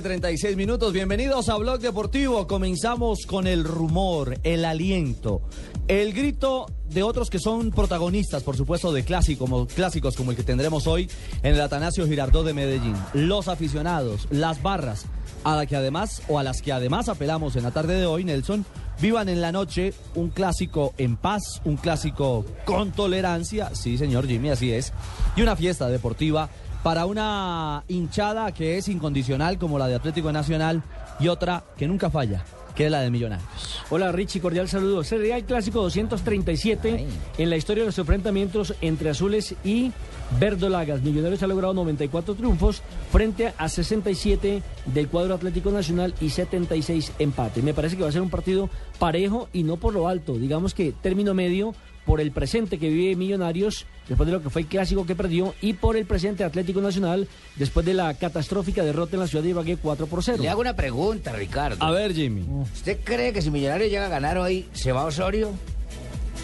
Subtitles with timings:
[0.00, 0.92] Tarde, 36 minutos.
[0.92, 2.46] Bienvenidos a Blog Deportivo.
[2.46, 5.42] Comenzamos con el rumor, el aliento,
[5.88, 9.04] el grito de otros que son protagonistas, por supuesto, de
[9.38, 11.10] como, clásicos como el que tendremos hoy
[11.42, 12.94] en el Atanasio Girardot de Medellín.
[13.14, 15.06] Los aficionados, las barras,
[15.44, 18.24] a la que además, o a las que además apelamos en la tarde de hoy,
[18.24, 18.64] Nelson,
[19.00, 24.50] vivan en la noche un clásico en paz, un clásico con tolerancia, sí señor Jimmy,
[24.50, 24.92] así es,
[25.36, 26.50] y una fiesta deportiva
[26.82, 30.82] para una hinchada que es incondicional como la de Atlético Nacional
[31.18, 32.42] y otra que nunca falla,
[32.74, 33.48] que es la de Millonarios.
[33.90, 35.04] Hola Richie, cordial saludo.
[35.04, 39.92] Sería el clásico 237 en la historia de los enfrentamientos entre azules y
[40.38, 41.02] verdolagas.
[41.02, 47.62] Millonarios ha logrado 94 triunfos frente a 67 del cuadro Atlético Nacional y 76 empate.
[47.62, 50.38] Me parece que va a ser un partido parejo y no por lo alto.
[50.38, 51.74] Digamos que término medio
[52.10, 55.54] por el presente que vive Millonarios después de lo que fue el clásico que perdió
[55.60, 59.50] y por el presente Atlético Nacional después de la catastrófica derrota en la ciudad de
[59.50, 60.42] Ibagué 4 por 0.
[60.42, 61.76] Le hago una pregunta, Ricardo.
[61.78, 62.44] A ver, Jimmy.
[62.74, 65.52] ¿Usted cree que si Millonarios llega a ganar hoy, se va a Osorio?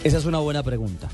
[0.05, 1.09] Esa es una buena pregunta.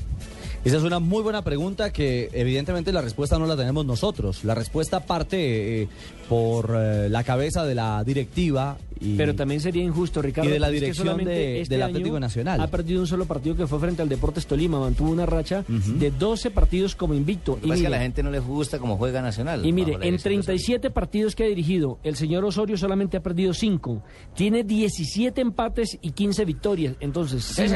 [0.64, 4.44] Esa es una muy buena pregunta que evidentemente la respuesta no la tenemos nosotros.
[4.44, 5.88] La respuesta parte eh,
[6.26, 8.78] por eh, la cabeza de la directiva.
[8.98, 10.48] Y, Pero también sería injusto, Ricardo.
[10.48, 12.60] y de la es que dirección de- este del año Atlético Nacional.
[12.62, 14.80] Ha perdido un solo partido que fue frente al Deportes Tolima.
[14.80, 17.56] Mantuvo una racha de 12 partidos como invicto.
[17.56, 19.66] Lo que pasa es que a mire, la gente no le gusta como juega Nacional.
[19.66, 20.44] Y mire, en dirección de Osorio.
[20.44, 24.02] 37 partidos que ha dirigido, el señor Osorio solamente ha perdido 5.
[24.34, 26.96] Tiene 17 empates y 15 victorias.
[27.00, 27.72] Entonces, si nos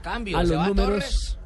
[0.00, 0.86] cambio, a ¿se los números...
[0.88, 1.36] Torres?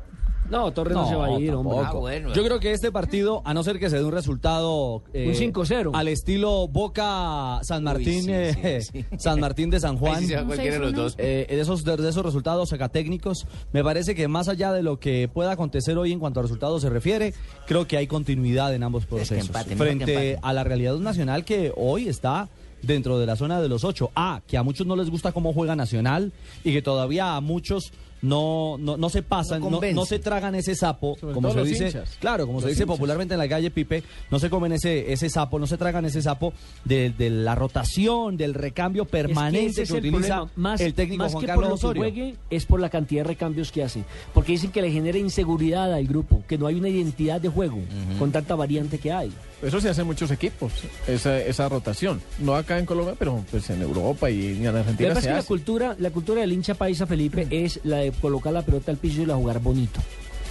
[0.50, 1.78] No, Torres no, se va a ir, hombre.
[1.84, 2.32] Ah, bueno.
[2.34, 5.34] Yo creo que este partido, a no ser que se dé un resultado eh, Un
[5.52, 5.90] 5-0.
[5.94, 9.04] al estilo Boca San Martín, sí, eh, sí, sí.
[9.18, 10.26] San Martín de San Juan.
[10.46, 11.14] Cualquiera de los dos.
[11.18, 14.98] eh, de, esos, de, de esos resultados técnicos, me parece que más allá de lo
[14.98, 17.34] que pueda acontecer hoy en cuanto a resultados se refiere,
[17.66, 19.50] creo que hay continuidad en ambos procesos.
[19.76, 22.48] frente a la realidad nacional que hoy está
[22.82, 24.10] dentro de la zona de los ocho.
[24.14, 26.32] Ah, que a muchos no les gusta cómo juega Nacional
[26.62, 27.92] y que todavía a muchos
[28.24, 29.94] no, no, no se pasan, No no, convence.
[29.94, 32.16] no se tragan ese sapo, Sobre como se dice, hinchas.
[32.18, 32.96] claro, como se dice hinchas.
[32.96, 36.22] popularmente en la calle Pipe, no se comen ese, ese sapo, no se tragan ese
[36.22, 36.52] sapo
[36.84, 40.50] de, de la rotación, del recambio Es que permanente que, el utiliza problema.
[40.56, 43.22] Más, el técnico más Juan que Carlos por lo que juegue, es por la cantidad
[43.22, 44.04] de recambios que hace.
[44.32, 47.78] Porque dicen que le genera inseguridad al grupo, que no hay una identidad de juego
[48.18, 49.32] con tanta variante que hay.
[49.64, 50.72] Eso se hace en muchos equipos,
[51.06, 52.20] esa, esa rotación.
[52.38, 55.48] No acá en Colombia, pero pues en Europa y en Argentina se que la hace.
[55.48, 59.22] cultura, la cultura del hincha paisa Felipe es la de colocar la pelota al piso
[59.22, 60.00] y la jugar bonito.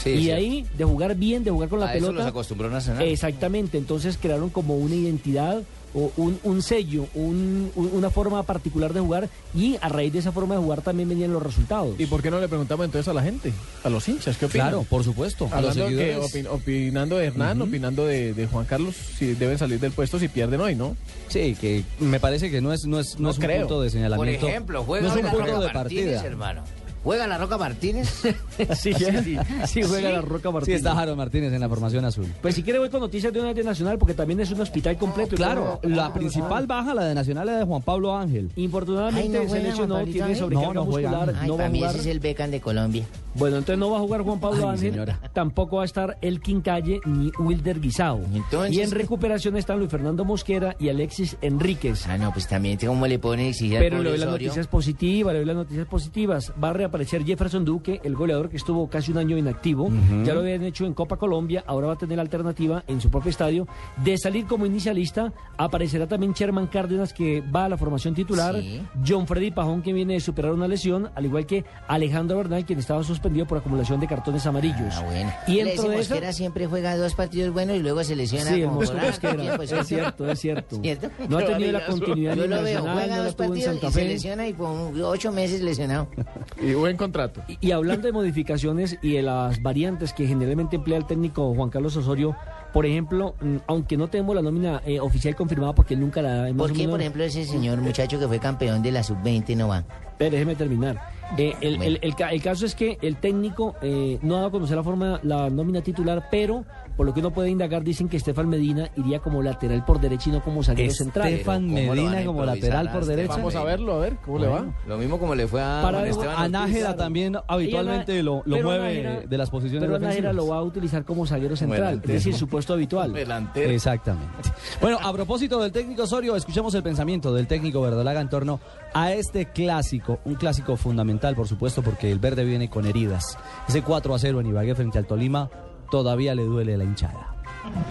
[0.04, 0.32] Sí, y sí.
[0.32, 2.20] ahí de jugar bien, de jugar con la A eso pelota.
[2.24, 3.04] los acostumbró Nacional.
[3.08, 5.62] Exactamente, entonces crearon como una identidad
[5.94, 10.32] un, un sello, un- un- una forma particular de jugar y a raíz de esa
[10.32, 11.96] forma de jugar también venían los resultados.
[12.00, 13.54] ¿Y por qué no le preguntamos entonces a la gente,
[13.84, 14.70] a los hinchas, qué opinan?
[14.70, 15.48] Claro, por supuesto.
[15.52, 19.80] A los que opin- opinando de Hernán, opinando de, de Juan Carlos, si deben salir
[19.80, 20.96] del puesto si pierden hoy, ¿no?
[21.30, 23.60] Sí, que me parece que no es, no es, no No es un creo.
[23.62, 24.48] punto de Por señalamiento.
[24.48, 26.26] ejemplo, juega no es hoy un punto de Martínez, partida.
[26.26, 26.62] hermano.
[27.04, 28.08] ¿Juega la Roca Martínez?
[28.76, 30.78] sí, sí, sí juega la Roca Sí, Martínez.
[30.78, 32.28] está Jaro Martínez en la formación azul.
[32.42, 34.98] Pues si quiere voy con noticias de una de Nacional porque también es un hospital
[34.98, 35.36] completo.
[35.36, 38.52] Claro, la principal baja, la de Nacional, es de Juan Pablo Ángel.
[38.56, 41.10] Infortunadamente Ay, se lesionó, tiene sobrecarga No, no juega.
[41.10, 41.92] muscular, Ay, no va para a mí jugar.
[41.96, 43.06] ese es el Beckham de Colombia.
[43.36, 45.20] Bueno, entonces no va a jugar Juan Pablo Ay, Ángel, señora.
[45.34, 48.22] tampoco va a estar Elkin Calle ni Wilder Guisao.
[48.34, 52.06] Entonces- y en recuperación están Luis Fernando Mosquera y Alexis Enríquez.
[52.08, 55.40] Ah, no, pues también, ¿cómo le pone al Pero le doy las noticias positivas, le
[55.40, 56.54] doy las noticias positivas.
[56.64, 59.90] Va a reaparecer Jefferson Duque, el goleador que estuvo casi un año inactivo.
[60.24, 63.10] Ya lo habían hecho en Copa Colombia, ahora va a tener la alternativa en su
[63.10, 63.68] propio estadio
[64.04, 65.34] de salir como inicialista.
[65.58, 68.56] Aparecerá también Sherman Cárdenas, que va a la formación titular.
[68.56, 68.82] Sí.
[69.08, 72.78] John Freddy Pajón, que viene de superar una lesión, al igual que Alejandro Bernal, quien
[72.78, 74.94] estaba suspendido por acumulación de cartones amarillos.
[74.96, 75.34] Ah, bueno.
[75.48, 76.16] Y dentro de eso...
[76.34, 80.30] Siempre juega dos partidos buenos y luego se lesiona Sí, como Mosquera, tiempo, es cierto,
[80.30, 80.82] es cierto.
[80.82, 81.10] ¿Cierto?
[81.30, 84.06] No ha tenido la continuidad Yo lo veo, juega no dos partidos Santa y se
[84.06, 84.70] lesiona y por
[85.04, 86.08] ocho meses lesionado.
[86.62, 87.42] Y buen contrato.
[87.48, 91.70] Y, y hablando de modificaciones y de las variantes que generalmente emplea el técnico Juan
[91.70, 92.36] Carlos Osorio,
[92.74, 93.36] por ejemplo,
[93.68, 97.00] aunque no tenemos la nómina eh, oficial confirmada porque nunca la hemos ¿Por qué, por
[97.00, 99.84] ejemplo, ese señor muchacho que fue campeón de la sub-20 no va?
[100.18, 101.00] Pero déjeme terminar.
[101.38, 101.84] Eh, el, Bueno.
[101.96, 104.78] el- el ca- el caso es que el técnico eh, no ha dado a conocer
[104.78, 108.50] la forma, la nómina titular, pero por lo que uno puede indagar, dicen que Estefan
[108.50, 111.28] Medina iría como lateral por derecha y no como zaguero central.
[111.30, 113.34] Estefan ¿cómo lo van Medina como lateral por derecha.
[113.34, 114.66] Vamos a verlo, a ver cómo le va.
[114.88, 116.50] Lo mismo como le fue a Para Esteban A.
[116.50, 120.64] Nájera también habitualmente lo, lo mueve Nájera- de las posiciones Pero Nájera lo va a
[120.64, 123.14] utilizar como zaguero central, es decir, su puesto habitual.
[123.24, 123.72] Delantero.
[123.72, 124.50] Exactamente.
[124.82, 128.60] Bueno, a propósito del técnico Osorio, escuchemos el pensamiento del técnico verdolaga en torno
[128.94, 133.38] a este clásico, un clásico fundamental, por supuesto, porque el verde viene con heridas.
[133.68, 135.50] Ese 4 a 0 en Ibagué frente al Tolima
[135.90, 137.36] todavía le duele la hinchada.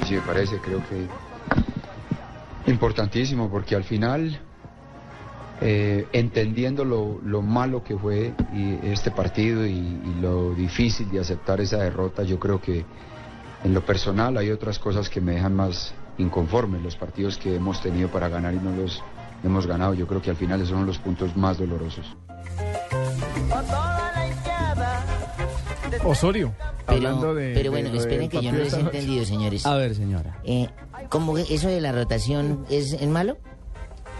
[0.06, 1.06] Sí, me parece, creo que
[2.70, 4.38] importantísimo porque al final,
[5.60, 11.20] eh, entendiendo lo, lo malo que fue y este partido y, y lo difícil de
[11.20, 12.84] aceptar esa derrota, yo creo que
[13.64, 17.80] en lo personal hay otras cosas que me dejan más inconforme, los partidos que hemos
[17.80, 19.02] tenido para ganar y no los
[19.44, 22.16] hemos ganado, yo creo que al final esos son los puntos más dolorosos.
[26.04, 26.54] Osorio.
[26.86, 27.52] Pero, hablando de.
[27.54, 29.66] pero bueno, de esperen que yo no les he entendido, señores.
[29.66, 30.40] A ver, señora.
[30.44, 30.68] Eh,
[31.08, 33.38] ¿Cómo que eso de la rotación es, es malo?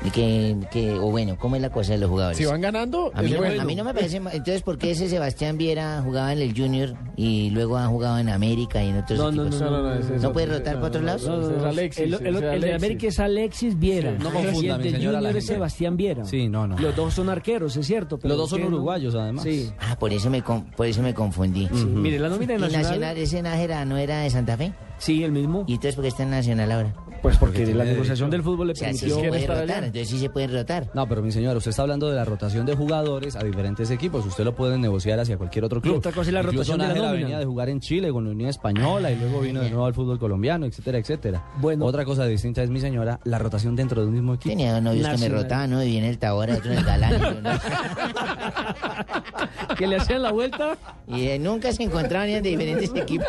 [0.04, 2.36] ¿Y que, que, o bueno, ¿cómo es la cosa de los jugadores?
[2.36, 3.62] Si van ganando, A mí, es no, bueno.
[3.62, 4.16] a mí no me parece.
[4.16, 8.28] Entonces, ¿por qué ese Sebastián Viera jugaba en el Junior y luego ha jugado en
[8.28, 9.60] América y en otros No, no, equipos?
[9.60, 11.26] no, no, no, ¿No puede rotar para otros lados?
[11.26, 12.74] No, no, es no, Alexis, el, de.
[12.74, 14.10] América es Alexis Viera.
[14.18, 15.46] No y confunda, el mi señora, Junior es.
[15.46, 16.24] Sebastián Viera.
[16.24, 16.76] Sí, no, no.
[16.78, 18.18] Los dos son arqueros, es cierto.
[18.18, 18.74] pero Los dos son ¿qué no?
[18.74, 19.44] uruguayos, además.
[19.44, 19.70] Sí.
[19.78, 21.68] Ah, por eso me, con- por eso me confundí.
[21.70, 22.82] Mire, la nómina ¿Y de Nacional...
[22.82, 24.72] Nacional, ese Nájera no era de Santa Fe?
[24.98, 25.64] Sí, el mismo.
[25.68, 26.94] ¿Y entonces por qué está en Nacional ahora?
[27.22, 29.22] Pues porque, Porque la negociación del fútbol le O sea, sí permitió...
[29.22, 29.76] se puede rotar, allá.
[29.86, 30.88] entonces sí se puede rotar.
[30.92, 34.26] No, pero mi señora, usted está hablando de la rotación de jugadores a diferentes equipos.
[34.26, 35.98] Usted lo puede negociar hacia cualquier otro club.
[35.98, 37.12] otra cosa es la Incluso rotación de la nómina.
[37.12, 39.94] venía de jugar en Chile con la Unión Española y luego vino de nuevo al
[39.94, 41.44] fútbol colombiano, etcétera, etcétera.
[41.60, 41.84] Bueno.
[41.84, 44.50] Otra cosa distinta es, mi señora, la rotación dentro de un mismo equipo.
[44.50, 45.42] Tenía novios que me Nacional.
[45.42, 45.82] rotaban, ¿no?
[45.84, 47.42] Y viene el Tabora, otro en el Galán.
[47.42, 47.50] ¿no?
[49.78, 50.76] que le hacían la vuelta.
[51.06, 53.28] Y eh, nunca se encontraban ni de diferentes equipos.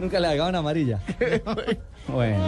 [0.00, 0.98] Nunca le hagan amarilla.
[2.08, 2.39] bueno.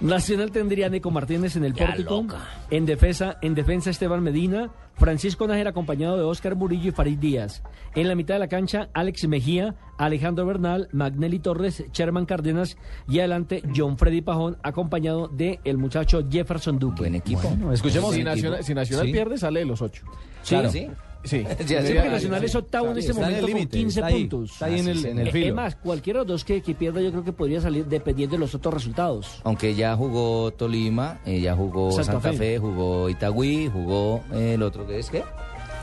[0.00, 2.22] Nacional tendría a Nico Martínez en el Ya pórtico.
[2.22, 2.38] loca.
[2.70, 7.62] En defensa, en defensa Esteban Medina, Francisco Nájera acompañado de Óscar Murillo y Farid Díaz.
[7.94, 12.76] En la mitad de la cancha, Alex Mejía, Alejandro Bernal, Magnelli Torres, Sherman Cárdenas
[13.08, 17.00] y adelante John Freddy Pajón acompañado de el muchacho Jefferson Duque.
[17.02, 17.42] Buen equipo.
[17.48, 18.14] Bueno, escuchemos.
[18.14, 19.12] Si Nacional, si Nacional Sí.
[19.12, 20.04] pierde, sale de los ocho.
[20.46, 20.70] Claro.
[20.70, 20.88] ¿Sí?
[21.24, 21.44] Sí.
[21.66, 24.52] Sí, porque Nacional es octavo en este momento con límite, 15 está ahí, puntos.
[24.52, 25.46] está ahí en el- en el filo.
[25.46, 28.34] Es más, cualquiera de los dos que, que pierda yo creo que podría salir dependiendo
[28.36, 29.40] de los otros resultados.
[29.44, 32.32] Aunque ya jugó Tolima, eh, ya jugó Santa.
[32.32, 32.58] Fe.
[32.58, 35.22] jugó Itagüí, jugó eh, el otro que es qué.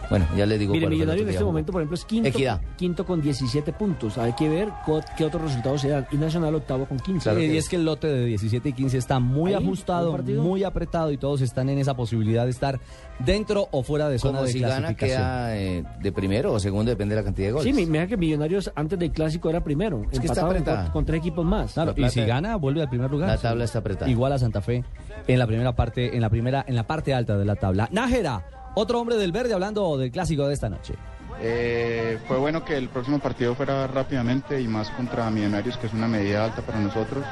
[0.10, 1.96] Bueno, ya le digo Mire, cuál fue el Millonario otro en este momento, por ejemplo,
[1.96, 2.62] es quinto, Equidad.
[2.78, 4.18] quinto con 17 puntos.
[4.18, 4.70] Hay que ver
[5.18, 6.08] qué otros resultados se dan.
[6.12, 7.24] Y Nacional octavo con 15.
[7.24, 9.64] Claro Sí, que y es que el lote de 17 y 15 está muy Ahí,
[9.64, 12.80] ajustado, muy apretado y todos están en esa posibilidad de estar
[13.20, 15.18] dentro o fuera de zona Como de si gana clasificación.
[15.20, 17.68] queda eh, de primero o segundo, depende de la cantidad de goles.
[17.68, 20.04] Sí, mi- mira que Millonarios antes del clásico era primero.
[20.12, 20.78] Es que está con, apretada.
[20.78, 21.74] cuatro- con tres equipos más.
[21.74, 23.30] Claro, La y si gana vuelve al primer lugar.
[23.30, 24.10] La tabla está apretada.
[24.10, 24.84] Igual a Santa Fe
[25.28, 27.88] en la primera parte, en la primera, en la parte alta de la tabla.
[27.92, 28.44] Nájera,
[28.76, 30.96] otro hombre del verde hablando del clásico de esta noche.
[31.42, 35.94] Eh, fue bueno que el próximo partido fuera rápidamente y más contra Millonarios, que es
[35.94, 37.24] una medida alta para nosotros.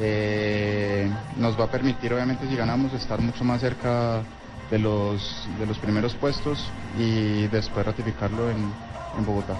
[0.00, 4.22] Eh, nos va a permitir, obviamente, si ganamos, estar mucho más cerca
[4.70, 8.72] de los, de los primeros puestos y después ratificarlo en,
[9.18, 9.54] en Bogotá.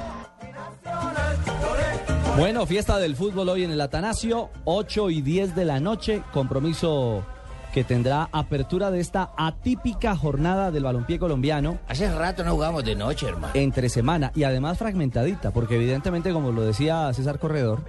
[2.37, 7.25] Bueno, fiesta del fútbol hoy en el Atanasio, 8 y 10 de la noche, compromiso
[7.73, 12.95] que tendrá apertura de esta atípica jornada del balompié colombiano Hace rato no jugamos de
[12.97, 13.53] noche, hermano.
[13.55, 17.81] entre semana y además fragmentadita, porque evidentemente, como lo decía César Corredor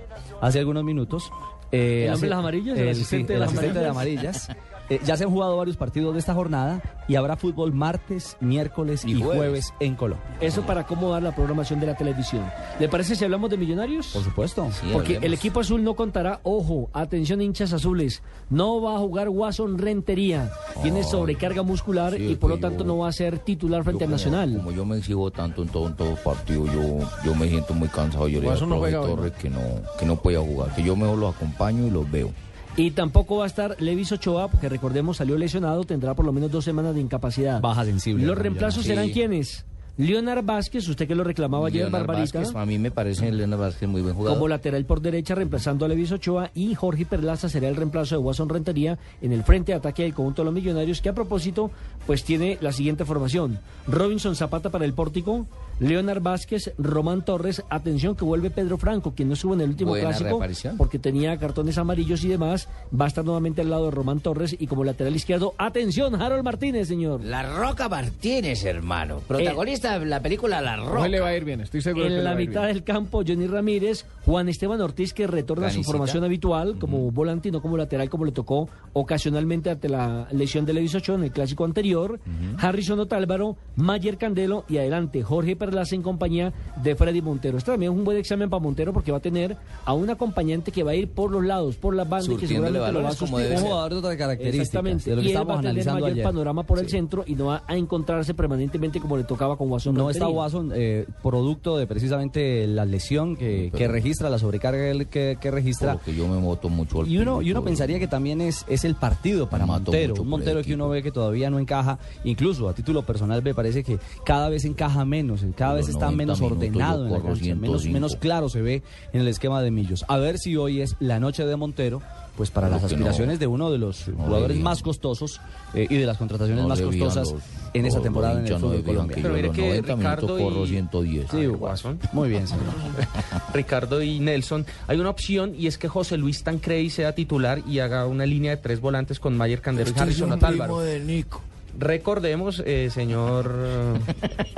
[0.41, 1.31] hace algunos minutos,
[1.71, 2.77] eh, ¿El hombre hace- de las amarillas?
[2.77, 4.47] ¿El el, asistente sí, de el las asistente de amarillas.
[4.95, 9.03] Eh, ya se han jugado varios partidos de esta jornada y habrá fútbol martes, miércoles
[9.05, 9.37] y, Y jueves.
[9.37, 9.73] jueves.
[9.79, 10.25] en Colombia.
[10.41, 12.43] Eso para acomodar la programación de la televisión.
[12.79, 14.07] ¿Le parece si hablamos de millonarios?
[14.07, 14.67] Por supuesto.
[14.71, 15.25] Sí, Porque hablemos.
[15.25, 20.51] el equipo azul no contará, ojo, atención hinchas azules, no va a jugar Watson Rentería,
[20.81, 24.03] tiene sobrecarga muscular sí, y por lo tanto yo- no va a ser titular frente
[24.05, 24.55] al Nacional.
[24.57, 27.87] Como yo me exijo tanto en todo, en todo partido, yo, yo me siento muy
[27.87, 28.27] cansado.
[28.27, 29.59] Yo le digo no hoy, Torres que no,
[29.99, 32.31] que no podía jugar, que yo mejor los acompaño y los veo.
[32.77, 36.51] Y tampoco va a estar Levis Ochoa, que recordemos salió lesionado, tendrá por lo menos
[36.51, 37.59] dos semanas de incapacidad.
[37.61, 38.25] Baja sensible.
[38.25, 38.89] Los reemplazos Sí.
[38.89, 39.65] serán quiénes?
[39.97, 42.39] Leonard Vázquez, usted que lo reclamaba ayer, Leonard Barbarita.
[42.39, 44.37] Vázquez, a mí me parece Leonard Vázquez muy buen jugador.
[44.37, 48.19] Como lateral por derecha, reemplazando a Levis Ochoa y Jorge Perlaza será el reemplazo de
[48.21, 51.71] Watson Rentería en el frente de ataque del conjunto de los millonarios, que a propósito,
[52.07, 55.45] pues tiene la siguiente formación: Robinson Zapata para el pórtico,
[55.81, 59.89] Leonard Vázquez, Román Torres, atención que vuelve Pedro Franco, quien no estuvo en el último
[59.91, 60.39] Buena clásico
[60.77, 64.55] porque tenía cartones amarillos y demás, va a estar nuevamente al lado de Román Torres
[64.59, 67.23] y como lateral izquierdo, atención, Harold Martínez, señor.
[67.23, 69.21] La Roca Martínez, hermano.
[69.27, 71.29] Protagonista de la película La Hoy le va Roca.
[71.33, 72.73] a ir bien, estoy seguro que En le la va a ir mitad bien.
[72.75, 77.49] del campo, Johnny Ramírez, Juan Esteban Ortiz, que retorna a su formación habitual como volante
[77.49, 81.23] y no como lateral, como le tocó ocasionalmente ante la lesión de Levis Ochoa en
[81.23, 82.19] el clásico anterior.
[82.59, 86.51] Harrison Otálvaro, Mayer Candelo y adelante Jorge Perlaza en compañía
[86.83, 87.57] de Freddy Montero.
[87.57, 90.69] Esto también es un buen examen para Montero porque va a tener a un acompañante
[90.69, 93.09] que va a ir por los lados, por las bandas y que seguramente lo va
[93.11, 93.65] a como debe ser.
[93.65, 94.67] jugador de otras características.
[94.67, 95.09] Exactamente.
[95.09, 96.23] De lo que y él va estábamos a tener analizando mayor ayer.
[96.25, 99.95] panorama por el centro y no va a encontrarse permanentemente como le tocaba con Watson.
[99.95, 100.27] No está.
[100.27, 105.93] Watson, eh, producto de precisamente la lesión que, Pero- que registra, la sobrecarga que, registra.
[105.93, 108.83] Porque yo me moto mucho al Y uno, y uno pensaría que también es, es
[108.83, 110.15] el partido para Montero.
[110.21, 111.97] Un Montero que uno ve que todavía no encaja.
[112.25, 116.17] Incluso a título personal me parece que cada vez encaja menos, cada vez está 90
[116.17, 117.93] menos ordenado en la cancha, menos, 105.
[117.93, 120.03] menos claro se ve en el esquema de Millos.
[120.07, 122.01] A ver si hoy es la noche de Montero,
[122.37, 124.63] pues para las aspiraciones no- de uno de los no jugadores debían.
[124.63, 125.39] más costosos
[125.73, 127.41] eh, y de las contrataciones No más costosas los-
[127.73, 129.07] en los temporada en el fútbol colombiano.
[129.07, 131.27] que Pero yo mire los que 90 minutos Ricardo corro y- 110.
[131.31, 131.99] Sí, Guasón.
[132.13, 132.63] Muy bien, señor.
[133.53, 137.79] Ricardo y Nelson, hay una opción y es que José Luis Tancredi sea titular y
[137.79, 141.41] haga una línea de tres volantes con Mayer Candelo y Harrison de Nico.
[141.81, 143.51] Recordemos, eh, señor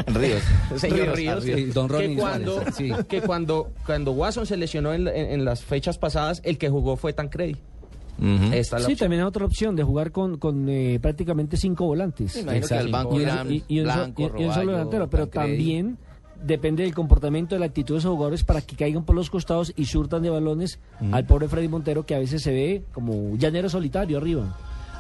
[0.08, 0.42] Ríos.
[0.75, 2.92] señor Ríos, Ríos, don que cuando, sí.
[3.08, 6.98] que cuando, cuando Watson se lesionó en, en- en las fechas pasadas, el que jugó
[6.98, 7.56] fue Tancredi.
[8.22, 8.98] Esta es la Sí, opción.
[8.98, 12.36] también hay otra opción de jugar con, con eh, prácticamente cinco volantes.
[12.36, 12.92] Exacto.
[12.92, 15.27] banco y, un- irán y- y un, so- Blanco, y- y un solo delantero, pero
[15.27, 15.58] Tancredi.
[15.58, 15.98] también
[16.44, 19.72] depende del comportamiento, de la actitud de esos jugadores para que caigan por los costados
[19.77, 20.77] y surtan de balones
[21.13, 24.58] al pobre Freddy Montero que a veces se ve como llanero solitario arriba.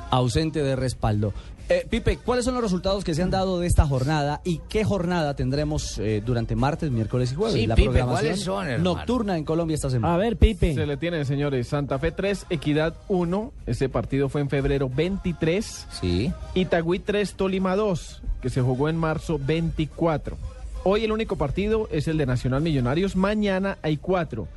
[0.09, 1.33] ausente de respaldo.
[1.69, 4.83] Eh, Pipe, ¿cuáles son los resultados que se han dado de esta jornada y qué
[4.83, 7.55] jornada tendremos eh, durante martes, miércoles y jueves?
[7.55, 8.95] Sí, la Pipe, programación ¿cuáles son, hermano?
[8.95, 10.13] nocturna en Colombia esta semana.
[10.13, 10.73] A ver, Pipe.
[10.75, 11.67] Se le tiene, señores.
[11.69, 13.53] Santa Fe 3, Equidad 1.
[13.65, 15.87] Ese partido fue en febrero 23.
[16.01, 16.33] Sí.
[16.53, 20.37] Itagüí 3, Tolima 2, que se jugó en marzo 24.
[20.83, 23.15] Hoy el único partido es el de Nacional Millonarios.
[23.15, 24.49] Mañana hay cuatro,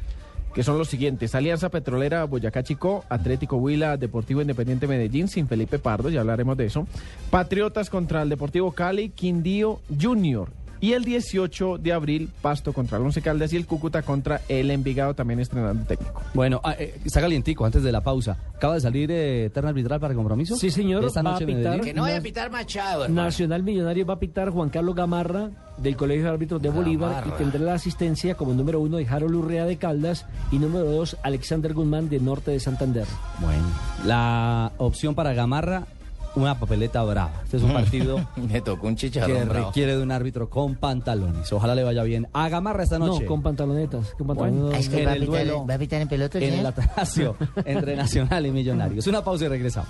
[0.57, 1.35] que son los siguientes.
[1.35, 6.65] Alianza Petrolera Boyacá Chico, Atlético Huila, Deportivo Independiente Medellín, sin Felipe Pardo, ya hablaremos de
[6.65, 6.87] eso.
[7.29, 10.49] Patriotas contra el Deportivo Cali, Quindío Junior.
[10.87, 14.71] Y el 18 de abril, Pasto contra el Once Caldas y el Cúcuta contra el
[14.71, 16.23] Envigado, también estrenando técnico.
[16.33, 18.37] Bueno, ah, eh, está calientico antes de la pausa.
[18.55, 20.55] Acaba de salir eh, terna arbitral para el compromiso.
[20.55, 21.81] Sí, señor, Esta va noche a pitar.
[21.81, 23.21] Que no vaya a pitar Machado, hermano.
[23.21, 27.35] Nacional Millonario va a pitar Juan Carlos Gamarra del Colegio de Árbitros de Bolívar Gamarra.
[27.35, 31.17] y tendrá la asistencia como número uno de Harold Urrea de Caldas y número dos
[31.25, 33.07] Alexander Guzmán de Norte de Santander.
[33.41, 33.67] Bueno,
[34.05, 35.89] la opción para Gamarra,
[36.37, 37.41] una papeleta brava.
[37.45, 39.67] Este es un partido Me tocó un que chicharrón bravo.
[39.69, 41.53] requiere de un árbitro con pantalones.
[41.53, 42.29] Ojalá le vaya bien.
[42.33, 43.23] A Gamarra esta noche.
[43.23, 44.15] No, con pantalonetas.
[44.17, 44.81] Con pantalonetas.
[44.81, 45.67] Es que en va a, el pitar, duelo.
[45.67, 49.07] va a pitar en pelota el en el atracio entre Nacional y Millonarios.
[49.07, 49.89] Una pausa y regresamos.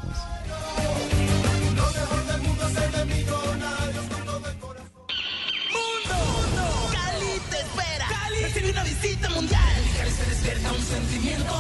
[6.92, 8.06] Cali te espera.
[8.08, 9.74] Cali recibe una visita mundial.
[9.98, 11.54] Cali se despierta un sentimiento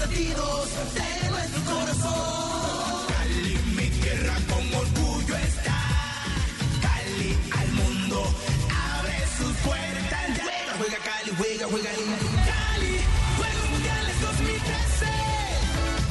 [0.00, 3.06] latidos de nuestro corazón.
[3.08, 5.80] Cali, mi tierra con orgullo está.
[6.82, 8.18] Cali al mundo
[8.98, 10.24] abre sus puertas.
[10.42, 12.26] Juega, juega Cali, juega, juega lindo.
[12.50, 12.94] Cali,
[13.36, 15.06] Juegos Mundiales 2013.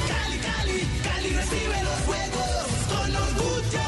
[0.08, 3.84] Cali, Cali, Cali recibe los juegos con orgullo.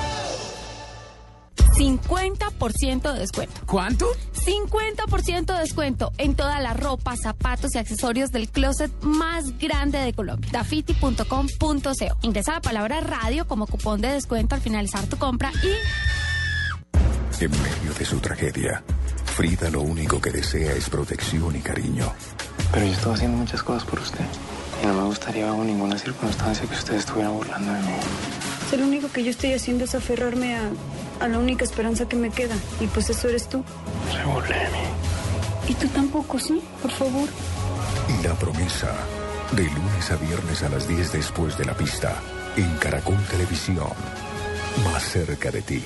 [1.77, 3.61] 50% de descuento.
[3.67, 4.07] ¿Cuánto?
[4.47, 10.13] 50% de descuento en toda la ropa, zapatos y accesorios del closet más grande de
[10.13, 10.49] Colombia.
[10.53, 12.19] Dafiti.com.co.
[12.23, 17.93] Ingresa la palabra radio como cupón de descuento al finalizar tu compra y En medio
[17.99, 18.83] de su tragedia,
[19.37, 22.11] Frida lo único que desea es protección y cariño.
[22.73, 24.25] Pero yo estoy haciendo muchas cosas por usted.
[24.83, 28.79] Y no me gustaría bajo ninguna circunstancia que usted estuviera burlando de mí.
[28.79, 30.71] Lo único que yo estoy haciendo es aferrarme a,
[31.21, 32.55] a la única esperanza que me queda.
[32.81, 33.65] Y pues eso eres tú.
[34.13, 34.87] Se burle de mí.
[35.69, 36.63] Y tú tampoco, ¿sí?
[36.83, 37.29] Por favor.
[38.23, 38.95] La promesa.
[39.53, 42.15] De lunes a viernes a las 10 después de la pista.
[42.57, 43.89] En Caracol Televisión.
[44.85, 45.85] Más cerca de ti.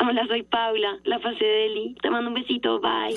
[0.00, 1.96] Hola, soy Paula, la fase de Eli.
[2.02, 3.16] Te mando un besito, bye.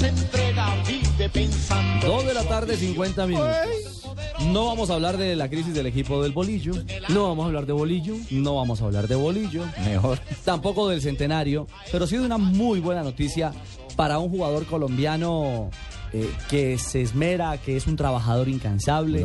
[0.00, 2.06] Se entrega, vive pensando.
[2.06, 4.06] Dos de la tarde, 50 minutos.
[4.46, 6.72] No vamos a hablar de la crisis del equipo del bolillo.
[7.10, 8.14] No vamos a hablar de bolillo.
[8.30, 9.64] No vamos a hablar de bolillo.
[9.84, 10.18] Mejor.
[10.44, 11.66] Tampoco del centenario.
[11.92, 13.52] Pero sí de una muy buena noticia
[13.96, 15.70] para un jugador colombiano
[16.12, 19.24] eh, que se esmera, que es un trabajador incansable.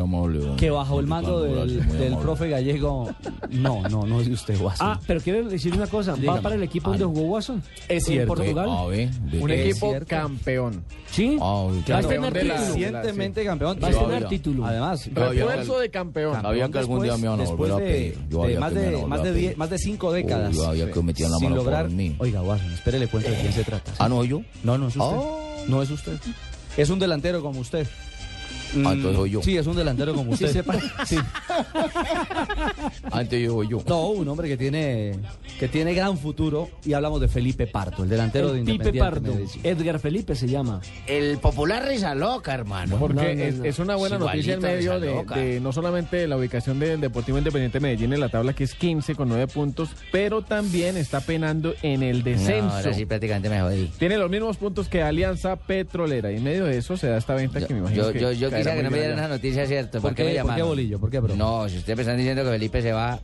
[0.56, 3.10] que bajo el mando del, del profe gallego.
[3.50, 4.86] No, no, no es de usted, Watson.
[4.88, 6.12] Ah, pero quiero decir una cosa.
[6.12, 6.40] ¿Va Dígame.
[6.42, 7.62] para el equipo donde jugó Watson?
[7.88, 8.34] Es ¿En cierto.
[8.34, 8.68] Portugal?
[8.70, 10.06] A ver, de- Un equipo cierto.
[10.08, 10.84] campeón.
[11.10, 11.38] ¿Sí?
[11.40, 12.72] Ah, Va a Campeón tener de la- título.
[12.74, 13.78] Recientemente campeón.
[13.82, 14.66] Va a tener título.
[14.66, 16.40] Además, Refuerzo de campeón.
[16.42, 18.18] Sabía que algún día me iban a después volver a pedir.
[18.30, 19.42] Yo de más que de más de, pedir.
[19.50, 20.56] diez- más de cinco décadas.
[20.56, 21.90] Uy, había que metían la sin mano por lograr.
[21.90, 22.14] mí.
[22.18, 23.92] Oiga, Watson, espere, le cuento de quién se trata.
[23.98, 24.42] Ah, no, yo.
[24.62, 25.16] No, no es usted.
[25.16, 25.42] Oh.
[25.68, 26.12] No es usted.
[26.76, 27.86] Es un delantero como usted.
[28.84, 29.42] Ah, entonces soy yo.
[29.42, 30.48] Sí, es un delantero como usted.
[30.48, 30.74] Sí, sepa.
[31.06, 31.16] Sí.
[33.10, 33.82] Antes yo soy yo.
[33.86, 35.14] No, un hombre que tiene
[35.58, 39.32] que tiene gran futuro y hablamos de Felipe Pardo, el delantero de El Independiente Pardo.
[39.34, 39.60] Medellín.
[39.64, 40.80] Edgar Felipe se llama.
[41.06, 42.96] El popular risa loca, hermano.
[42.98, 43.64] Porque No, no, es, no.
[43.64, 48.12] es una buena noticia en medio de, no solamente la ubicación del Deportivo Independiente Medellín
[48.12, 52.18] en la tabla, que es 15 con 9 puntos, pero también está penando en el
[52.18, 52.70] No, descenso.
[52.76, 53.90] ahora sí prácticamente me jodí.
[53.98, 56.30] Tiene los mismos puntos que Alianza Petrolera.
[56.32, 58.32] Y en medio de eso se da esta venta que me imagino Yo, que yo,
[58.32, 60.00] yo quisiera que no me dieran esa noticia, ¿cierto?
[60.00, 60.68] ¿Por ¿Por qué- me por qué llamaron?
[60.68, 60.98] bolillo?
[61.00, 61.36] ¿Por qué, bro?
[61.36, 63.20] No, si ustedes me están diciendo que Felipe se va,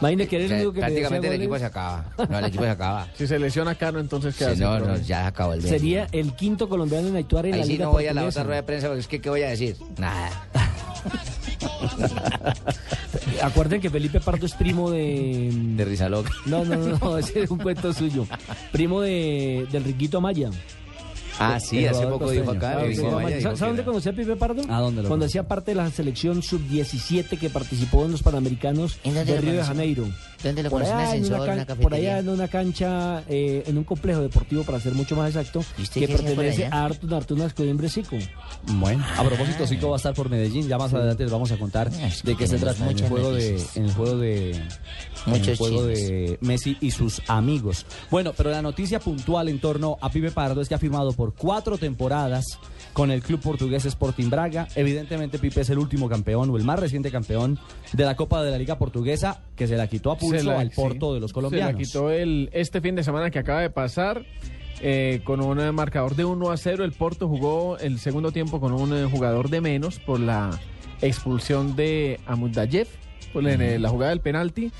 [0.00, 2.04] Imagínate que eres o sea, el único que prácticamente el equipo se acaba.
[2.30, 3.08] No, el equipo se acaba.
[3.16, 4.60] Si se lesiona Cano, entonces ¿qué Si hace?
[4.60, 7.66] no, no, ya se acabó el Sería el quinto colombiano en actuar en Ahí la
[7.66, 9.42] sí Liga no voy a la otra rueda de prensa porque es que, ¿qué voy
[9.42, 9.76] a decir?
[9.96, 10.30] Nada.
[13.42, 15.50] Acuerden que Felipe Pardo es primo de...
[15.52, 16.30] De risa loca.
[16.46, 18.26] No, no, no, no, ese es un cuento suyo.
[18.72, 20.50] Primo de, del Riquito Amaya.
[21.38, 22.78] Ah, sí, El hace poco dijo acá.
[22.80, 24.62] Ah, dijo, sí, vaya, ¿Sabe dijo sabe dónde conocía a Pipe Pardo?
[24.68, 28.98] ¿A dónde lo Cuando hacía parte de la selección sub-17 que participó en los Panamericanos
[29.04, 29.62] ¿En dónde de Río de?
[29.64, 30.04] Janeiro.
[30.42, 33.64] ¿Dónde lo Por allá, en una ascensor, can- una por allá en una cancha, eh,
[33.66, 37.12] en un complejo deportivo, para ser mucho más exacto, ¿Y usted que pertenece a Artun
[37.12, 38.16] Artunas Codimbre Sico.
[38.74, 40.68] Bueno, a propósito, Zico va a estar por Medellín.
[40.68, 43.32] Ya más adelante les vamos a contar Ah, de qué se trata en el juego
[43.32, 44.50] de, en el juego de,
[45.26, 47.84] el juego de Messi y sus amigos.
[48.10, 51.27] Bueno, pero la noticia puntual en torno a Pipe Pardo es que ha firmado por
[51.36, 52.44] cuatro temporadas
[52.92, 54.66] con el club portugués Sporting Braga.
[54.74, 57.58] Evidentemente, Pipe es el último campeón o el más reciente campeón
[57.92, 60.60] de la Copa de la Liga Portuguesa que se la quitó a Se pulso la-
[60.60, 61.14] al Porto sí.
[61.14, 61.72] de los Se colombianos.
[61.74, 64.24] la quitó el, este fin de semana que acaba de pasar.
[64.80, 68.60] eh, con un eh, marcador de 1 a 0, el Porto jugó el segundo tiempo
[68.60, 70.50] con un eh, jugador de menos por la
[71.02, 72.86] expulsión de Amudayev,
[73.32, 74.70] por la, en, la jugada del penalti.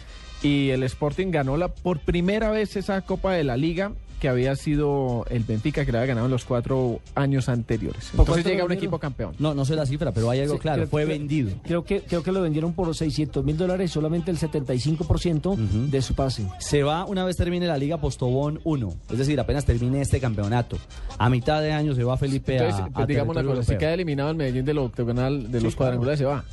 [0.43, 4.55] Y el Sporting ganó la, por primera vez esa Copa de la Liga que había
[4.57, 8.11] sido el Benfica que la había ganado en los cuatro años anteriores.
[8.15, 9.35] ¿Por Entonces llega lo un equipo campeón.
[9.39, 10.77] No, no sé la cifra, pero hay algo Sí, claro.
[10.83, 11.51] creo- fue creo- vendido.
[11.65, 15.57] Creo que, creo que lo vendieron por 600 mil dólares, solamente el 75%
[15.91, 16.47] de su pase.
[16.59, 20.77] Se va una vez termine la Liga Postobón 1, es decir, apenas termine este campeonato.
[21.19, 23.77] A mitad de año se va Felipe Entonces, a, pues, a digamos una cosa, si
[23.79, 25.77] queda eliminado el Medellín del octogonal de Sí, los claro.
[25.77, 26.45] cuadrangulares se va.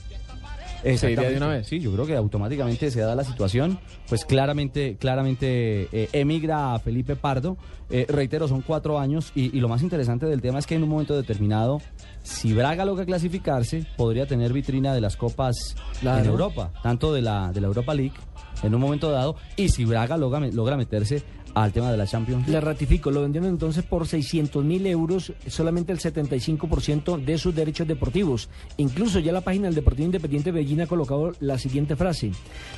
[0.97, 1.67] Se iría de una vez.
[1.67, 6.79] Sí, yo creo que automáticamente se da la situación, pues claramente, claramente eh, emigra a
[6.79, 7.57] Felipe Pardo.
[7.89, 10.83] Eh, reitero, son cuatro años y, y lo más interesante del tema es que en
[10.83, 11.81] un momento determinado,
[12.23, 16.23] si Braga logra clasificarse, podría tener vitrina de las copas Claro.
[16.23, 18.13] en Europa, tanto de la, de la Europa League
[18.63, 21.21] en un momento dado, y si Braga logra, logra meterse
[21.55, 22.47] al tema de la Champions.
[22.47, 27.87] Le ratifico, lo vendieron entonces por 600 mil euros, solamente el 75% de sus derechos
[27.87, 28.49] deportivos.
[28.77, 32.31] Incluso ya la página del Deportivo Independiente de Medellín ha colocado la siguiente frase.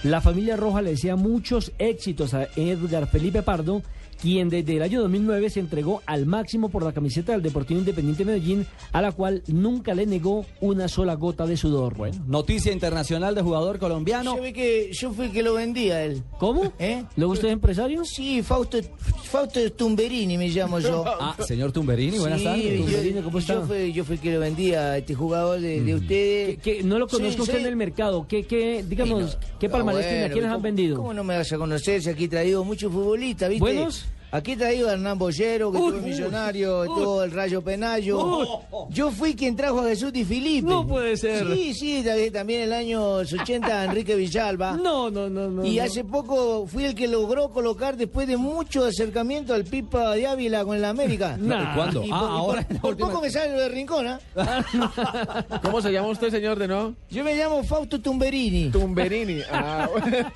[0.04, 3.82] La familia Roja le desea muchos éxitos a Edgar Felipe Pardo,
[4.22, 8.26] quien desde el año 2009 se entregó al máximo por la camiseta del Deportivo Independiente
[8.26, 11.96] Medellín, a la cual nunca le negó una sola gota de sudor.
[11.96, 14.36] Bueno, Noticia internacional de jugador colombiano.
[14.36, 16.24] Yo, vi que, yo fui el que lo vendía a él.
[16.40, 16.74] ¿Cómo?
[16.80, 17.04] ¿Eh?
[17.16, 18.04] ¿Luego usted es empresario?
[18.06, 18.78] Sí, Fausto,
[19.24, 21.04] Fausto Tumberini me llamo yo.
[21.20, 22.80] Ah, señor Tumberini, buenas Sí, tardes.
[22.80, 23.54] yo- Tumberini, ¿cómo está?
[23.56, 26.60] Yo fui, yo fui el que lo vendía a este jugador de, de ustedes.
[26.60, 27.62] Que no lo conozco Sí, usted sí.
[27.62, 28.26] en el mercado.
[28.28, 30.18] ¿Qué, qué, digamos, qué Ah, palmarés tiene?
[30.18, 30.98] ¿A bueno, quiénes han ¿cómo- vendido?
[30.98, 33.60] ¿Cómo no me vas a conocer si aquí he traído muchos futbolistas, viste?
[33.62, 34.06] ¿Buenos?
[34.30, 36.88] Aquí traído a Hernán Bollero, que Uy, estuvo uy, millonario, uy.
[36.88, 38.40] estuvo el Rayo Penayo.
[38.40, 38.48] Uy.
[38.90, 40.68] Yo fui quien trajo a Jesús Di Filipe.
[40.68, 41.48] No puede ser.
[41.54, 44.74] Sí, sí, también- también en el año 80 a Enrique Villalba.
[44.74, 45.66] No, no, no, no.
[45.66, 45.84] Y no.
[45.84, 50.66] hace poco fui el que logró colocar, después de mucho acercamiento al Pipa de Ávila
[50.66, 51.38] con la América.
[51.48, 51.74] Nah.
[51.76, 52.04] ¿Cuándo?
[52.04, 54.20] Y Ah, por, ahora por- por última- poco me sale lo de Rincón, ¿ah?
[55.64, 56.94] ¿Cómo se llama usted, señor, de nuevo?
[57.10, 58.70] Yo me llamo Fausto Tumberini.
[58.72, 59.40] Tumberini.
[59.52, 60.28] Ah, bueno.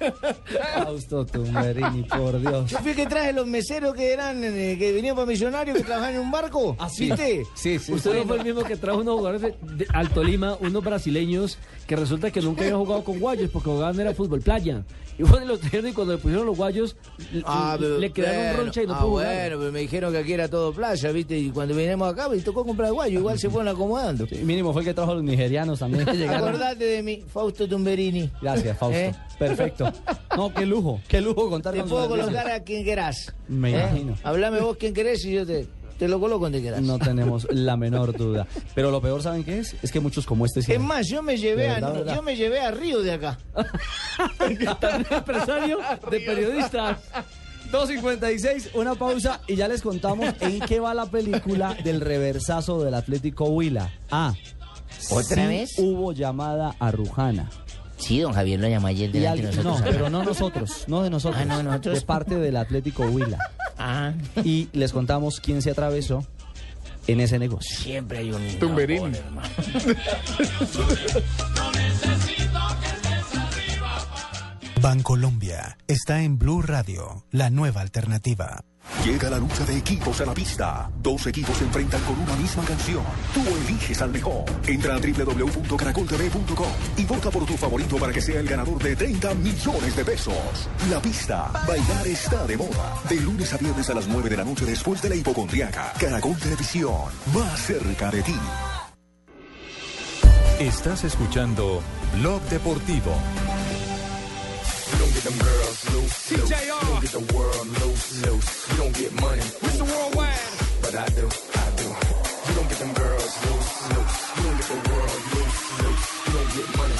[0.76, 2.70] Fausto Tumberini, por Dios.
[2.72, 5.84] Yo fui el que traje los meseros que eran, eh, que venían para millonarios, que
[5.84, 6.76] trabajaban en un barco.
[6.82, 7.06] Ah, sí.
[7.06, 7.46] ¿Viste?
[7.56, 7.94] Sí, sí.
[7.94, 8.18] Usted sí.
[8.18, 11.58] no fue el mismo que trajo unos jugadores de, de al Tolima, unos brasileños
[11.92, 14.82] que resulta que nunca habían jugado con guayos porque jugaban era fútbol playa.
[15.20, 16.96] Y bueno, los trajeron y cuando le pusieron los guayos
[17.34, 19.36] le- Ah, pero- le quedaron bueno, roncha y no ah, pudo jugar.
[19.36, 21.38] bueno, pero me dijeron que aquí era todo playa, ¿viste?
[21.38, 24.26] Y cuando vinimos acá, me tocó comprar guayo, igual se fueron acomodando.
[24.26, 26.48] Sí, mínimo fue el que trajo a los nigerianos también que llegaron.
[26.48, 28.32] Acordate de mí, Fausto Tumberini.
[28.42, 28.98] Gracias, Fausto.
[28.98, 29.14] ¿Eh?
[29.38, 29.92] Perfecto.
[30.38, 33.34] No, qué lujo, qué lujo contar Te puedo colocar a quien querás.
[33.50, 33.80] Me ¿Eh?
[33.82, 34.16] imagino.
[34.24, 35.68] Hablame vos quién querés y yo te,
[36.02, 36.82] te lo coloco donde quieras.
[36.82, 38.48] No tenemos la menor duda.
[38.74, 39.76] Pero lo peor, ¿saben qué es?
[39.84, 40.74] Es que muchos como este sí.
[40.74, 43.38] Es más, yo me llevé a verdad, yo me llevé a Río de acá.
[45.12, 45.78] Empresario
[46.10, 46.98] de periodistas.
[47.72, 52.96] 2.56, una pausa y ya les contamos en qué va la película del reversazo del
[52.96, 53.94] Atlético Huila.
[54.10, 54.34] Ah,
[55.12, 55.74] ¿Otra sí vez?
[55.78, 57.48] Hubo llamada a Rujana.
[58.02, 59.96] Sí, don Javier lo llamó ayer Y delante de alguien- no, nosotros.
[59.96, 61.96] pero no nosotros, no de nosotros, Ah, no, nosotros.
[62.00, 63.38] de parte del Atlético Huila.
[63.78, 64.14] Ajá.
[64.44, 66.26] Y les contamos quién se atravesó
[67.08, 67.78] en ese negocio.
[67.78, 69.12] Siempre hay un Tumberini.
[74.82, 78.64] Bancolombia está en Blue Radio, la nueva alternativa.
[79.06, 80.90] Llega la lucha de equipos a la pista.
[81.02, 83.04] Dos equipos se enfrentan con una misma canción.
[83.34, 84.46] Tú eliges al mejor.
[84.68, 89.34] Entra a www.caracoltv.com y vota por tu favorito para que sea el ganador de 30
[89.36, 90.70] millones de pesos.
[90.90, 91.52] La pista.
[91.68, 93.02] Bailar está de moda.
[93.10, 95.94] De lunes a viernes a las 9 de la noche después de la hipocondriaca.
[96.00, 96.96] Caracol Televisión.
[97.34, 98.36] Más cerca de ti.
[100.60, 101.82] Estás escuchando
[102.20, 103.16] Blog Deportivo.
[109.62, 109.84] Mr.
[109.84, 110.32] Worldwide.
[110.82, 111.88] But I do, I do.
[112.48, 114.18] You don't get them girls loose, loose.
[114.36, 116.06] You don't get the world loose, loose.
[116.26, 116.96] You don't get money.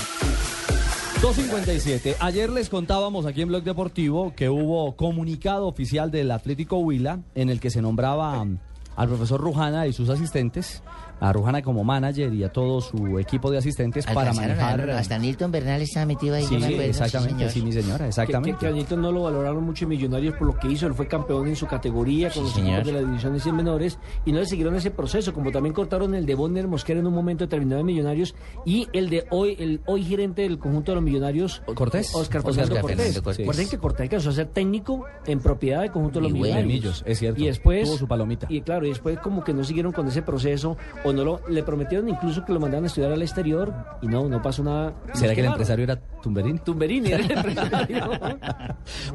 [1.22, 2.16] 257.
[2.20, 7.50] Ayer les contábamos aquí en Blog Deportivo que hubo comunicado oficial del Atlético Huila en
[7.50, 8.58] el que se nombraba um,
[8.96, 10.82] al profesor Rujana y sus asistentes,
[11.22, 14.90] a Rujana como manager y a todo su equipo de asistentes para a manejar.
[14.90, 16.44] Hasta Nilton Bernal estaba metido ahí.
[16.44, 17.52] Sí, me acuerdo, exactamente, señor.
[17.52, 18.58] sí, mi señora, exactamente.
[18.60, 20.88] Que, que, que a Nilton no lo valoraron mucho en Millonarios por lo que hizo.
[20.88, 22.80] Él fue campeón en su categoría con los señor.
[22.80, 25.32] equipos de las divisiones y menores y no le siguieron ese proceso.
[25.32, 28.34] Como también cortaron el de Bonner Mosquera en un momento determinado en Millonarios
[28.66, 32.16] y el de hoy, el hoy gerente del conjunto de los Millonarios, Cortés.
[32.16, 33.22] Oscar Oscar Fernando Cortés.
[33.22, 33.38] Cortés.
[33.38, 36.68] Recuerden que Cortés alcanzó a ser técnico en propiedad del conjunto de los Millonarios.
[36.68, 37.40] Millos, es cierto.
[37.42, 38.48] Y después Tuvo su palomita.
[38.50, 41.64] Y claro, y después como que no siguieron con ese proceso o no lo le
[41.64, 44.94] prometieron incluso que lo mandaran a estudiar al exterior y no, no pasó nada.
[45.14, 46.60] ¿Será que el empresario era Tumberini?
[46.60, 48.10] Tumberini era el empresario.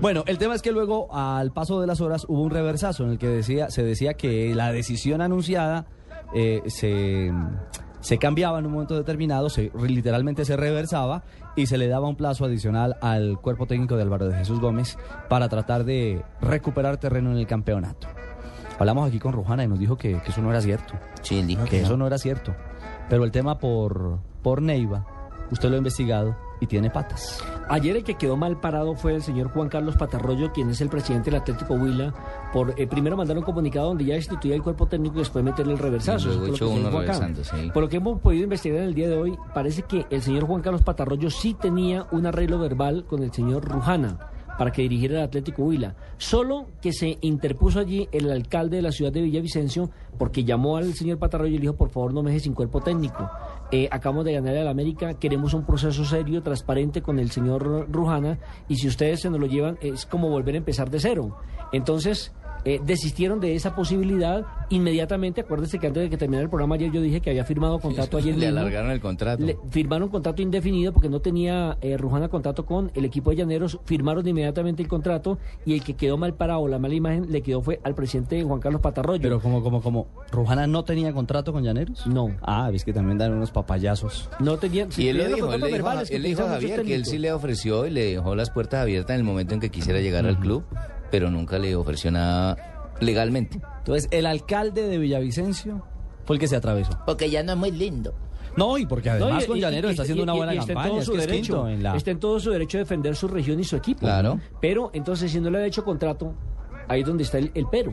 [0.00, 3.10] Bueno, el tema es que luego, al paso de las horas, hubo un reversazo en
[3.10, 5.86] el que decía, se decía que la decisión anunciada
[6.34, 7.32] eh, se,
[8.00, 11.24] se cambiaba en un momento determinado, se, literalmente se reversaba
[11.56, 14.96] y se le daba un plazo adicional al cuerpo técnico de Álvaro de Jesús Gómez
[15.28, 18.08] para tratar de recuperar terreno en el campeonato.
[18.78, 20.94] Hablamos aquí con Rujana y nos dijo que, que eso no era cierto.
[21.22, 21.98] Sí, él dijo que que eso no.
[21.98, 22.54] no era cierto.
[23.08, 25.06] Pero el tema por, por Neiva,
[25.50, 27.42] usted lo ha investigado y tiene patas.
[27.68, 30.88] Ayer el que quedó mal parado fue el señor Juan Carlos Patarroyo, quien es el
[30.88, 32.14] presidente del Atlético Huila.
[32.52, 35.72] Por, eh, primero mandaron un comunicado donde ya instituía el cuerpo técnico y después meterle
[35.74, 36.30] el reversazo.
[36.30, 37.70] Uno reversando, sí.
[37.72, 40.44] Por lo que hemos podido investigar en el día de hoy, parece que el señor
[40.46, 44.18] Juan Carlos Patarroyo sí tenía un arreglo verbal con el señor Rujana
[44.58, 45.94] para que dirigiera el Atlético Huila.
[46.18, 50.94] Solo que se interpuso allí el alcalde de la ciudad de Villavicencio porque llamó al
[50.94, 53.30] señor Patarroyo y le dijo, por favor, no me deje sin cuerpo técnico.
[53.70, 58.38] Eh, acabamos de ganar al América, queremos un proceso serio, transparente con el señor Rujana
[58.68, 61.36] y si ustedes se nos lo llevan es como volver a empezar de cero.
[61.72, 62.32] Entonces,
[62.66, 65.40] eh, desistieron de esa posibilidad inmediatamente.
[65.40, 68.18] Acuérdense que antes de que terminara el programa ayer yo dije que había firmado contrato
[68.18, 68.60] ayer Le mismo.
[68.60, 69.42] alargaron el contrato.
[69.44, 73.78] Le- firmaron contrato indefinido porque no tenía eh, Rujana contrato con el equipo de Llaneros.
[73.84, 77.62] Firmaron inmediatamente el contrato y el que quedó mal parado, la mala imagen, le quedó
[77.62, 79.22] fue al presidente Juan Carlos Patarroyo.
[79.22, 82.06] Pero como, como, como, ¿Rujana no tenía contrato con Llaneros?
[82.06, 82.30] No.
[82.42, 84.28] Ah, es que también dan unos papayazos.
[84.40, 84.88] No tenía...
[84.96, 87.04] Y él lo dijo, él le dijo, a- él le dijo a Javier que él
[87.06, 90.00] sí le ofreció y le dejó las puertas abiertas en el momento en que quisiera
[90.00, 90.64] llegar al club,
[91.10, 92.56] pero nunca le ofreció nada
[93.00, 93.60] legalmente.
[93.78, 95.84] Entonces, el alcalde de Villavicencio
[96.24, 96.98] fue el que se atravesó.
[97.06, 98.14] Porque ya no es muy lindo.
[98.56, 100.54] No, y porque además No, y- con y- Llanero y- está haciendo y- una buena
[100.54, 100.90] y está en campaña.
[100.92, 101.94] todo es su que derecho, en la...
[101.96, 104.00] Está en todo su derecho de defender su región y su equipo.
[104.00, 104.40] Claro.
[104.62, 106.32] Pero entonces, si no le ha hecho contrato,
[106.88, 107.92] ahí es donde está el, el pero.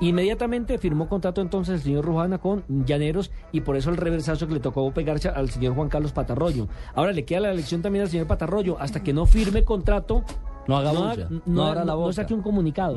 [0.00, 4.54] Inmediatamente firmó contrato entonces el señor Rujana con Llaneros y por eso el reversazo que
[4.54, 6.68] le tocó pegarse al señor Juan Carlos Patarroyo.
[6.94, 8.76] Ahora le queda la elección también al señor Patarroyo.
[8.80, 10.24] Hasta que no firme contrato,
[10.66, 12.12] No haga no, bulla, no abra la no boca.
[12.14, 12.96] saque un comunicado.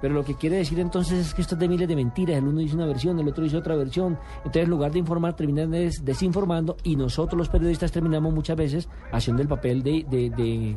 [0.00, 2.36] Pero lo que quiere decir entonces es que esto es de miles de mentiras.
[2.38, 4.18] El uno dice una versión, el otro dice otra versión.
[4.38, 8.88] Entonces, en lugar de informar, terminan des- desinformando y nosotros los periodistas terminamos muchas veces
[9.12, 10.76] haciendo el papel de, de, de-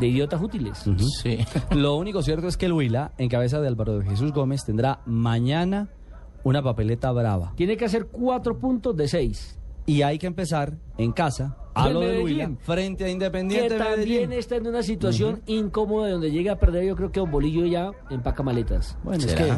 [0.00, 0.84] de idiotas útiles.
[1.22, 1.38] Sí.
[1.76, 5.00] Lo único cierto es que el Huila, en cabeza de Álvaro de Jesús Gómez, tendrá
[5.06, 5.88] mañana
[6.44, 7.52] una papeleta brava.
[7.56, 9.58] Tiene que hacer cuatro puntos de seis.
[9.86, 12.24] Y hay que empezar en casa, a Del lo del Medellín.
[12.24, 14.32] Huila, frente a Que Independiente también Medellín.
[14.32, 16.84] está en una situación incómoda donde llega a perder.
[16.84, 18.96] Yo creo que Don Bolillo ya empaca maletas.
[19.02, 19.50] Bueno, es que,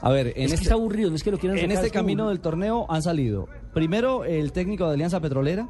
[0.00, 1.74] a ver, en es que este, está aburrido, no es que lo quieran en sacar,
[1.74, 2.28] este es que camino aburrido.
[2.30, 5.68] del torneo han salido, primero, el técnico de Alianza Petrolera,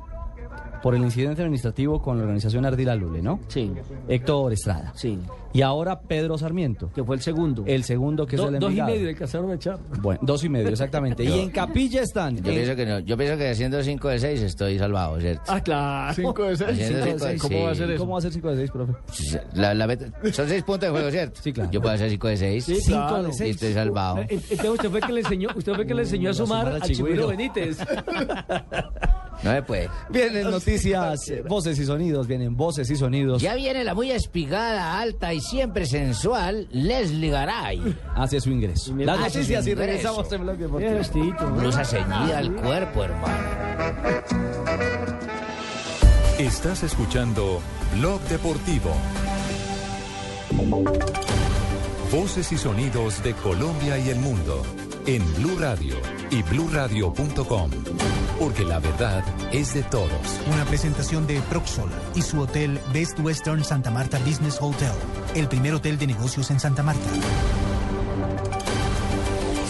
[0.82, 3.40] por el incidente administrativo con la organización Ardila Lule, ¿no?
[3.48, 3.72] Sí.
[4.08, 4.92] Héctor Estrada.
[4.94, 5.18] Sí.
[5.52, 6.90] Y ahora Pedro Sarmiento.
[6.94, 7.64] Que fue el segundo.
[7.66, 9.78] El segundo que Do- es el dos y medio alcanzaron a echar.
[10.00, 11.24] Bueno, dos y medio, exactamente.
[11.24, 12.36] y en Capilla están.
[12.36, 12.98] Yo en- pienso que no.
[13.00, 15.42] Yo pienso que haciendo 5 de 6 estoy salvado, ¿cierto?
[15.48, 16.14] Ah, claro.
[16.14, 16.78] Cinco de seis.
[16.88, 17.40] Cinco cinco seis.
[17.42, 17.66] ¿Cómo seis.
[17.66, 17.98] va a ser eso?
[18.00, 18.92] ¿Cómo va a ser 5 de 6, profe?
[19.54, 21.40] La- la meta- son 6 puntos de juego, ¿cierto?
[21.42, 21.70] Sí, claro.
[21.70, 22.64] Yo puedo hacer 5 de 6.
[22.64, 23.22] Sí, Cinco claro.
[23.24, 23.54] de Y seis.
[23.56, 24.18] estoy salvado.
[24.18, 26.80] Eh, Entonces usted fue que le enseñó, usted fue que le enseñó a a sumar
[26.82, 27.28] Chigüiro Chigüiro.
[27.28, 27.78] Benítez.
[29.44, 29.88] No me puede.
[30.10, 33.40] Vienen noticias, eh, voces y sonidos, vienen voces y sonidos.
[33.40, 37.96] Ya viene la muy espigada, alta y siempre sensual Leslie Garay.
[38.14, 38.94] Hacia su ingreso.
[38.96, 41.50] Las noticias y regresamos en Bloque Deportivo.
[41.56, 43.48] Blusa ceñida al cuerpo, hermano.
[46.38, 47.60] Estás escuchando
[47.96, 48.94] Blog Deportivo.
[52.12, 54.62] Voces y sonidos de Colombia y el mundo
[55.08, 55.94] en Blue Radio
[56.30, 57.70] y bluradio.com.
[58.38, 60.10] Porque la verdad es de todos.
[60.52, 64.92] Una presentación de Proxol y su hotel Best Western Santa Marta Business Hotel,
[65.34, 67.08] el primer hotel de negocios en Santa Marta.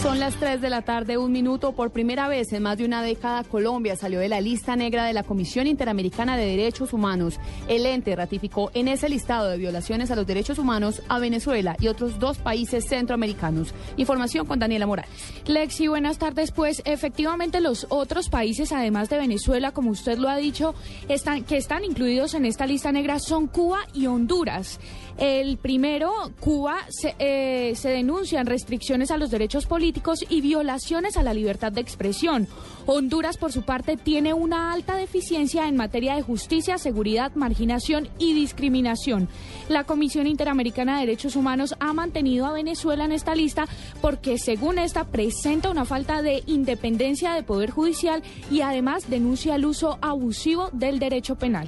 [0.01, 1.73] Son las 3 de la tarde, un minuto.
[1.73, 5.11] Por primera vez en más de una década, Colombia salió de la lista negra de
[5.11, 7.37] la Comisión Interamericana de Derechos Humanos.
[7.67, 11.89] El ente ratificó en ese listado de violaciones a los derechos humanos a Venezuela y
[11.89, 13.73] otros dos países centroamericanos.
[13.97, 15.11] Información con Daniela Morales.
[15.45, 16.51] Lexi, buenas tardes.
[16.51, 20.75] Pues efectivamente los otros países, además de Venezuela, como usted lo ha dicho,
[21.09, 24.79] están, que están incluidos en esta lista negra son Cuba y Honduras.
[25.19, 31.23] El primero, Cuba, se, eh, se denuncian restricciones a los derechos políticos y violaciones a
[31.23, 32.47] la libertad de expresión.
[32.85, 38.33] Honduras, por su parte, tiene una alta deficiencia en materia de justicia, seguridad, marginación y
[38.33, 39.27] discriminación.
[39.67, 43.67] La Comisión Interamericana de Derechos Humanos ha mantenido a Venezuela en esta lista
[44.01, 49.65] porque, según esta, presenta una falta de independencia de poder judicial y además denuncia el
[49.65, 51.67] uso abusivo del derecho penal.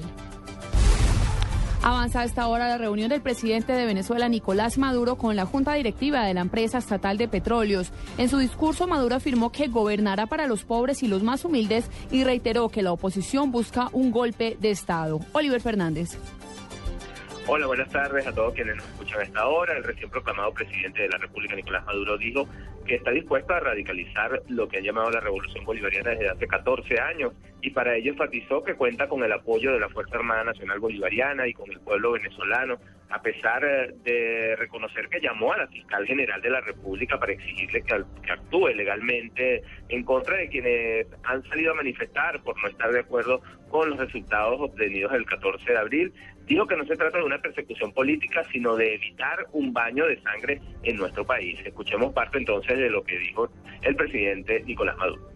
[1.83, 5.73] Avanza a esta hora la reunión del presidente de Venezuela, Nicolás Maduro, con la Junta
[5.73, 7.91] Directiva de la empresa estatal de petróleos.
[8.19, 12.23] En su discurso, Maduro afirmó que gobernará para los pobres y los más humildes y
[12.23, 15.21] reiteró que la oposición busca un golpe de Estado.
[15.33, 16.19] Oliver Fernández.
[17.53, 19.75] Hola, buenas tardes a todos quienes nos escuchan a esta hora.
[19.75, 22.47] El recién proclamado presidente de la República, Nicolás Maduro, dijo
[22.85, 26.97] que está dispuesto a radicalizar lo que han llamado la revolución bolivariana desde hace 14
[27.01, 30.79] años y para ello enfatizó que cuenta con el apoyo de la Fuerza Armada Nacional
[30.79, 35.67] Bolivariana y con el pueblo venezolano, a pesar eh, de reconocer que llamó a la
[35.67, 41.43] fiscal general de la República para exigirle que actúe legalmente en contra de quienes han
[41.49, 45.77] salido a manifestar por no estar de acuerdo con los resultados obtenidos el 14 de
[45.77, 46.13] abril.
[46.47, 50.21] Dijo que no se trata de una persecución política, sino de evitar un baño de
[50.21, 51.59] sangre en nuestro país.
[51.65, 53.49] Escuchemos parte entonces de lo que dijo
[53.81, 55.31] el presidente Nicolás Maduro.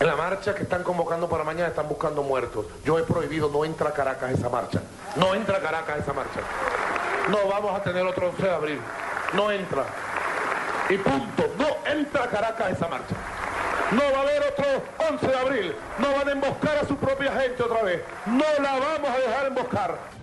[0.00, 2.66] En la marcha que están convocando para mañana están buscando muertos.
[2.84, 4.82] Yo he prohibido, no entra a Caracas esa marcha.
[5.16, 6.40] No entra a Caracas esa marcha.
[7.30, 8.78] No vamos a tener otro 11 de abril.
[9.34, 9.84] No entra.
[10.90, 11.54] Y punto.
[11.58, 13.14] No entra Caracas esa marcha.
[13.92, 14.64] No va a haber otro
[15.10, 15.74] 11 de abril.
[15.98, 18.02] No van a emboscar a su propia gente otra vez.
[18.26, 20.13] No la vamos a dejar emboscar.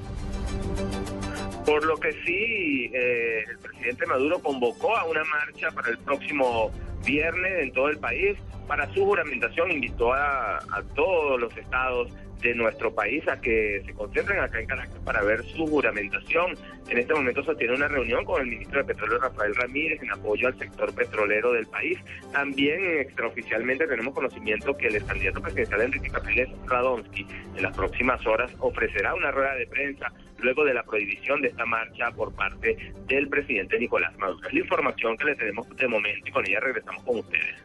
[1.65, 6.71] Por lo que sí, eh, el presidente Maduro convocó a una marcha para el próximo
[7.05, 8.37] viernes en todo el país.
[8.67, 12.11] Para su juramentación invitó a, a todos los estados
[12.41, 16.55] de nuestro país a que se concentren acá en Caracas para ver su juramentación.
[16.89, 20.11] En este momento se tiene una reunión con el ministro de Petróleo Rafael Ramírez en
[20.11, 21.99] apoyo al sector petrolero del país.
[22.31, 28.25] También extraoficialmente tenemos conocimiento que el ex candidato presidencial Enrique Capriles Radonsky en las próximas
[28.25, 32.75] horas ofrecerá una rueda de prensa luego de la prohibición de esta marcha por parte
[33.07, 34.47] del presidente Nicolás Maduro.
[34.47, 37.55] Es la información que le tenemos de momento y con ella regresamos con ustedes.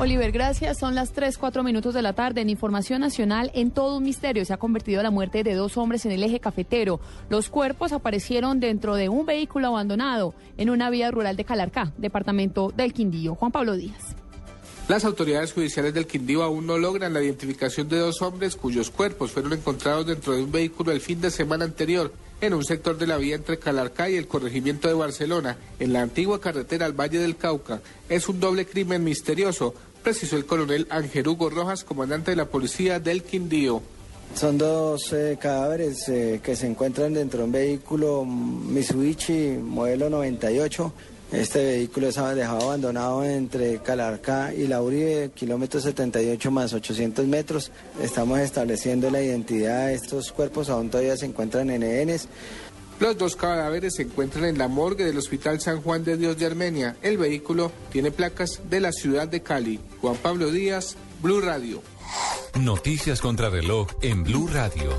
[0.00, 0.78] Oliver, gracias.
[0.78, 2.40] Son las 3, 4 minutos de la tarde.
[2.40, 6.06] En Información Nacional, en todo un misterio se ha convertido la muerte de dos hombres
[6.06, 7.00] en el eje cafetero.
[7.28, 12.72] Los cuerpos aparecieron dentro de un vehículo abandonado en una vía rural de Calarcá, departamento
[12.76, 13.34] del Quindío.
[13.34, 14.14] Juan Pablo Díaz.
[14.86, 19.32] Las autoridades judiciales del Quindío aún no logran la identificación de dos hombres cuyos cuerpos
[19.32, 23.06] fueron encontrados dentro de un vehículo el fin de semana anterior en un sector de
[23.06, 27.18] la vía entre Calarcá y el corregimiento de Barcelona, en la antigua carretera al Valle
[27.18, 27.80] del Cauca.
[28.08, 32.98] Es un doble crimen misterioso, precisó el coronel Ángel Hugo Rojas, comandante de la policía
[33.00, 33.82] del Quindío.
[34.34, 40.92] Son dos eh, cadáveres eh, que se encuentran dentro de un vehículo Mitsubishi modelo 98.
[41.32, 47.70] Este vehículo estaba dejado abandonado entre Calarcá y La Uribe, kilómetro 78 más 800 metros.
[48.02, 52.28] Estamos estableciendo la identidad de estos cuerpos, aún todavía se encuentran en ENES.
[53.00, 56.46] Los dos cadáveres se encuentran en la morgue del Hospital San Juan de Dios de
[56.46, 56.96] Armenia.
[57.00, 59.78] El vehículo tiene placas de la ciudad de Cali.
[60.00, 61.80] Juan Pablo Díaz, Blue Radio.
[62.60, 64.90] Noticias contra reloj en Blue Radio.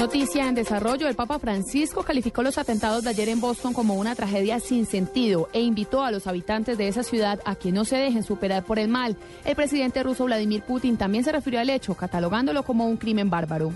[0.00, 4.14] Noticia en desarrollo, el Papa Francisco calificó los atentados de ayer en Boston como una
[4.14, 7.96] tragedia sin sentido e invitó a los habitantes de esa ciudad a que no se
[7.96, 9.18] dejen superar por el mal.
[9.44, 13.74] El presidente ruso Vladimir Putin también se refirió al hecho, catalogándolo como un crimen bárbaro.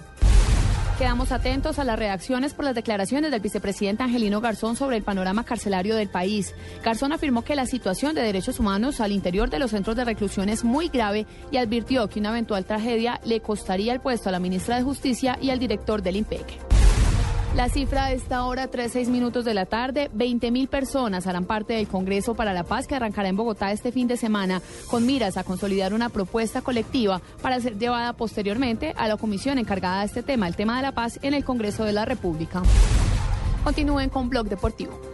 [0.99, 5.45] Quedamos atentos a las reacciones por las declaraciones del vicepresidente Angelino Garzón sobre el panorama
[5.45, 6.55] carcelario del país.
[6.85, 10.49] Garzón afirmó que la situación de derechos humanos al interior de los centros de reclusión
[10.49, 14.39] es muy grave y advirtió que una eventual tragedia le costaría el puesto a la
[14.39, 16.84] ministra de Justicia y al director del IMPEC.
[17.55, 21.75] La cifra de esta hora, 3-6 minutos de la tarde, 20 mil personas harán parte
[21.75, 25.37] del Congreso para la Paz que arrancará en Bogotá este fin de semana con miras
[25.37, 30.25] a consolidar una propuesta colectiva para ser llevada posteriormente a la comisión encargada de este
[30.25, 32.61] tema, el tema de la paz en el Congreso de la República.
[33.62, 35.13] Continúen con Blog Deportivo.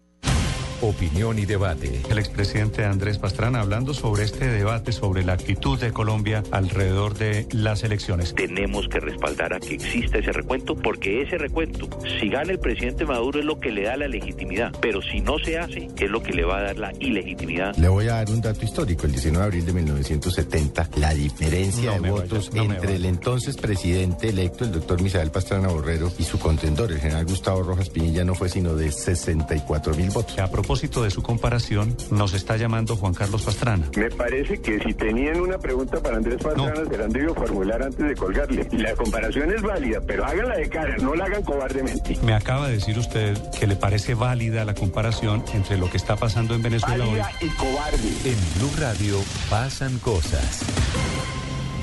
[0.81, 2.01] Opinión y debate.
[2.09, 7.47] El expresidente Andrés Pastrana hablando sobre este debate sobre la actitud de Colombia alrededor de
[7.51, 8.33] las elecciones.
[8.33, 11.87] Tenemos que respaldar a que exista ese recuento porque ese recuento,
[12.19, 15.37] si gana el presidente Maduro es lo que le da la legitimidad, pero si no
[15.37, 17.75] se hace es lo que le va a dar la ilegitimidad.
[17.75, 19.05] Le voy a dar un dato histórico.
[19.05, 22.95] El 19 de abril de 1970, la diferencia No de votos vaya, no me entre
[22.95, 27.61] el entonces presidente electo, el doctor Misael Pastrana Borrero, y su contendor, el general Gustavo
[27.61, 30.39] Rojas Pinilla, no fue sino de 64 mil votos.
[30.39, 33.89] A propósito de su comparación, nos está llamando Juan Carlos Pastrana.
[33.97, 37.83] Me parece que si tenían una pregunta para Andrés Pastrana, se la han debido formular
[37.83, 38.65] antes de colgarle.
[38.71, 42.17] La comparación es válida, pero háganla de cara, no la hagan cobardemente.
[42.23, 46.15] Me acaba de decir usted que le parece válida la comparación entre lo que está
[46.15, 47.19] pasando en Venezuela hoy.
[47.19, 48.07] Válida y cobarde.
[48.23, 49.17] En Blue Radio
[49.49, 50.61] pasan cosas.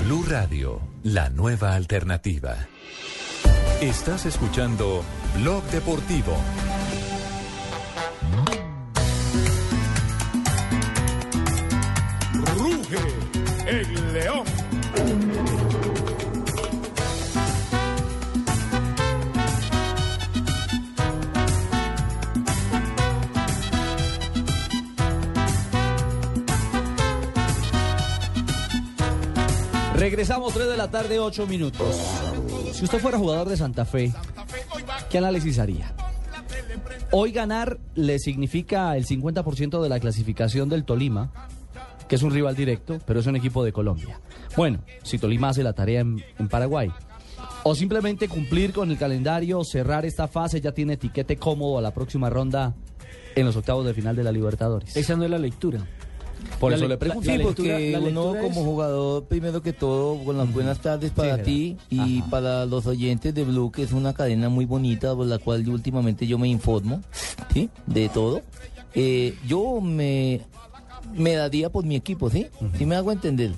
[0.03, 2.55] Blue Radio, la nueva alternativa.
[3.81, 5.03] Estás escuchando
[5.37, 6.35] Blog Deportivo.
[30.19, 31.95] Regresamos 3 de la tarde, 8 minutos.
[32.73, 34.11] Si usted fuera jugador de Santa Fe,
[35.09, 35.93] ¿qué análisis haría?
[37.11, 41.31] Hoy ganar le significa el 50% de la clasificación del Tolima,
[42.09, 44.19] que es un rival directo, pero es un equipo de Colombia.
[44.57, 46.91] Bueno, si Tolima hace la tarea en, en Paraguay.
[47.63, 51.93] O simplemente cumplir con el calendario, cerrar esta fase, ya tiene etiquete cómodo a la
[51.93, 52.75] próxima ronda
[53.35, 54.97] en los octavos de final de la Libertadores.
[54.97, 55.87] Esa no es la lectura.
[56.59, 57.29] Por La eso le- pregunto.
[57.31, 61.77] Sí, porque la uno como jugador, primero que todo, con las buenas tardes para ti
[61.89, 65.63] y para los oyentes de Blue, que es una cadena muy bonita por la cual
[65.65, 67.01] yo últimamente yo me informo,
[67.53, 67.69] ¿sí?
[67.85, 68.41] De todo.
[68.93, 70.41] Eh, yo me,
[71.15, 72.47] me daría por mi equipo, ¿sí?
[72.77, 73.53] ¿Sí me hago entender?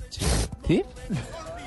[0.68, 0.82] ¿Sí?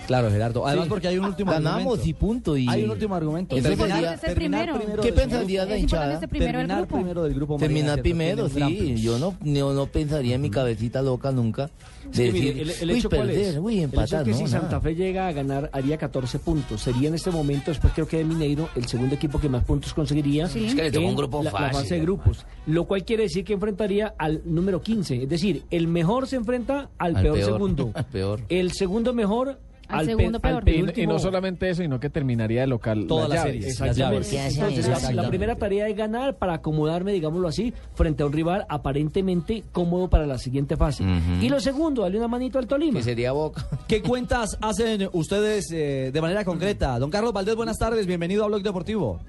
[0.08, 0.66] Claro, Gerardo.
[0.68, 0.90] Además, Sí.
[0.90, 2.08] porque hay un último Ganamos argumento.
[2.10, 2.58] y punto.
[2.58, 2.68] Y...
[2.70, 3.56] Hay un último argumento.
[3.56, 6.20] Eso Terminar- sería- terminar primero ¿Qué pensaría la hinchada?
[6.28, 6.96] primero Terminar grupo.
[6.96, 8.96] primero del grupo, Terminar primero, sí.
[9.02, 11.70] Yo no, no, no pensaría en mi cabecita loca nunca
[12.12, 13.36] de decir, el, el uy, hecho cuál es?
[13.38, 14.60] perder, uy, El hecho es empatar, que no, si nada.
[14.62, 16.82] Santa Fe llega a ganar, haría 14 puntos.
[16.82, 19.94] Sería en este momento, después creo que de Mineiro, el segundo equipo que más puntos
[19.94, 20.66] conseguiría Sí.
[20.66, 22.46] Es que le tocó un grupo la, la fácil, fase de grupos.
[22.68, 25.24] Lo cual quiere decir que enfrentaría al número 15.
[25.24, 27.92] Es decir, el mejor se enfrenta al, Al peor, peor, segundo.
[27.96, 28.42] al peor.
[28.50, 30.84] El segundo mejor Al al, pe-.
[30.96, 34.00] Y, no solamente eso, sino que terminaría de local Todas las series, Exactamente.
[34.00, 34.30] las llaves.
[34.30, 38.34] ¿Qué hacen Entonces, la- primera tarea es ganar para acomodarme, digámoslo así, frente a un
[38.34, 41.04] rival aparentemente cómodo para la siguiente fase.
[41.42, 43.00] Y lo segundo, darle una manito al Tolima.
[43.00, 43.66] Que sería Boca.
[43.88, 46.98] ¿Qué cuentas hacen ustedes eh, de manera concreta?
[47.00, 49.20] Don Carlos Valdés, buenas tardes, bienvenido a Blog Deportivo.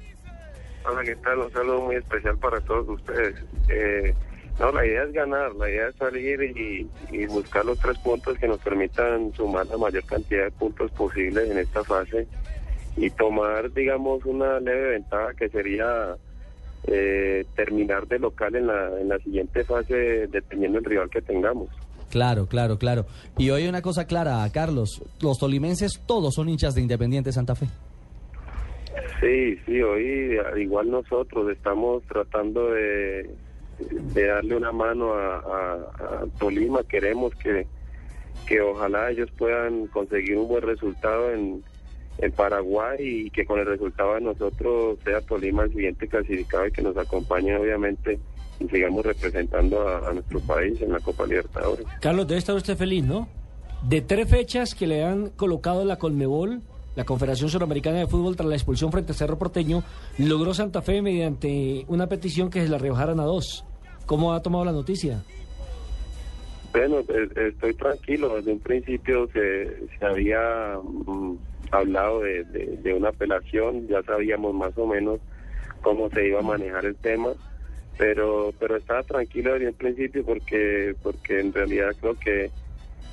[0.89, 1.39] Hola, ¿qué tal?
[1.39, 3.35] Un saludo muy especial para todos ustedes.
[3.69, 4.15] Eh,
[4.59, 8.39] no, la idea es ganar, la idea es salir y, y buscar los tres puntos
[8.39, 12.27] que nos permitan sumar la mayor cantidad de puntos posibles en esta fase
[12.97, 16.17] y tomar, digamos, una leve ventaja que sería
[16.87, 21.69] eh, terminar de local en la, en la siguiente fase dependiendo del rival que tengamos.
[22.11, 23.05] Claro, claro, claro.
[23.37, 27.67] Y hoy una cosa clara, Carlos, los tolimenses todos son hinchas de Independiente Santa Fe.
[29.21, 33.29] Sí, sí, hoy al igual nosotros estamos tratando de,
[33.79, 36.83] de darle una mano a, Tolima.
[36.85, 37.67] Queremos que,
[38.47, 41.63] que ojalá ellos puedan conseguir un buen resultado en,
[42.19, 46.73] en Paraguay y que con el resultado de nosotros sea Tolima el siguiente clasificado y
[46.73, 48.19] que nos acompañe obviamente
[48.59, 51.87] y sigamos representando a, a nuestro país en la Copa Libertadores.
[52.01, 53.29] Carlos, debe estar usted feliz, ¿no?
[53.87, 56.63] De tres fechas que le han colocado la Colmebol,
[56.97, 59.85] la Confederación Suramericana de Fútbol, tras la expulsión frente a Cerro Porteño,
[60.19, 63.65] logró Santa Fe mediante una petición que se la rebajaran a dos.
[64.07, 65.23] ¿Cómo ha tomado la noticia?
[66.73, 68.35] Bueno, e- estoy tranquilo.
[68.37, 71.35] Desde un principio se, se había mm,
[71.71, 75.21] hablado de, de- de una apelación, ya sabíamos más o menos
[75.83, 77.31] cómo se iba a manejar el tema,
[77.99, 82.51] pero pero estaba tranquilo desde un principio porque porque en realidad creo que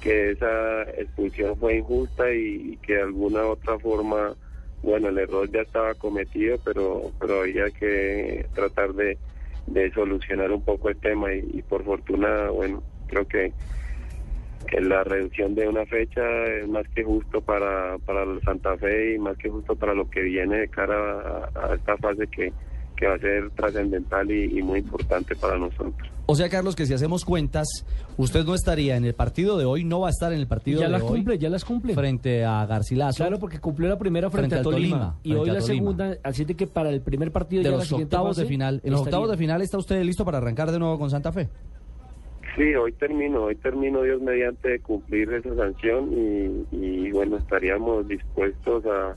[0.04, 4.36] que esa expulsión fue injusta y, que de alguna otra forma,
[4.84, 9.18] bueno, el error ya estaba cometido, pero pero había que tratar de,
[9.68, 13.54] de solucionar un poco el tema y, por fortuna, bueno, creo que
[14.82, 19.38] la reducción de una fecha es más que justo para, para Santa Fe y más
[19.38, 22.52] que justo para lo que viene de cara a, a esta fase que,
[23.04, 26.10] que va a ser trascendental y, y muy importante para nosotros.
[26.26, 27.68] O sea, Carlos, que si hacemos cuentas,
[28.16, 30.80] usted no estaría en el partido de hoy, no va a estar en el partido
[30.80, 31.10] Ya de las hoy.
[31.10, 31.94] cumple, ya las cumple.
[31.96, 33.18] Frente a Garcilaso.
[33.18, 35.62] Claro, porque cumplió la primera frente, Frente a al Tolima, Tolima, y hoy la Tolima.
[35.62, 38.80] segunda, así de que para el primer partido de ya los octavos de final.
[38.86, 41.50] En los octavos de final está usted listo para arrancar de nuevo con Santa Fe.
[42.56, 48.08] Sí, hoy termino, hoy termino Dios mediante de cumplir esa sanción y, y, bueno, estaríamos
[48.08, 49.14] dispuestos a,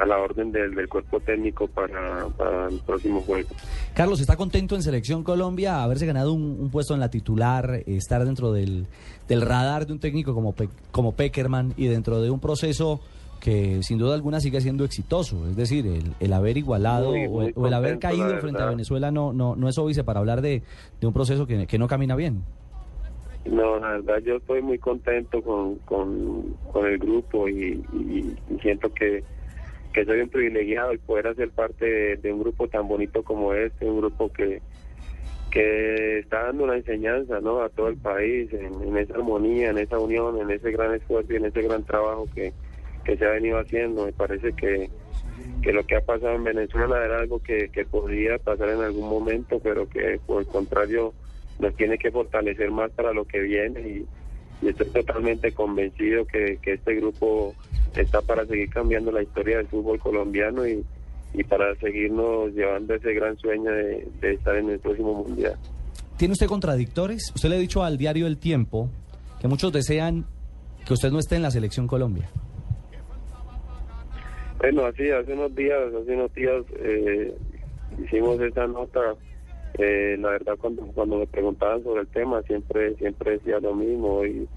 [0.00, 3.48] a la orden del, del cuerpo técnico para, para el próximo juego.
[3.94, 7.84] Carlos, ¿está contento en Selección Colombia haberse ganado un, un puesto en la titular, eh,
[7.86, 8.86] estar dentro del,
[9.28, 13.00] del radar de un técnico como, Pe- como Peckerman y dentro de un proceso
[13.40, 15.46] que sin duda alguna sigue siendo exitoso?
[15.48, 18.66] Es decir, el, el haber igualado Muy, o, el, o el haber caído frente a.
[18.66, 20.62] Venezuela no, no, no es óbice para hablar de,
[21.00, 22.42] de un proceso que, que no camina bien.
[23.44, 26.42] No, la verdad yo estoy muy contento con, con,
[26.72, 29.22] con el grupo y, y- y siento que,
[29.92, 33.86] que soy un privilegiado el poder hacer parte de, un grupo tan bonito como este,
[33.86, 34.60] un grupo que,
[35.50, 37.62] que está dando una enseñanza ¿no?
[37.62, 41.36] a todo el país en, esa armonía, en esa unión, en ese gran esfuerzo y
[41.36, 42.52] en ese gran trabajo que,
[43.04, 44.06] que se ha venido haciendo.
[44.06, 44.90] Me parece que,
[45.62, 49.08] que lo que ha pasado en Venezuela era algo que, que podría pasar en algún
[49.08, 51.14] momento, pero que por el contrario
[51.58, 54.06] nos tiene que fortalecer más para lo que viene y,
[54.62, 57.54] y estoy totalmente convencido que, que este grupo
[57.96, 60.84] está para seguir cambiando la historia del fútbol colombiano y,
[61.34, 65.56] y para seguirnos llevando ese gran sueño de, de estar en el próximo mundial.
[66.16, 67.32] ¿Tiene usted contradictores?
[67.34, 68.90] Usted le ha dicho al diario El Tiempo
[69.40, 70.26] que muchos desean
[70.84, 72.28] que usted no esté en la Selección Colombia.
[74.58, 77.32] Bueno, así hace unos días, hace unos días eh,
[78.04, 79.14] hicimos esa nota.
[79.78, 84.16] Eh, la verdad, cuando cuando me preguntaban sobre el tema, siempre siempre decía lo mismo.
[84.16, 84.48] Hoy,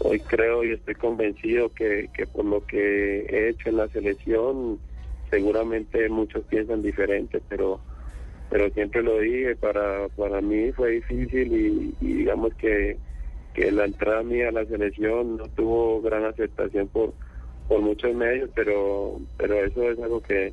[0.00, 4.80] hoy creo y estoy convencido que, que por lo que he hecho en la selección,
[5.30, 7.80] seguramente muchos piensan diferente, pero
[8.50, 12.96] pero siempre lo dije, para, para mí fue difícil y, y digamos que,
[13.52, 17.12] que la entrada mía a la selección no tuvo gran aceptación por,
[17.68, 20.52] por muchos medios, pero pero eso es algo que,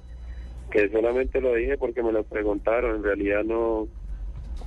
[0.72, 3.88] que solamente lo dije porque me lo preguntaron, en realidad no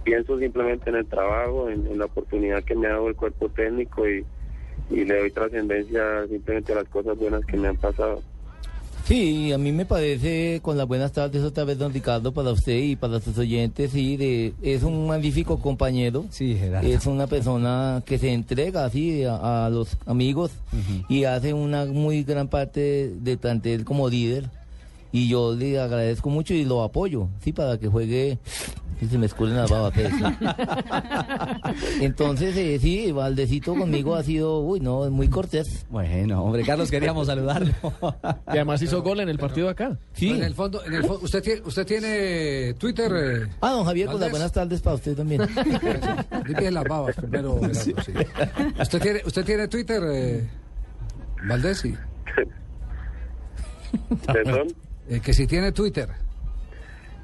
[0.05, 3.49] pienso simplemente en el trabajo, en, en la oportunidad que me ha dado el cuerpo
[3.49, 4.25] técnico y,
[4.91, 8.23] y le doy trascendencia simplemente a las cosas buenas que me han pasado.
[9.05, 12.77] Sí, a mí me parece, con las buenas tardes otra vez, don Ricardo, para usted
[12.77, 16.27] y para sus oyentes, sí, de, es un magnífico compañero.
[16.29, 16.87] Sí, Gerardo.
[16.87, 20.51] Es una persona que se entrega así a, a los amigos
[21.09, 24.51] y hace una muy gran parte de plantel como líder.
[25.11, 28.39] Y yo le agradezco mucho y lo apoyo, sí, para que juegue.
[29.01, 29.95] Si se me escurren las babas.
[32.01, 35.87] Entonces, eh, sí, Valdecito conmigo ha sido, uy, no, muy cortés.
[35.89, 37.73] Bueno, hombre, Carlos, queríamos saludarlo.
[38.49, 39.97] Y además hizo gol en el partido acá.
[40.15, 40.31] Sí.
[40.31, 43.13] En el fondo, en el fo- usted tiene, usted tiene Twitter.
[43.15, 44.33] eh, Ah, don Javier, con las Valdés?
[44.33, 45.43] buenas tardes para usted también.
[46.47, 47.61] Limpie las babas primero.
[47.73, 47.95] Sí.
[48.81, 50.49] ¿Usted tiene, usted tiene Twitter, eh,
[51.47, 51.79] Valdés?
[51.79, 51.95] Sí.
[54.27, 54.69] ¿Perdón?
[55.11, 56.09] Eh, que si tiene Twitter.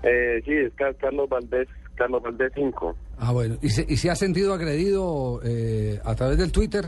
[0.03, 2.97] Eh, sí, es Car- Carlos Valdés, Carlos Valdés 5.
[3.19, 3.57] Ah, bueno.
[3.63, 6.85] ¿Y se, y se ha sentido agredido eh, a través del Twitter?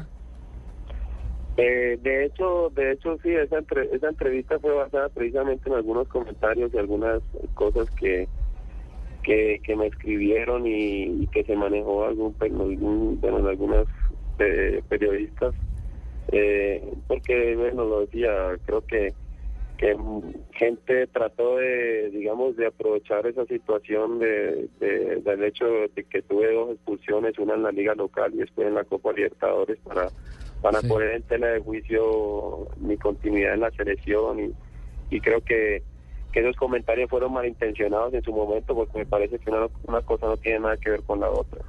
[1.57, 6.07] Eh, de hecho, de hecho sí, esa, entre- esa entrevista fue basada precisamente en algunos
[6.09, 7.23] comentarios y algunas
[7.55, 8.29] cosas que
[9.23, 13.87] que, que me escribieron y, y que se manejó algún, algún bueno, en algunas
[14.39, 15.53] eh, periodistas,
[16.31, 18.31] eh, porque bueno lo decía,
[18.67, 19.15] creo que
[19.79, 20.23] que mm,
[20.53, 26.53] gente trató de, digamos, de aprovechar esa situación de, de- del hecho de que tuve
[26.53, 30.09] dos expulsiones, una en la liga local y después en la Copa Libertadores para
[30.63, 30.89] para Sí.
[30.89, 35.83] poner en tela de juicio mi continuidad en la selección y, y creo que,
[36.33, 40.27] que esos comentarios fueron malintencionados en su momento porque me parece que una, una cosa
[40.27, 41.61] no tiene nada que ver con la otra.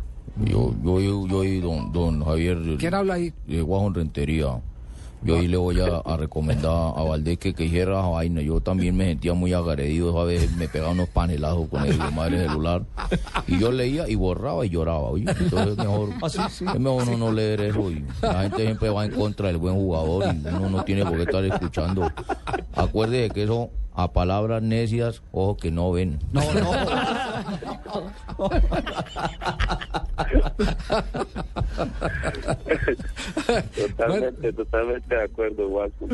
[0.45, 2.57] Yo, yo, yo, yo y don, don Javier.
[2.79, 3.33] ¿Quién habla ahí?
[3.45, 4.61] De Guajón Rentería.
[5.23, 8.41] Yo ahí le voy a, a recomendar a Valdés que, que hiciera esa vaina.
[8.41, 10.19] Yo también me sentía muy agredido.
[10.19, 12.83] A veces me pegaba unos panelazos con el madre celular.
[13.47, 15.09] Y yo leía y borraba y lloraba.
[15.09, 15.25] oye.
[15.27, 17.91] Entonces es mejor, es mejor no leer eso.
[18.21, 21.23] La gente siempre va en contra del buen jugador y uno no tiene por qué
[21.23, 22.11] estar escuchando.
[22.75, 26.19] Acuerde que eso a palabras necias, ojo que no ven.
[26.31, 26.71] No, no.
[33.75, 36.09] Totalmente, totalmente de acuerdo, Watson.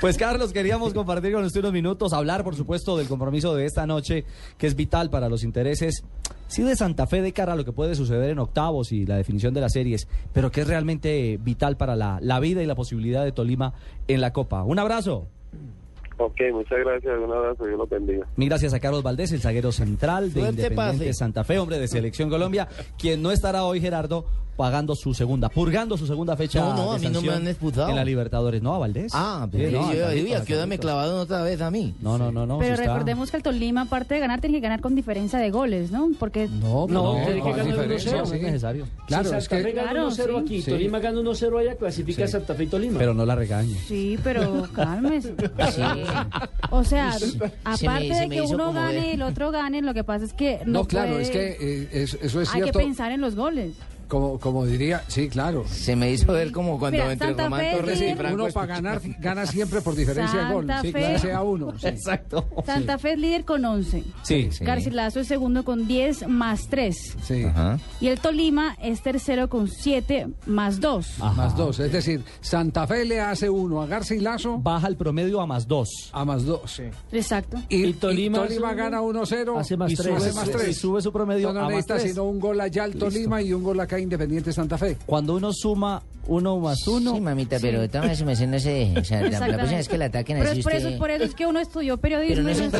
[0.00, 3.86] Pues Carlos, queríamos compartir con usted unos minutos, hablar por supuesto del compromiso de esta
[3.86, 4.24] noche,
[4.58, 6.04] que es vital para los intereses,
[6.46, 9.16] sí de Santa Fe de cara a lo que puede suceder en octavos y la
[9.16, 12.74] definición de las series, pero que es realmente vital para la, la vida y la
[12.74, 13.72] posibilidad de Tolima
[14.06, 14.62] en la Copa.
[14.64, 15.28] Un abrazo.
[16.16, 18.26] Ok, muchas gracias, un abrazo, Dios los bendiga.
[18.36, 21.14] Mil gracias a Carlos Valdés, el zaguero central de Suerte, Independiente pase.
[21.14, 24.24] Santa Fe, hombre de Selección Colombia, quien no estará hoy, Gerardo,
[24.56, 27.46] pagando su segunda, purgando su segunda fecha No, no, de a mí no me han
[27.48, 27.88] expulsado.
[27.88, 28.62] en la Libertadores.
[28.62, 29.12] No, a Valdés.
[29.14, 31.94] Ah, Sí, pues no, yo, ¿a qué hora me clavaron otra vez a mí?
[32.00, 32.58] No, no, no, no.
[32.58, 32.86] Pero está.
[32.86, 36.10] recordemos que el Tolima, aparte de ganar, tiene que ganar con diferencia de goles, ¿no?
[36.18, 38.12] Porque No, No, tiene que ¿cuál ganar diferencia?
[38.22, 38.26] 1-0.
[38.26, 38.36] Sí.
[38.36, 38.86] es necesario.
[39.06, 40.44] Claro, si es que- Fe gana Claro, 1-0 sí.
[40.44, 40.70] aquí, Sí.
[40.70, 42.98] Tolima gana 1-0 allá, clasifica Santa Fe y Tolima.
[42.98, 43.74] Pero no la regañe.
[43.88, 45.34] Sí, pero cálmese.
[46.70, 47.16] O sea,
[47.64, 50.80] aparte de que uno gane y el otro gane, lo que pasa es que no,
[50.80, 52.78] No, claro, es que eh, es- eso es hay cierto.
[52.78, 53.72] que pensar en los goles.
[54.14, 55.64] Como, como diría, sí, claro.
[55.68, 58.04] Se me hizo ver como cuando Mira, entre Santa Román Fe Torres sí.
[58.04, 60.66] y Franco Uno para ganar gana siempre por diferencia de gol.
[60.68, 60.98] Santa Sí, Fe.
[61.00, 61.78] claro, sea uno.
[61.78, 61.86] sí.
[61.88, 62.46] Exacto.
[62.64, 64.04] Santa Fe es líder con 11.
[64.22, 67.16] Sí, Garcilaso es segundo con 10 más 3.
[67.24, 67.44] Sí.
[68.00, 71.18] Y el Tolima es tercero con 7 más 2.
[71.18, 71.80] Más dos.
[71.80, 74.58] Es decir, Santa Fe le hace uno a Garcilaso.
[74.58, 76.10] Baja el promedio a más dos.
[76.12, 76.80] A más dos.
[77.10, 77.56] Exacto.
[77.68, 79.58] Y, Y Tolima y hace uno, gana 1-0.
[79.58, 80.06] hace más y tres.
[80.22, 80.68] Sube más Sí, tres.
[80.68, 82.10] y sube su promedio No, no a más necesita tres.
[82.12, 84.96] sino un gol allá al Tolima y un gol acá a Independiente Santa Fe.
[85.06, 87.14] Cuando uno suma uno más uno.
[87.14, 88.98] Sí, mamita, pero de todas maneras no se deje.
[88.98, 90.88] O sea, la, la próxima vez que la ataquen Pero así es por, usted...
[90.88, 92.34] eso, por eso es que uno estudió periodismo.
[92.34, 92.78] Pero no y es no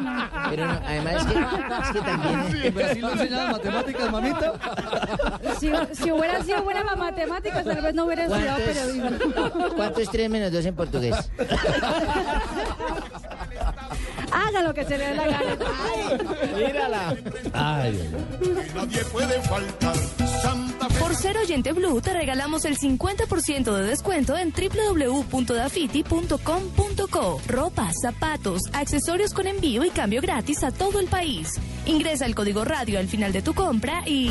[0.00, 0.28] no.
[0.50, 2.64] Pero no, además es que, es que también...
[2.64, 4.52] ¿En Brasil no enseñan matemáticas, mamita?
[5.60, 8.78] Si, si hubiera sido buena en matemáticas, tal vez no hubiera estudiado ¿Cuánto es?
[8.78, 9.10] periodismo.
[9.76, 11.14] ¿Cuánto es 3 menos 2 en portugués?
[14.36, 15.56] Haga lo que se le dé la gana.
[16.54, 17.16] Mírala.
[17.54, 17.98] Ay,
[18.74, 19.96] Nadie puede faltar.
[20.98, 27.40] Por ser oyente Blue te regalamos el 50% de descuento en www.dafiti.com.co.
[27.46, 31.48] Ropa, zapatos, accesorios con envío y cambio gratis a todo el país.
[31.86, 34.30] Ingresa el código radio al final de tu compra y...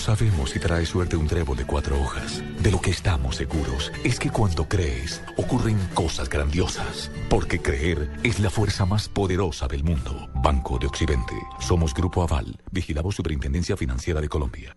[0.00, 2.42] sabemos si trae suerte un trébol de cuatro hojas.
[2.60, 7.10] De lo que estamos seguros es que cuando crees, ocurren cosas grandiosas.
[7.28, 10.28] Porque creer es la fuerza más poderosa del mundo.
[10.34, 11.34] Banco de Occidente.
[11.60, 12.58] Somos Grupo Aval.
[12.72, 14.76] Vigilamos Superintendencia Financiera de Colombia.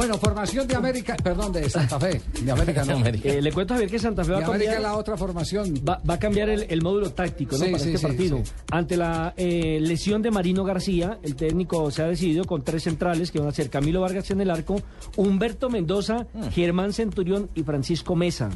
[0.00, 2.22] Bueno, formación de América, perdón, de Santa Fe.
[2.40, 3.04] De América no.
[3.22, 5.14] Eh, le cuento a ver que Santa Fe va De a América cambiar, la otra
[5.18, 5.74] formación.
[5.86, 7.64] va, va a cambiar el, el módulo táctico ¿no?
[7.66, 8.38] Sí, para sí, este sí, partido.
[8.42, 8.50] sí.
[8.70, 13.30] Ante la eh, lesión de Marino García, el técnico se ha decidido con tres centrales
[13.30, 14.80] que van a ser Camilo Vargas en el arco,
[15.16, 18.48] Humberto Mendoza, Germán Centurión y Francisco Mesa.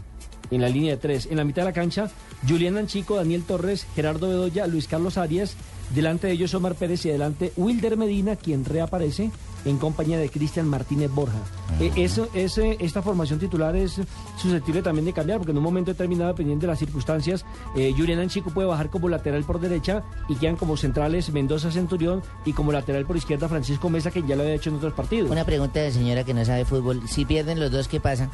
[0.51, 1.27] En la línea de tres.
[1.31, 2.11] En la mitad de la cancha,
[2.49, 5.57] Julián Anchico, Daniel Torres, Gerardo Bedoya, Luis Carlos Arias.
[5.95, 9.31] Delante de ellos Omar Pérez y adelante Wilder Medina, quien reaparece
[9.65, 11.39] en compañía de Cristian Martínez Borja.
[11.81, 14.01] Eh, eso, ese, esta formación titular es
[14.37, 17.45] susceptible también de cambiar, porque en un momento determinado, dependiendo de las circunstancias,
[17.77, 22.23] eh, Julián Anchico puede bajar como lateral por derecha y quedan como centrales Mendoza Centurión
[22.45, 25.31] y como lateral por izquierda Francisco Mesa, que ya lo había hecho en otros partidos.
[25.31, 27.03] Una pregunta de señora que no sabe fútbol.
[27.09, 28.31] Si pierden los dos, ¿qué pasa?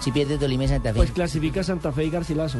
[0.00, 0.96] Si pierde Tolima y Santa Fe.
[0.96, 2.58] Pues clasifica Santa Fe y Garcilaso.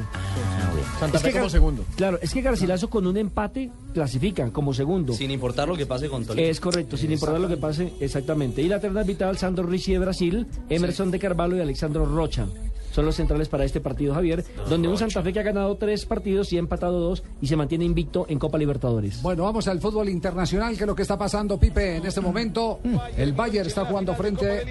[0.98, 1.84] Santa Es Fe que como segundo.
[1.96, 5.12] Claro, es que Garcilaso con un empate clasifican como segundo.
[5.12, 6.46] Sin importar lo que pase con Tolima.
[6.48, 8.62] Es correcto, sin importar lo que pase, exactamente.
[8.62, 12.46] Y la terna vital, Sandro Ricci de Brasil, Emerson de Carvalho y Alexandro Rocha.
[12.90, 16.04] Son los centrales para este partido, Javier, donde un Santa Fe que ha ganado tres
[16.06, 19.22] partidos y ha empatado dos y se mantiene invicto en Copa Libertadores.
[19.22, 22.80] Bueno, vamos al fútbol internacional, que es lo que está pasando, Pipe, en este momento.
[23.16, 24.64] El Bayern está jugando frente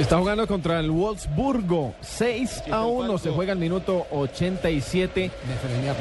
[0.00, 1.92] Está jugando contra el Wolfsburgo.
[2.00, 5.30] 6 a 1 se juega el minuto 87.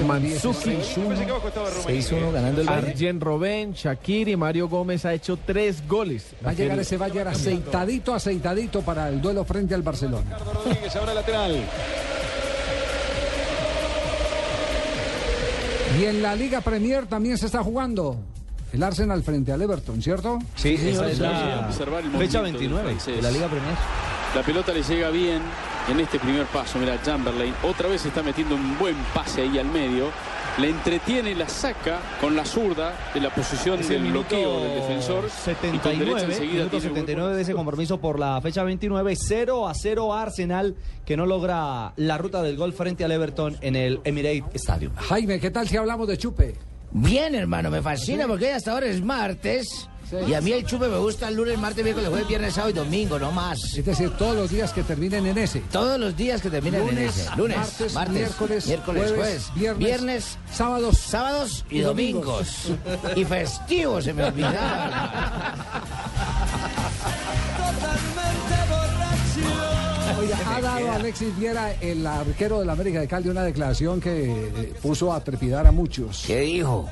[0.07, 0.71] Manzuki.
[0.71, 2.87] 6-1 ganando el Bayern.
[2.87, 6.33] Arjen Robben, Shakiri, Mario Gómez ha hecho tres goles.
[6.45, 10.37] Va a llegar ese Bayern aceitadito, aceitadito para el duelo frente al Barcelona.
[10.45, 11.61] Rodríguez ahora lateral.
[15.99, 18.17] Y en la Liga Premier también se está jugando.
[18.71, 20.39] El Arsenal frente al Everton, ¿cierto?
[20.55, 23.15] Sí, esa es la Observar el fecha movimiento del 29 francés.
[23.15, 23.73] de la Liga Premier.
[24.35, 25.41] La pelota le llega bien
[25.89, 26.77] en este primer paso.
[26.77, 30.11] Mira, Chamberlain otra vez está metiendo un buen pase ahí al medio.
[30.59, 35.25] Le entretiene la saca con la zurda de la posición del el bloqueo del defensor.
[35.73, 38.63] y con derecha 79, enseguida minuto tiene un 79 de ese compromiso por la fecha
[38.63, 43.57] 29, 0 a 0 Arsenal que no logra la ruta del gol frente al Everton
[43.61, 44.91] en el Emirates Stadium.
[44.95, 46.55] Jaime, ¿qué tal si hablamos de chupe?
[46.91, 49.87] Bien, hermano, me fascina porque hasta ahora es martes.
[50.27, 52.73] Y a mí el chupe me gusta el lunes, martes, miércoles, jueves, viernes, sábado y
[52.73, 53.77] domingo, no más.
[53.77, 55.59] Es decir, todos los días que terminen en ese.
[55.71, 57.35] Todos los días que terminan en Lunes, ese.
[57.35, 62.63] Lunes, martes, martes, miércoles, miércoles, jueves, jueves, viernes, viernes, sábados, sábados y, y domingos.
[62.63, 63.11] domingos.
[63.17, 64.91] y festivos, se me olvidaban.
[70.19, 74.73] Oiga, ha dado Alexis Viera, el arquero del América de Cali, una declaración que eh,
[74.81, 76.23] puso a trepidar a muchos.
[76.27, 76.89] ¿Qué dijo?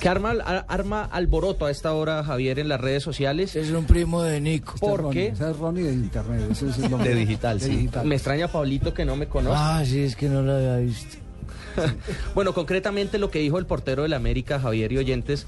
[0.00, 3.56] Que arma, alboroto a esta hora, Javier, en las redes sociales.
[3.56, 4.74] Es un primo de Nico.
[4.80, 5.32] ¿Por Ronnie, qué?
[5.32, 6.48] ese es Ronnie de internet.
[6.50, 7.08] ese es el nombre.
[7.10, 7.70] De digital, De sí.
[7.72, 8.06] digital.
[8.06, 9.56] Me extraña Pablito que no me conoce.
[9.58, 11.16] Ah, sí, es que no lo había visto.
[12.34, 15.46] Bueno, concretamente lo que dijo el portero del América, Javier y Oyentes,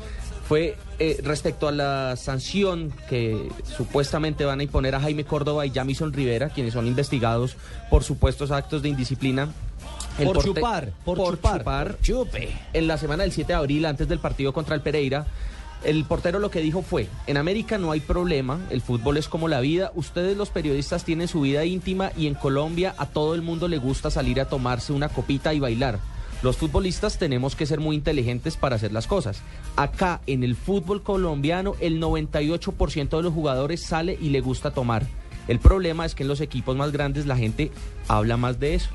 [0.48, 5.70] fue eh, respecto a la sanción que supuestamente van a imponer a Jaime Córdoba y
[5.70, 7.56] Jamison Rivera, quienes son investigados
[7.90, 9.48] por supuestos actos de indisciplina.
[10.18, 11.98] Por porte- chupar, por chupar.
[12.02, 12.48] Chupe.
[12.72, 15.26] En la semana del 7 de abril, antes del partido contra el Pereira,
[15.82, 19.48] el portero lo que dijo fue, en América no hay problema, el fútbol es como
[19.48, 23.42] la vida, ustedes los periodistas tienen su vida íntima y en Colombia a todo el
[23.42, 25.98] mundo le gusta salir a tomarse una copita y bailar.
[26.42, 29.40] Los futbolistas tenemos que ser muy inteligentes para hacer las cosas.
[29.76, 35.06] Acá en el fútbol colombiano el 98% de los jugadores sale y le gusta tomar.
[35.48, 37.70] El problema es que en los equipos más grandes la gente
[38.08, 38.90] habla más de eso.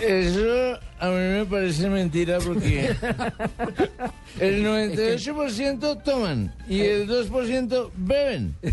[0.00, 2.90] Eso a mí me parece mentira porque
[4.40, 8.54] el 98% toman y el 2% beben.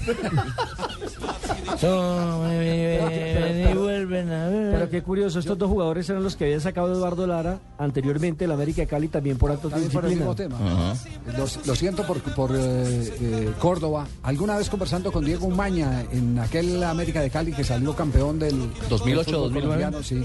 [1.82, 4.73] Toman, beben y vuelven a beber.
[4.73, 8.51] Pero qué curioso, estos dos jugadores eran los que había sacado Eduardo Lara anteriormente el
[8.51, 10.34] América de Cali también por actos de También por el disciplina.
[10.34, 10.93] mismo tema.
[11.38, 12.57] Los- Lo, siento por, por, eh,
[13.21, 14.07] eh, Córdoba.
[14.23, 18.57] Alguna vez conversando con Diego Umaña en aquel América de Cali que salió campeón del
[18.89, 19.61] 2008, del fútbol 2009.
[19.61, 20.15] colombiano, sí.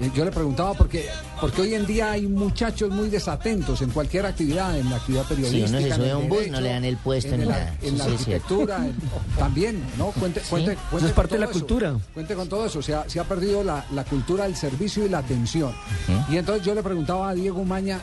[0.00, 1.06] Eh, Yo le preguntaba porque,
[1.40, 5.34] porque hoy en día hay muchachos muy desatentos en cualquier actividad, en la actividad Si
[5.34, 5.68] periodística.
[5.78, 7.52] uno se sube a un bus, derecho, no le dan el puesto en ni la-
[7.58, 7.76] nada.
[7.82, 8.96] En la Sí, sí, arquitectura, en-
[9.38, 10.06] también, ¿no?
[10.12, 11.52] Cuente, cuente, cuente Eso es con parte de la eso.
[11.54, 11.94] cultura.
[12.14, 12.80] Cuente con todo eso.
[12.80, 15.72] Se ha, se ha perdido la, la cultura del servicio y la atención.
[16.30, 18.00] Y entonces yo le preguntaba a Diego Maña,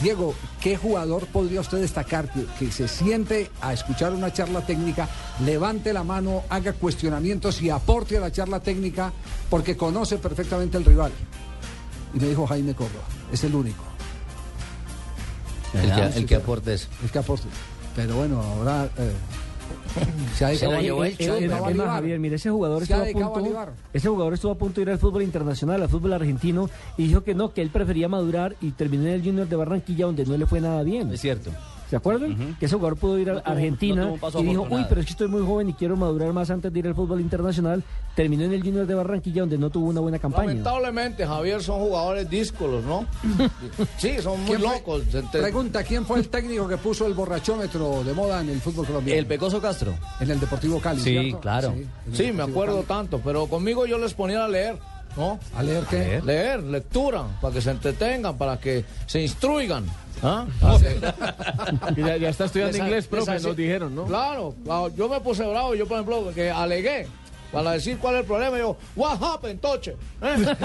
[0.00, 5.08] Diego, ¿qué jugador podría usted destacar que, que se siente a escuchar una charla técnica,
[5.44, 9.12] levante la mano, haga cuestionamientos y aporte a la charla técnica
[9.50, 11.10] porque conoce perfectamente el rival?
[12.16, 13.84] Y me dijo Jaime Córdoba, es el único.
[15.74, 16.88] El que- el que aporte eso.
[17.04, 17.46] El que aporte.
[17.94, 19.12] Pero bueno, ahora eh,
[20.36, 21.16] se ha dedicado a- Eh.
[21.86, 23.04] Javier, mire, ese jugador estuvo a
[23.34, 23.50] punto,
[23.92, 27.22] ese jugador estuvo a punto de ir al fútbol internacional, al fútbol argentino, y dijo
[27.24, 30.36] que no, que él prefería madurar y terminó en el Junior de Barranquilla donde no
[30.36, 31.12] le fue nada bien.
[31.12, 31.50] Es cierto.
[31.90, 32.56] ¿Se acuerdan?
[32.58, 35.12] Que ese jugador pudo ir a No Argentina no y dijo, uy, pero es que
[35.12, 37.82] estoy muy joven y quiero madurar más antes de ir al fútbol internacional.
[38.16, 40.48] Terminó en el Junior de Barranquilla donde no tuvo una buena campaña.
[40.48, 43.06] Lamentablemente, Javier, son jugadores díscolos, ¿no?
[43.98, 45.02] Sí, son muy ¿Quién fue- locos.
[45.30, 49.18] Pregunta, ¿quién fue el técnico que puso el borrachómetro de moda en el fútbol colombiano?
[49.20, 49.94] El Pecoso Castro.
[50.20, 51.40] En el Deportivo Cali, Sí, ¿cierto?
[51.40, 51.74] claro.
[52.12, 52.86] Sí, me acuerdo Cali.
[52.86, 54.78] tanto, pero conmigo yo les ponía a leer,
[55.16, 55.38] ¿no?
[55.54, 56.20] ¿A leer qué?
[56.24, 59.84] Leer, lectura, para que se entretengan, para que se instruigan.
[60.22, 60.46] ¿Ah?
[61.96, 64.04] Y ya, ya está estudiando inglés, profe, nos dijeron, ¿no?
[64.06, 67.06] Claro, claro, yo me puse bravo, yo por ejemplo, que alegué
[67.52, 69.96] para decir cuál es el problema, yo, what happened, Toche?
[70.22, 70.46] ¿Eh?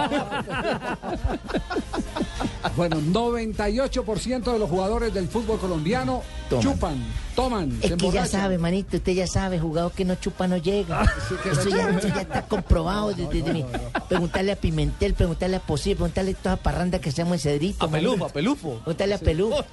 [2.75, 6.63] Bueno, 98% de los jugadores del fútbol colombiano Toman.
[6.63, 7.05] chupan,
[7.35, 10.57] toman, Es se que ya sabe, manito, usted ya sabe, jugador que no chupa no
[10.57, 11.05] llega.
[11.43, 11.97] que eso, ya, chupa.
[11.99, 13.65] eso ya está comprobado desde, desde mi-
[14.07, 17.85] Preguntarle a Pimentel, preguntarle a Posible, preguntarle a toda parranda que hacemos en Cedrito.
[17.85, 18.75] A Pelufo, a Pelufo.
[18.79, 19.65] Preguntarle a Pelufo.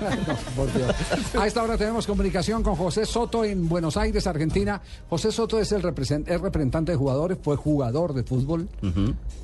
[0.00, 0.94] No, por Dios.
[1.38, 4.80] A esta hora tenemos comunicación con José Soto en Buenos Aires, Argentina.
[5.08, 8.68] José Soto es el represent- es representante de jugadores, fue jugador de fútbol,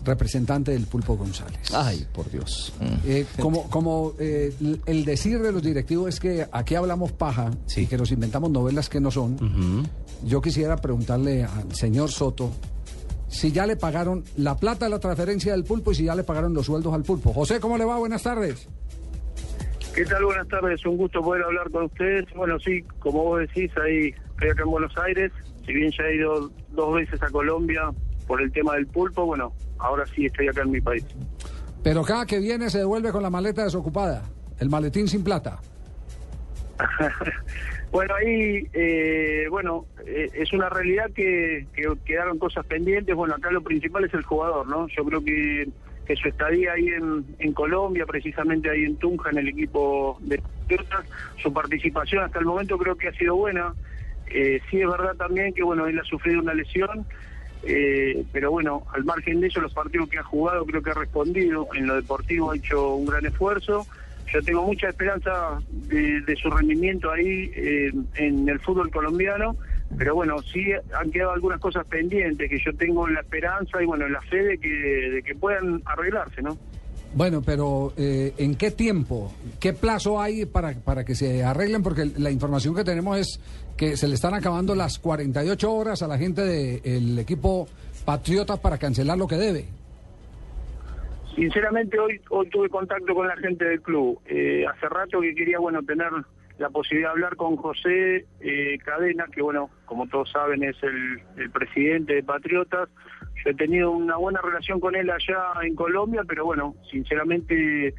[0.04, 1.58] representante del Pulpo González.
[1.74, 2.72] Ay, por Dios.
[3.04, 4.54] Eh, como como eh,
[4.86, 8.88] el decir de los directivos es que aquí hablamos paja y que nos inventamos novelas
[8.88, 9.86] que no son.
[10.24, 12.50] Yo quisiera preguntarle al señor Soto
[13.28, 16.24] si ya le pagaron la plata de la transferencia del pulpo y si ya le
[16.24, 17.32] pagaron los sueldos al pulpo.
[17.34, 17.98] José, ¿cómo le va?
[17.98, 18.66] Buenas tardes.
[19.96, 20.26] ¿Qué tal?
[20.26, 22.26] Buenas tardes, un gusto poder hablar con ustedes.
[22.34, 25.32] Bueno, sí, como vos decís, ahí estoy acá en Buenos Aires.
[25.64, 27.80] Si bien ya he ido dos veces a Colombia
[28.26, 31.02] por el tema del pulpo, bueno, ahora sí estoy acá en mi país.
[31.82, 34.24] Pero cada que viene se devuelve con la maleta desocupada,
[34.60, 35.60] el maletín sin plata.
[37.92, 43.14] Bueno, ahí, eh, bueno, eh, es una realidad que, que quedaron cosas pendientes.
[43.14, 44.86] Bueno, acá lo principal es el jugador, ¿no?
[44.88, 45.68] Yo creo que,
[46.06, 51.06] que su estadía ahí en, Colombia, precisamente ahí en Tunja, en el equipo de Patriotas,
[51.42, 53.74] su participación hasta el momento creo que ha sido buena.
[54.28, 57.06] Eh, sí es verdad también que, bueno, él ha sufrido una lesión,
[57.64, 60.94] eh, pero bueno, al margen de eso, los partidos que ha jugado creo que ha
[60.94, 61.68] respondido.
[61.74, 63.86] En lo deportivo ha hecho un gran esfuerzo.
[64.32, 69.56] Yo tengo mucha esperanza de, de su rendimiento ahí eh, en el fútbol colombiano,
[69.96, 70.64] pero bueno, sí
[70.94, 74.58] han quedado algunas cosas pendientes que yo tengo la esperanza y bueno, la fe de
[74.58, 76.58] que, de que puedan arreglarse, ¿no?
[77.14, 79.32] Bueno, pero eh, ¿en qué tiempo?
[79.58, 81.82] ¿Qué plazo hay para, para que se arreglen?
[81.82, 83.40] Porque la información que tenemos es
[83.76, 87.68] que se le están acabando las 48 horas a la gente del equipo
[88.04, 89.64] Patriota para cancelar lo que debe.
[91.34, 94.18] Sinceramente hoy hoy tuve contacto con la gente del club.
[94.26, 96.08] Eh, hace rato que quería bueno tener
[96.58, 101.20] la posibilidad de hablar con José eh, Cadena, que bueno, como todos saben es el,
[101.36, 102.88] el presidente de Patriotas.
[103.44, 107.94] Yo he tenido una buena relación con él allá en Colombia, pero bueno, sinceramente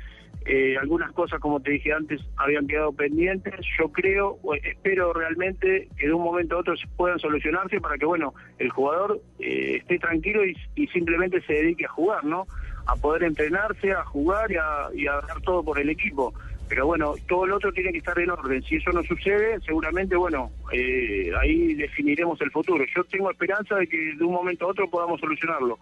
[0.45, 3.53] eh, algunas cosas, como te dije antes, habían quedado pendientes.
[3.77, 8.33] Yo creo, espero realmente que de un momento a otro puedan solucionarse para que, bueno,
[8.57, 12.47] el jugador eh, esté tranquilo y, y simplemente se dedique a jugar, ¿no?
[12.87, 16.33] A poder entrenarse, a jugar y a, y a dar todo por el equipo.
[16.67, 18.61] Pero bueno, todo lo otro tiene que estar en orden.
[18.63, 22.83] Si eso no sucede, seguramente, bueno, eh, ahí definiremos el futuro.
[22.95, 25.79] Yo tengo esperanza de que de un momento a otro podamos solucionarlo.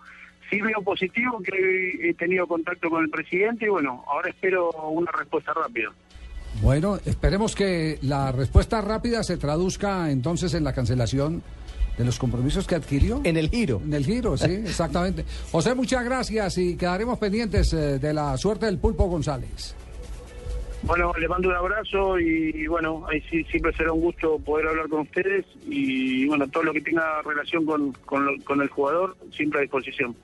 [0.50, 5.12] sí veo positivo que he tenido contacto con el presidente y bueno, ahora espero una
[5.12, 5.92] respuesta rápida.
[6.62, 11.44] Bueno, esperemos que la respuesta rápida se traduzca entonces en la cancelación
[11.98, 13.22] de los compromisos que adquirió.
[13.24, 13.82] En el giro.
[13.84, 15.26] En el giro, sí, exactamente.
[15.52, 19.76] José, muchas gracias y quedaremos pendientes eh, de la suerte del Pulpo González.
[20.84, 24.88] Bueno, le mando un abrazo y bueno, ahí sí siempre será un gusto poder hablar
[24.88, 29.62] con ustedes y bueno, todo lo que tenga relación con, con el jugador, siempre a
[29.64, 30.16] disposición.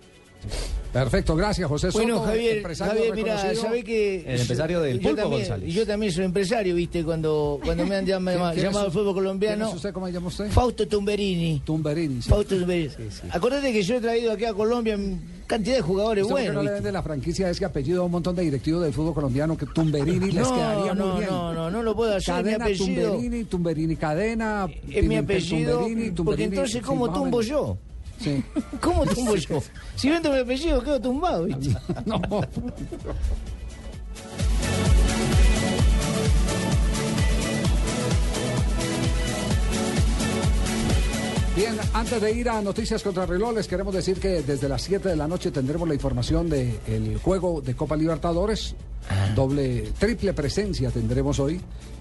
[0.91, 5.03] Perfecto, gracias José Bueno, Soto, Javier, empresario Javier, mira, sabe que El empresario del yo
[5.09, 5.73] Pulpo también, González.
[5.73, 9.15] Yo también soy empresario, viste, cuando cuando me han llamado, ¿Quién llamado al fútbol quién
[9.15, 9.69] colombiano.
[9.69, 9.93] es usted?
[9.93, 10.49] ¿Cómo se llama usted?
[10.51, 11.61] Fausto Tumberini.
[11.63, 12.21] Tumberini.
[12.21, 12.29] sí.
[12.29, 12.91] Fausto Tumberini.
[13.29, 14.99] Acordate que yo he traído aquí a Colombia
[15.47, 16.63] cantidad de jugadores ¿Usted por qué buenos.
[16.63, 19.57] no le vende la franquicia ese apellido a un montón de directivos del fútbol colombiano
[19.57, 21.29] que Tumberini les No, quedaría no, muy bien?
[21.29, 23.11] no, no, no lo puedo hacer, mi Cadena apellido.
[23.13, 24.67] Tumberini, Tumberini Cadena.
[24.89, 27.77] Es mi apellido, Tumberini, porque Tumberini, entonces sí, ¿cómo tumbo yo?
[28.21, 28.43] Sí.
[28.81, 29.61] ¿Cómo tumbo yo?
[29.95, 31.75] Si vendo mi apellido quedo tumbado, ¿viste?
[32.05, 32.21] No.
[41.55, 45.09] Bien, antes de ir a Noticias contra Reloj, les queremos decir que desde las 7
[45.09, 48.73] de la noche tendremos la información del juego de Copa Libertadores.
[49.09, 49.31] Ah.
[49.35, 51.59] Doble, triple presencia tendremos hoy.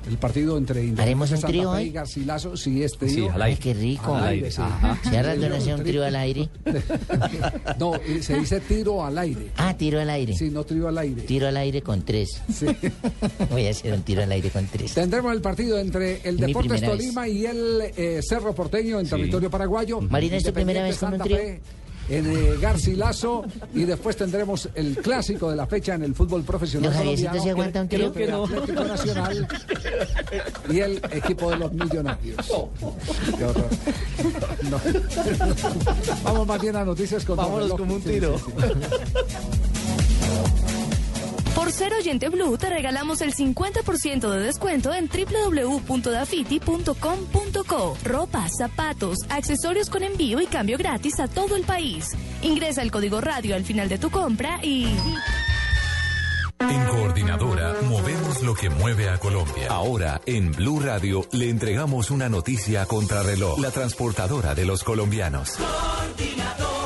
[0.09, 1.82] El partido entre ¿Haremos Independiente un Santa trío Fe hoy?
[1.84, 2.57] y Garcilaso.
[2.57, 3.11] Sí, es trío.
[3.11, 3.44] Sí, al aire.
[3.44, 4.14] Ay, qué rico.
[4.14, 4.62] Al aire, sí.
[5.11, 6.48] ¿Se hará Sí, hacer un trío al aire?
[7.78, 9.48] No, eh, se dice tiro al aire.
[9.57, 10.34] Ah, tiro al aire.
[10.34, 11.22] Sí, no tiro al aire.
[11.22, 12.40] Tiro al aire con tres.
[12.53, 12.66] Sí.
[13.51, 14.94] Voy a hacer un tiro al aire con tres.
[14.94, 19.51] Tendremos el partido entre el Mi Deportes Tolima y el eh, Cerro Porteño en territorio
[19.51, 20.01] paraguayo.
[20.01, 21.57] Marina, ¿es tu primera vez con un Independiente trío?
[21.59, 21.79] Santa Fe
[22.11, 26.92] En eh, Garcilaso y después tendremos el clásico de la fecha en el fútbol profesional
[26.92, 27.42] colombiano.
[27.42, 28.06] ¿se aguanta un trío?
[28.06, 29.48] entre el Nacional
[30.68, 32.52] y el equipo de los millonarios.
[33.38, 33.68] Qué horror.
[34.68, 34.80] No.
[36.24, 38.36] Vamos más bien a noticias con Vámonos como un tiro.
[41.55, 47.96] Por ser oyente Blue te regalamos el 50% de descuento en www.dafiti.com.co.
[48.05, 52.07] Ropa, zapatos, accesorios con envío y cambio gratis a todo el país.
[52.42, 54.86] Ingresa el código radio al final de tu compra y...
[56.61, 59.68] En Coordinadora movemos lo que mueve a Colombia.
[59.70, 63.59] Ahora, en Blue Radio, le entregamos una noticia a contrarreloj.
[63.61, 65.57] La transportadora de los colombianos.
[65.57, 66.79] Coordinadora,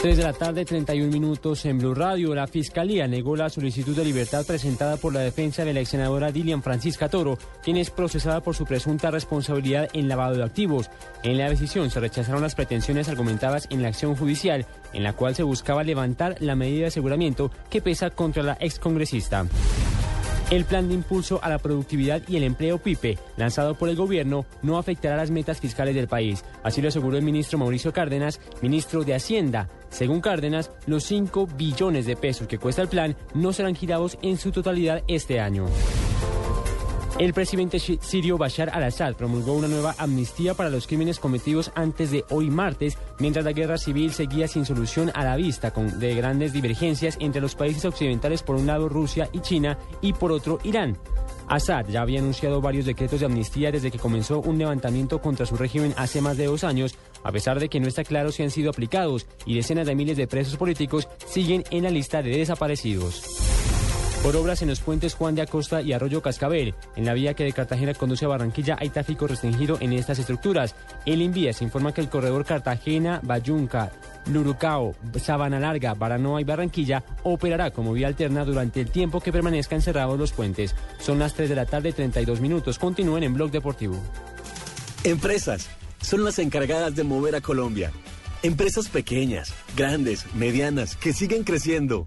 [0.00, 2.34] 3 de la tarde, 31 minutos en Blue Radio.
[2.34, 6.32] La Fiscalía negó la solicitud de libertad presentada por la defensa de la ex senadora
[6.32, 10.88] Dilian Francisca Toro, quien es procesada por su presunta responsabilidad en lavado de activos.
[11.22, 15.34] En la decisión se rechazaron las pretensiones argumentadas en la acción judicial, en la cual
[15.34, 19.44] se buscaba levantar la medida de aseguramiento que pesa contra la excongresista.
[20.50, 24.46] El plan de impulso a la productividad y el empleo PIPE, lanzado por el gobierno,
[24.62, 26.44] no afectará las metas fiscales del país.
[26.64, 29.68] Así lo aseguró el ministro Mauricio Cárdenas, ministro de Hacienda.
[29.90, 34.38] Según Cárdenas, los 5 billones de pesos que cuesta el plan no serán girados en
[34.38, 35.66] su totalidad este año.
[37.20, 42.24] El presidente sirio Bashar al-Assad promulgó una nueva amnistía para los crímenes cometidos antes de
[42.30, 46.54] hoy martes, mientras la guerra civil seguía sin solución a la vista, con de grandes
[46.54, 50.96] divergencias entre los países occidentales, por un lado Rusia y China, y por otro Irán.
[51.46, 55.58] Assad ya había anunciado varios decretos de amnistía desde que comenzó un levantamiento contra su
[55.58, 58.50] régimen hace más de dos años, a pesar de que no está claro si han
[58.50, 63.49] sido aplicados y decenas de miles de presos políticos siguen en la lista de desaparecidos.
[64.22, 67.44] Por obras en los puentes Juan de Acosta y Arroyo Cascabel, en la vía que
[67.44, 70.74] de Cartagena conduce a Barranquilla hay tráfico restringido en estas estructuras.
[71.06, 73.90] El Invías se informa que el corredor Cartagena, Bayunca,
[74.26, 79.80] Lurucao, Sabana Larga, Baranoa y Barranquilla operará como vía alterna durante el tiempo que permanezcan
[79.80, 80.76] cerrados los puentes.
[80.98, 82.78] Son las 3 de la tarde, 32 minutos.
[82.78, 83.96] Continúen en Blog Deportivo.
[85.02, 85.70] Empresas
[86.02, 87.90] son las encargadas de mover a Colombia.
[88.42, 92.06] Empresas pequeñas, grandes, medianas, que siguen creciendo.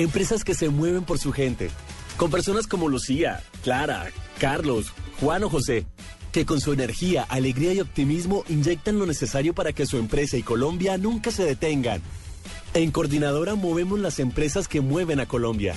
[0.00, 1.70] Empresas que se mueven por su gente.
[2.16, 5.84] Con personas como Lucía, Clara, Carlos, Juan o José,
[6.32, 10.42] que con su energía, alegría y optimismo inyectan lo necesario para que su empresa y
[10.42, 12.00] Colombia nunca se detengan.
[12.72, 15.74] En Coordinadora movemos las empresas que mueven a Colombia.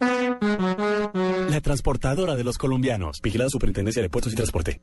[0.00, 3.20] La transportadora de los colombianos.
[3.22, 4.80] Vigilada Superintendencia de Puertos y Transporte.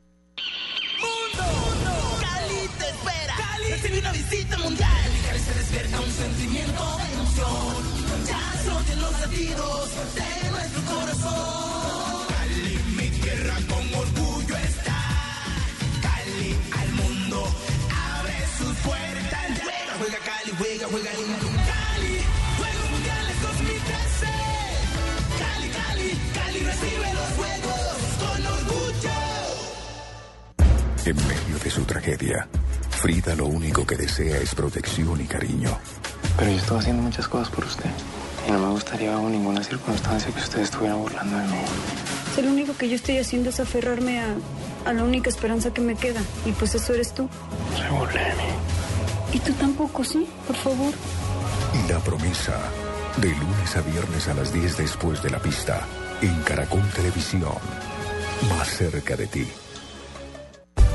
[31.06, 32.48] En medio de su tragedia,
[32.90, 35.70] Frida lo único que desea es protección y cariño.
[36.36, 37.88] Pero yo estoy haciendo muchas cosas por usted.
[38.48, 41.58] Y no me gustaría bajo ninguna circunstancia que usted estuviera burlando de mí.
[42.34, 44.34] Si lo único que yo estoy haciendo es aferrarme a,
[44.84, 46.20] a la única esperanza que me queda.
[46.44, 47.28] Y pues eso eres tú.
[47.76, 48.50] Se burle de mí.
[49.34, 50.26] Y tú tampoco, ¿sí?
[50.44, 50.92] Por favor.
[51.88, 52.58] La promesa.
[53.18, 55.86] De lunes a viernes a las 10 después de la pista.
[56.20, 57.54] En Caracol Televisión.
[58.48, 59.46] Más cerca de ti.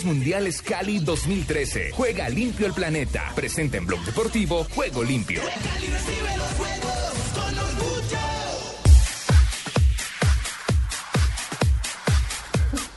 [0.00, 1.90] Mundiales Cali 2013.
[1.92, 3.30] Juega limpio el planeta.
[3.34, 5.42] Presenta en Blog Deportivo Juego Limpio.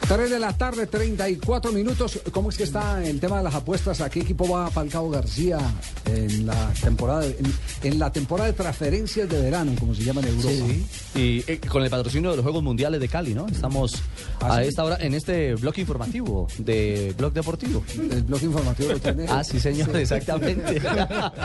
[0.07, 2.19] 3 de la tarde, 34 minutos.
[2.31, 4.01] ¿Cómo es que está el tema de las apuestas?
[4.01, 5.57] ¿A qué equipo va Falcao García
[6.05, 10.27] en la temporada en, en la temporada de transferencias de verano, como se llama en
[10.27, 10.49] Europa?
[10.51, 10.85] Sí,
[11.15, 13.47] y eh, con el patrocinio de los Juegos Mundiales de Cali, ¿no?
[13.47, 13.95] Estamos
[14.41, 14.67] ¿Ah, a sí?
[14.67, 17.83] esta hora en este bloque informativo de Blog Deportivo.
[17.97, 19.25] El bloque informativo lo tiene.
[19.27, 20.81] Ah, sí, señor, exactamente.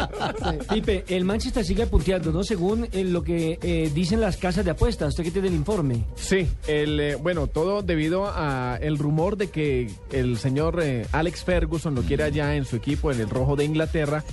[0.71, 2.45] Pipe, el Manchester sigue punteando, ¿no?
[2.45, 5.09] Según eh, lo que eh, dicen las casas de apuestas.
[5.11, 6.05] ¿Usted qué tiene el informe?
[6.17, 8.50] Sí, el, eh, bueno, todo debido a
[8.81, 13.11] el rumor de que el señor eh, Alex Ferguson lo quiere allá en su equipo,
[13.13, 14.25] en el rojo de Inglaterra.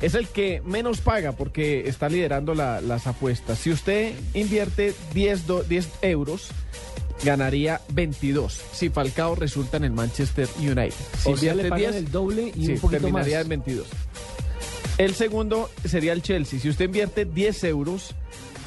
[0.00, 3.58] Es el que menos paga porque está liderando la- las apuestas.
[3.58, 6.48] Si usted invierte 10, do- 10 euros,
[7.24, 10.92] ganaría 22 si Falcao resulta en el Manchester United.
[11.18, 13.42] Si O sea, le invierte pagan 10, el doble y sí, un poquito terminaría más.
[13.44, 13.86] en 22.
[14.98, 16.58] El segundo sería el Chelsea.
[16.60, 18.14] Si usted invierte 10 euros,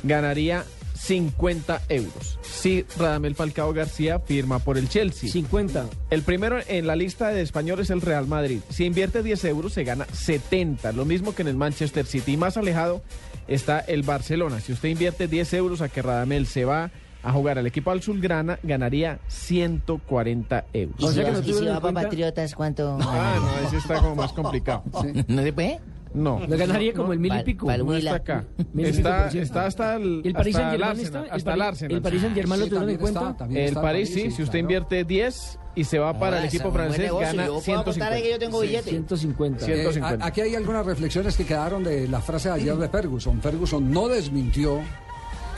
[0.03, 0.63] ganaría
[0.99, 2.37] 50 euros.
[2.41, 5.29] Si Radamel Falcao García firma por el Chelsea.
[5.29, 5.85] 50.
[6.09, 8.59] El primero en la lista de español es el Real Madrid.
[8.69, 10.91] Si invierte 10 euros, se gana 70.
[10.91, 12.33] Lo mismo que en el Manchester City.
[12.33, 13.01] Y más alejado
[13.47, 14.59] está el Barcelona.
[14.59, 16.91] Si usted invierte 10 euros a que Radamel se va
[17.23, 20.97] a jugar al equipo Azulgrana, ganaría 140 euros.
[20.99, 22.97] ¿Y si, va, y si va para Patriotas, cuánto?
[23.01, 24.83] Ah, no, ese está como más complicado.
[25.27, 25.79] ¿No se puede?
[26.13, 26.39] No.
[26.47, 27.67] Le ganaría como el mil y pico.
[27.67, 28.45] pal- No está acá.
[28.75, 31.19] Está, está hasta el, ¿Y el Paris hasta Saint-Germain Arsenal, está?
[31.19, 31.91] ¿El hasta el Arsenal.
[31.95, 33.35] el Paris Saint-Germain lo Sí, tuvieron en cuenta?
[33.51, 37.45] El París, sí, si usted invierte 10 y se va para el equipo francés, gana
[37.45, 38.61] Yo puedo apostar ahí que yo tengo 150.
[38.61, 38.89] billete.
[38.89, 39.65] 150.
[39.65, 39.71] Sí.
[39.71, 40.25] Eh, 150.
[40.25, 43.39] aquí hay algunas reflexiones que quedaron de la frase de ayer de Ferguson.
[43.41, 44.81] Ferguson no desmintió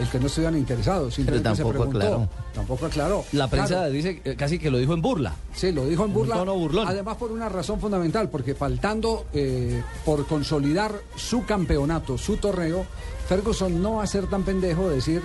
[0.02, 1.98] el que no estuvieran interesados, Pero se tampoco preguntó.
[1.98, 2.30] aclaró.
[2.54, 3.26] Tampoco aclaró.
[3.32, 5.36] La prensa Claro, dice casi que lo dijo en burla.
[5.54, 6.36] Sí, lo dijo en burla.
[6.36, 6.88] Un tono burlón.
[6.88, 12.86] Además por una razón fundamental, porque faltando eh, por consolidar su campeonato, su torneo,
[13.28, 15.22] Ferguson no va a ser tan pendejo de decir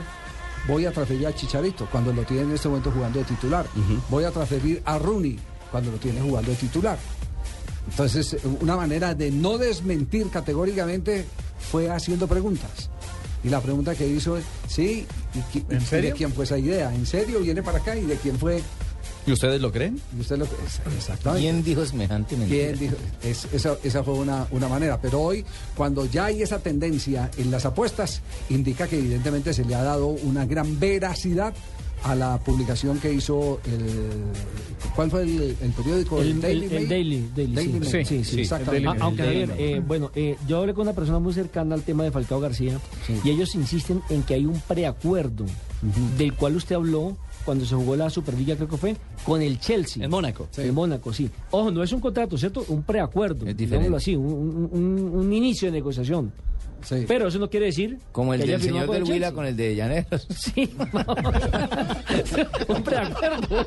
[0.68, 3.66] voy a transferir a Chicharito cuando lo tiene en este momento jugando de titular.
[4.08, 5.38] Voy a transferir a Rooney
[5.70, 6.98] cuando lo tiene jugando de titular.
[7.88, 11.24] Entonces, una manera de no desmentir categóricamente
[11.70, 12.90] fue haciendo preguntas.
[13.46, 16.10] Y la pregunta que hizo es, sí, ¿y, qui- ¿En y serio?
[16.10, 16.92] de quién fue esa idea?
[16.92, 17.96] ¿En serio viene para acá?
[17.96, 18.60] ¿Y de quién fue?
[19.24, 20.00] ¿Y ustedes lo creen?
[20.16, 20.46] Y usted lo
[20.96, 21.42] exactamente.
[21.48, 22.64] ¿Quién dijo semejante mentira?
[22.66, 22.96] ¿Quién dijo?
[23.22, 25.00] Es- esa, esa fue una, una manera.
[25.00, 25.44] Pero hoy,
[25.76, 28.20] cuando ya hay esa tendencia en las apuestas,
[28.50, 31.54] indica que evidentemente se le ha dado una gran veracidad
[32.10, 34.92] a la publicación que hizo el.
[34.94, 36.20] ¿Cuál fue el, el periódico?
[36.20, 36.88] El, el- Daily el Mail?
[36.88, 37.78] Daily, Daily, Daily sí.
[37.80, 37.90] Mail.
[37.90, 38.40] sí, sí, sí.
[38.40, 38.88] Exactamente.
[38.88, 39.74] Ah, aunque, Daily Javier, Mail.
[39.78, 42.78] eh, bueno, eh, yo hablé con una persona muy cercana al tema de Falcao García
[43.24, 45.44] y ellos insisten en que hay un preacuerdo
[46.16, 50.02] del cual usted habló cuando se jugó la Superliga, creo que fue, con el Chelsea.
[50.04, 50.48] En Mónaco.
[50.56, 51.30] El Mónaco, sí.
[51.52, 52.64] Ojo, no es un contrato, ¿cierto?
[52.68, 53.46] Un preacuerdo.
[53.46, 53.96] Es digámoslo diferente.
[53.96, 56.32] así, un, un- un inicio de negociación.
[56.86, 57.04] Sí.
[57.08, 57.98] Pero eso no quiere decir.
[58.12, 60.26] Como el que del señor con del Huila con el de Llaneros.
[60.36, 60.72] Sí,
[62.68, 63.66] un preacuerdo.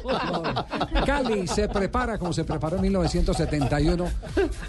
[1.06, 4.06] Cali se prepara como se preparó en 1971.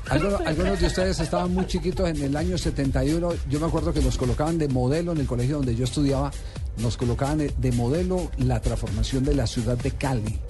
[0.08, 3.28] Algunos, algunos de ustedes estaban muy chiquitos en el año 71.
[3.48, 6.32] Yo me acuerdo que nos colocaban de modelo en el colegio donde yo estudiaba.
[6.78, 10.40] Nos colocaban de modelo la transformación de la ciudad de Cali.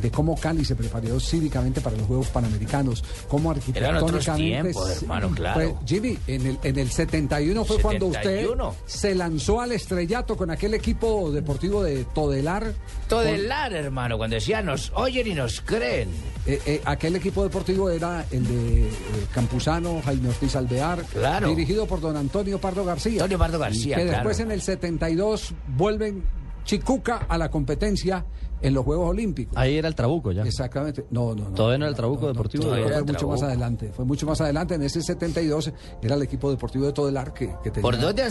[0.00, 4.34] De cómo Cali se preparó cívicamente para los Juegos Panamericanos, cómo arquitectónicamente...
[4.72, 5.76] tiempos, hermano, claro.
[5.78, 8.74] Pues, Jimmy, en el, en el 71 fue cuando usted 71.
[8.86, 12.72] se lanzó al estrellato con aquel equipo deportivo de Todelar.
[13.08, 16.08] Todelar, hermano, cuando decían nos oyen y nos creen.
[16.46, 18.90] Eh, eh, aquel equipo deportivo era el de eh,
[19.32, 21.48] Campuzano, Jaime Ortiz Alvear, Claro.
[21.48, 23.14] dirigido por don Antonio Pardo García.
[23.22, 24.18] Antonio Pardo García, Que claro.
[24.18, 26.22] después en el 72 vuelven
[26.64, 28.24] Chicuca a la competencia
[28.66, 29.56] en los Juegos Olímpicos.
[29.56, 30.42] Ahí era el Trabuco ya.
[30.42, 31.04] Exactamente.
[31.10, 31.54] No, no, no.
[31.54, 32.64] Todavía no era el Trabuco Deportivo.
[32.64, 33.02] Fue Todavía.
[33.12, 33.92] mucho más adelante.
[33.94, 34.74] Fue mucho más adelante.
[34.74, 37.82] En ese 72 era el equipo deportivo de Todelar que, que tenía.
[37.82, 38.22] ¿Por dónde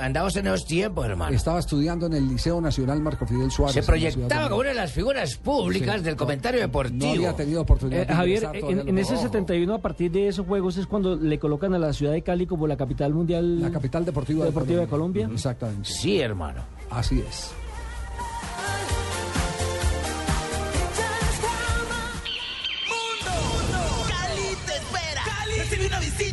[0.00, 1.34] andamos en esos tiempos, hermano?
[1.34, 3.74] Estaba estudiando en el Liceo Nacional Marco Fidel Suárez.
[3.74, 7.04] Se proyectaba de como una de las figuras públicas Sí, del no, comentario deportivo.
[7.06, 9.22] No había tenido oportunidad Eh, de Javier, en, ese Juegos.
[9.24, 12.46] 71, a partir de esos juegos, es cuando le colocan a la ciudad de Cali
[12.46, 13.60] como la capital mundial.
[13.60, 15.28] La capital deportiva, deportiva de Colombia.
[15.32, 15.88] Exactamente.
[15.88, 16.62] Sí, hermano.
[16.90, 17.50] Así es.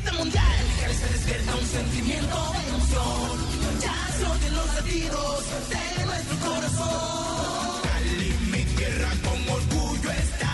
[0.07, 0.43] Visita mundial.
[0.93, 3.79] Se despierta un sentimiento de emoción.
[3.81, 7.81] Ya floten los latidos de nuestro corazón.
[7.83, 10.53] Cali, mi tierra con orgullo está.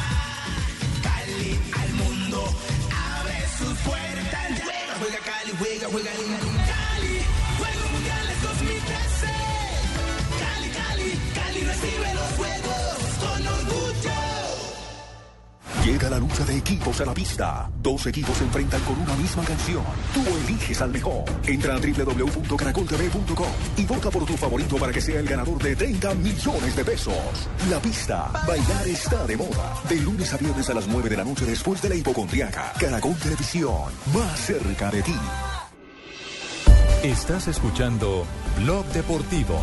[1.04, 2.44] Cali al mundo
[2.92, 4.62] abre sus puertas.
[4.64, 6.53] Juega, juega Cali, juega, juega
[15.84, 17.70] Llega la lucha de equipos a la pista.
[17.82, 19.84] Dos equipos se enfrentan con una misma canción.
[20.14, 21.26] Tú eliges al mejor.
[21.46, 26.16] Entra a www.caracoltv.com y vota por tu favorito para que sea el ganador de 30
[26.16, 27.50] millones de pesos.
[27.70, 28.32] La pista.
[28.48, 29.82] Bailar está de moda.
[29.90, 32.72] De lunes a viernes a las 9 de la noche después de la hipocondriaca.
[32.80, 33.92] Caracol Televisión.
[34.14, 35.16] Más cerca de ti.
[37.04, 38.26] Estás escuchando
[38.58, 39.60] Blog Deportivo.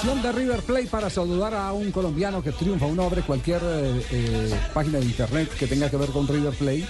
[0.00, 4.00] Canción de River Plate para saludar a un colombiano que triunfa, un hombre, cualquier eh,
[4.12, 6.86] eh, página de internet que tenga que ver con River Plate.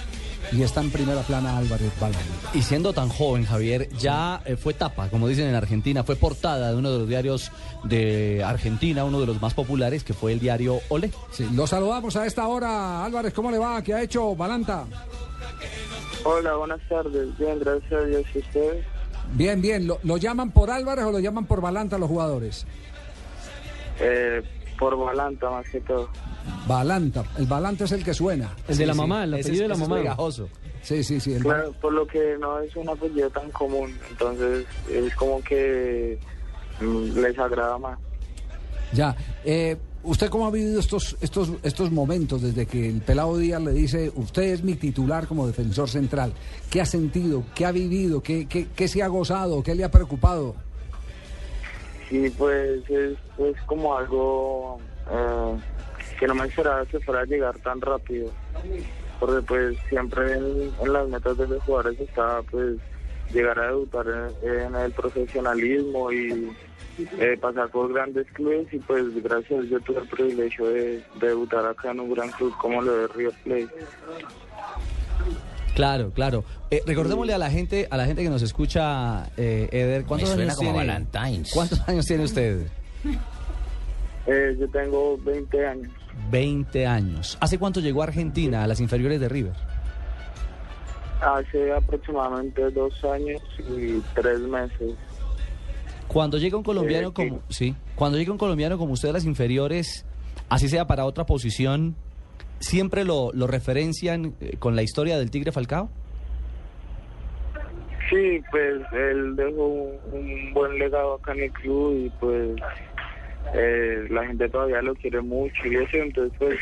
[0.51, 2.21] Y está en primera plana Álvarez Balón.
[2.53, 6.69] Y siendo tan joven, Javier, ya eh, fue tapa, como dicen en Argentina, fue portada
[6.69, 7.51] de uno de los diarios
[7.83, 11.11] de Argentina, uno de los más populares, que fue el diario Olé.
[11.31, 13.03] Sí, lo saludamos a esta hora.
[13.03, 13.81] Álvarez, ¿cómo le va?
[13.81, 14.85] ¿Qué ha hecho Balanta?
[16.25, 17.35] Hola, buenas tardes.
[17.39, 18.23] Bien, gracias a Dios.
[18.35, 18.85] ¿Y ustedes?
[19.33, 19.87] Bien, bien.
[19.87, 22.67] ¿Lo, lo llaman por Álvarez o lo llaman por Balanta los jugadores?
[23.99, 24.41] Eh,
[24.77, 26.09] por Balanta, más que todo.
[26.67, 27.23] Balanta.
[27.37, 28.55] El Balanta es el que suena.
[28.67, 30.17] El de la mamá, el apellido de la mamá.
[30.81, 31.33] Sí, sí, sí.
[31.33, 36.17] el Claro, por lo que no es un apellido tan común, entonces es como que
[36.79, 37.99] mm, les agrada más.
[38.93, 39.15] Ya.
[39.43, 43.73] Eh, ¿Usted cómo ha vivido estos, estos, estos momentos desde que el Pelado Díaz le
[43.73, 46.31] dice, usted es mi titular como defensor central?
[46.69, 47.43] ¿Qué ha sentido?
[47.53, 48.23] ¿Qué ha vivido?
[48.23, 49.61] ¿Qué, qué, qué se ha gozado?
[49.61, 50.55] ¿Qué le ha preocupado?
[52.09, 54.79] Sí, pues es, es como algo
[55.11, 55.57] eh,
[56.19, 58.31] que no me esperaba que fuera a llegar tan rápido.
[59.19, 62.77] Porque pues siempre en, las metas de los jugadores está pues
[63.31, 64.05] llegar a debutar
[64.41, 66.51] en, el profesionalismo y
[67.19, 71.65] eh, pasar por grandes clubes y pues gracias yo tuve el privilegio de, de debutar
[71.65, 73.69] acá en un gran club como lo de River Plate.
[75.79, 76.43] Claro, claro.
[76.71, 80.35] Eh, recordémosle a la gente, a la gente que nos escucha, eh, Eder, ¿cuántos Me
[80.35, 80.87] suena años como tiene?
[80.87, 81.51] Valentine's.
[81.53, 82.67] ¿Cuántos años tiene usted?
[84.27, 85.91] Eh, yo tengo 20 años.
[86.29, 87.35] 20 años.
[87.39, 89.53] ¿Hace cuánto llegó a Argentina, a las inferiores de River?
[91.21, 94.93] Hace aproximadamente dos años y tres meses.
[96.07, 99.25] Cuando llega un colombiano Eh, como, sí, cuando llega un colombiano como usted a las
[99.25, 100.05] inferiores,
[100.49, 101.95] así sea para otra posición,
[102.59, 105.89] siempre lo, lo referencian eh, con la historia del Tigre Falcao.
[108.09, 109.67] Sí, pues él dejó
[110.11, 112.55] un, buen legado acá en el club y pues
[113.53, 116.59] eh, la gente todavía lo quiere mucho y eso, entonces pues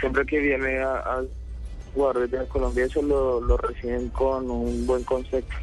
[0.00, 1.22] siempre que viene a, a
[1.94, 5.54] jugar desde Colombia eso lo reciben con un buen concepto.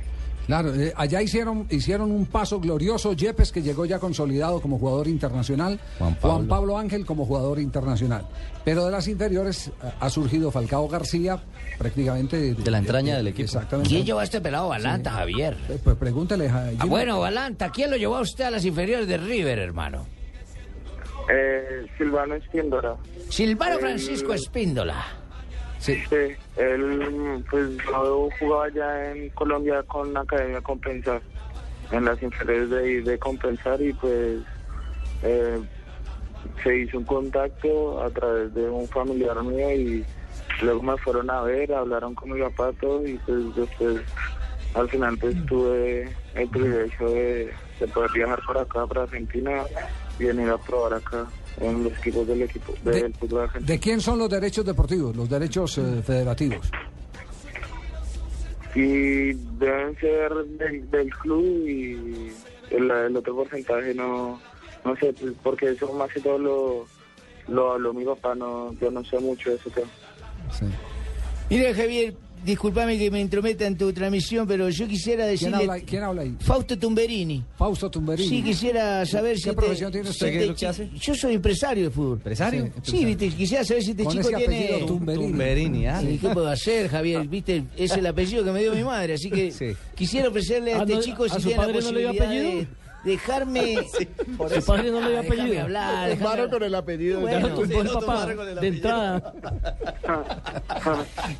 [0.46, 3.14] Claro, eh, allá hicieron, hicieron un paso glorioso.
[3.14, 5.80] Yepes, que llegó ya consolidado como jugador internacional.
[6.00, 6.78] Juan Pablo.
[6.78, 8.26] Ángel como jugador internacional.
[8.66, 11.41] Pero de las inferiores eh, ha surgido Falcao García,
[11.78, 12.54] prácticamente.
[12.56, 13.46] De, la entraña del equipo.
[13.46, 13.89] Exactamente.
[13.89, 15.56] ¿Quién llevó a este pelado Balanta, Javier?
[15.70, 19.08] Eh, Pues pregúntele a Ah, bueno, Balanta, ¿quién lo llevó a usted a las inferiores
[19.08, 20.06] de River, hermano?
[21.32, 22.98] Eh, Silvano Espíndola.
[23.30, 25.06] Silvano Eh, Francisco Espíndola.
[25.84, 26.02] Sí.
[26.56, 31.22] él pues yo jugaba ya en Colombia con la Academia Compensar,
[31.92, 34.40] en las inferiores de, de Compensar y pues
[35.24, 35.60] eh,
[36.64, 40.06] se hizo un contacto a través de un familiar mío y
[40.62, 44.02] luego me fueron a ver, hablaron con mi papá todo y pues después
[44.76, 49.64] al final pues tuve el privilegio de, de poder viajar por acá, para Argentina
[50.18, 51.28] y venir a probar acá.
[51.60, 53.74] En los equipos del equipo del fútbol argentino.
[53.74, 56.70] ¿De quién son los derechos deportivos, los derechos eh, federativos?
[58.76, 62.32] Y deben ser del, del club y
[62.72, 64.40] el, el otro porcentaje no,
[64.84, 66.86] no sé, pues, porque eso más que todo lo,
[67.48, 69.70] lo habló mi papá, no, yo no sé mucho de eso.
[69.70, 69.88] tema.
[71.50, 75.56] Mira, Javier, discúlpame que me intrometa en tu transmisión, pero yo quisiera ¿Quién decirle...
[75.57, 76.36] habla, quién habla ahí?
[76.40, 77.44] Fausto Tumberini.
[77.57, 78.28] Fausto Tumberini.
[78.30, 79.49] Sí, quisiera saber ¿Qué si...
[79.49, 80.26] te- profesión tiene usted?
[80.28, 80.90] si ¿Qué te- es lo que hace?
[80.99, 82.18] Yo soy empresario de fútbol.
[82.18, 82.70] ¿Empresario?
[82.82, 84.65] Sí, viste, quisiera saber si este Con chico ese tiene...
[84.65, 85.28] apellido Tumberini.
[85.28, 86.02] Tumberini, ¿ah?
[86.02, 87.28] Sí, ¿Qué puedo hacer, Javier?
[87.28, 89.53] Viste, es el apellido que me dio mi madre, así que
[89.95, 91.99] quisiera ofrecerle a Ah, este no, chico ¿a si su tiene la padre no le
[91.99, 92.68] dio posibilidad de
[93.04, 93.88] dejarme...
[94.56, 95.62] ¿Su padre no le dio Ah, apellido?
[95.64, 97.20] hablar, con el apellido.
[97.20, 99.34] Ya Bueno, lo tumbó el papá de entrada.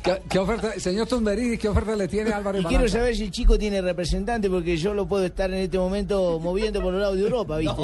[0.02, 3.30] ¿Qué, qué oferta, señor Tumberini, qué oferta le tiene Álvaro Y quiero saber si el
[3.30, 7.16] chico tiene representante porque yo lo puedo estar en este momento moviendo por los lados
[7.16, 7.82] de Europa, ¿viste?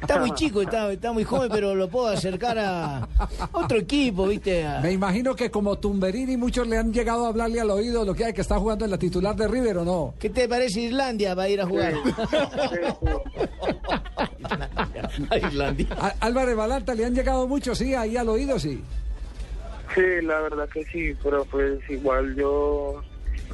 [0.00, 3.08] Está muy chico, está, está muy joven, pero lo puedo acercar a
[3.52, 4.66] otro equipo, ¿viste?
[4.66, 8.14] A- Me imagino que como Tumberini muchos le han llegado a hablarle al oído lo
[8.14, 10.14] que hay que está jugando en la titular de River o no.
[10.18, 11.94] ¿Qué te parece Islandia para ir a jugar?
[15.98, 18.82] A- Álvaro Balanta le han llegado muchos, sí, ahí al oído, sí.
[19.94, 23.02] Sí, la verdad que sí, pero pues igual yo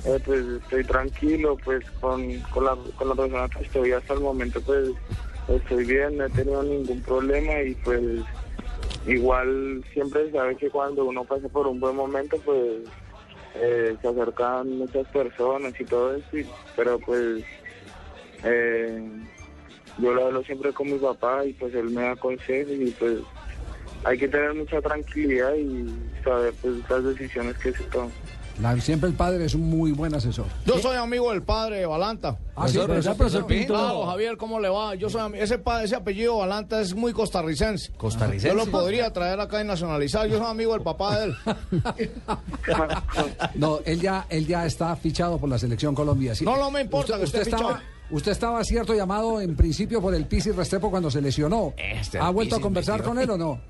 [0.05, 4.20] eh, pues estoy tranquilo, pues con, con, la, con la persona que estoy hasta el
[4.20, 4.90] momento, pues
[5.48, 8.01] estoy bien, no he tenido ningún problema y pues
[9.06, 12.80] igual siempre se sabe que cuando uno pasa por un buen momento, pues
[13.56, 17.44] eh, se acercan muchas personas y todo eso, y- pero pues
[18.44, 19.02] eh,
[19.98, 23.18] yo lo hablo siempre con mi papá y pues él me da consejos y pues
[24.04, 25.86] hay que tener mucha tranquilidad y
[26.22, 28.10] saber pues las decisiones que se toman.
[28.60, 30.46] La- siempre el padre es un muy buen asesor.
[30.64, 32.38] Yo soy amigo del padre de Balanta.
[32.54, 33.74] Ah, sí, Profesor, profesor, profesor Pinto.
[33.74, 34.94] Claro, Javier, ¿cómo le va?
[34.94, 37.90] Yo soy ese, pa- ese apellido Balanta es muy costarricense.
[37.96, 38.46] ¿Costarricense?
[38.48, 40.28] Yo lo podría traer acá y nacionalizar.
[40.28, 41.36] Yo soy amigo del papá de él.
[43.54, 46.34] No, él ya, él ya está fichado por la selección Colombia.
[46.34, 46.44] sí.
[46.44, 47.93] No, no me importa que esté estaba, fichado.
[48.10, 51.74] Usted estaba cierto llamado en principio por el Pisi Restrepo cuando se lesionó.
[51.76, 53.60] Este, ¿Ha el vuelto a conversar con él o no?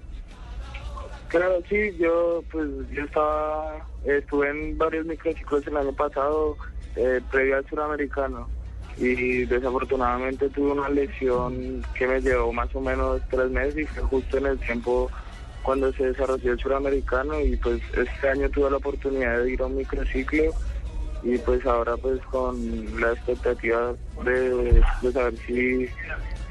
[1.29, 6.57] Claro, sí, yo pues yo estaba, estuve en varios microciclos el año pasado,
[6.95, 8.49] eh, previo al suramericano,
[8.97, 14.03] y desafortunadamente tuve una lesión que me llevó más o menos tres meses y fue
[14.05, 15.11] justo en el tiempo
[15.63, 19.67] cuando se desarrolló el suramericano y pues este año tuve la oportunidad de ir a
[19.67, 20.53] un microciclo
[21.25, 23.95] y pues ahora pues con la expectativa
[24.25, 25.89] de, de saber si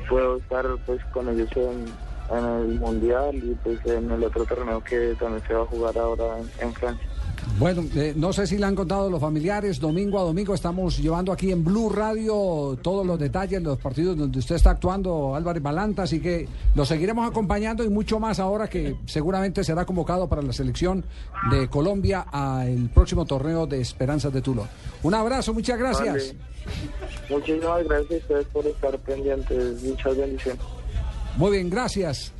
[0.09, 1.95] puedo estar pues con ellos en,
[2.29, 6.39] el mundial y pues en el otro torneo que también se va a jugar ahora
[6.57, 7.12] en Francia.
[7.59, 9.79] Bueno, eh, no sé si le han contado los familiares.
[9.79, 14.39] Domingo a domingo estamos llevando aquí en Blue Radio todos los detalles, los partidos donde
[14.39, 16.03] usted está actuando, Álvarez Balanta.
[16.03, 20.53] Así que lo seguiremos acompañando y mucho más ahora que seguramente será convocado para la
[20.53, 21.05] selección
[21.51, 24.67] de Colombia al próximo torneo de Esperanzas de Tulo.
[25.03, 26.35] Un abrazo, muchas gracias.
[26.35, 26.53] Vale.
[27.29, 29.83] Muchísimas gracias a ustedes por estar pendientes.
[29.83, 30.61] Muchas bendiciones.
[31.37, 32.33] Muy bien, gracias.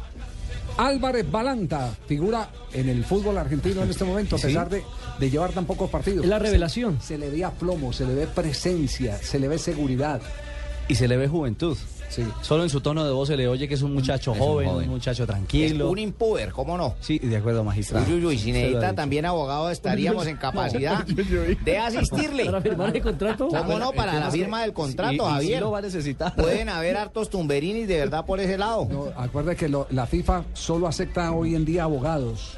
[0.78, 4.84] Álvarez Balanta figura en el fútbol argentino en este momento, a pesar de,
[5.20, 6.24] de llevar tan pocos partidos.
[6.24, 7.00] Es la revelación.
[7.00, 10.22] Se, se le ve aplomo, se le ve presencia, se le ve seguridad.
[10.88, 11.78] Y se le ve juventud.
[12.14, 12.24] Sí.
[12.42, 14.46] Solo en su tono de voz se le oye que es un muchacho Es un
[14.46, 15.86] joven, un, muchacho tranquilo.
[15.86, 16.94] Es un impuber, ¿cómo no?
[17.00, 18.06] Sí, de acuerdo, magistrado.
[18.08, 22.46] Uy, uy, uy, si necesita también abogado, estaríamos en capacidad de asistirle.
[22.46, 23.48] ¿Para firmar el contrato?
[23.48, 23.92] ¿Cómo no?
[23.94, 25.62] Para la firma del contrato, Y- y sí Javier.
[25.62, 26.36] lo va a necesitar.
[26.36, 28.88] Pueden haber hartos tumberinis de verdad por ese lado.
[28.90, 32.54] No, acuerde que lo- la FIFA solo acepta hoy en día abogados.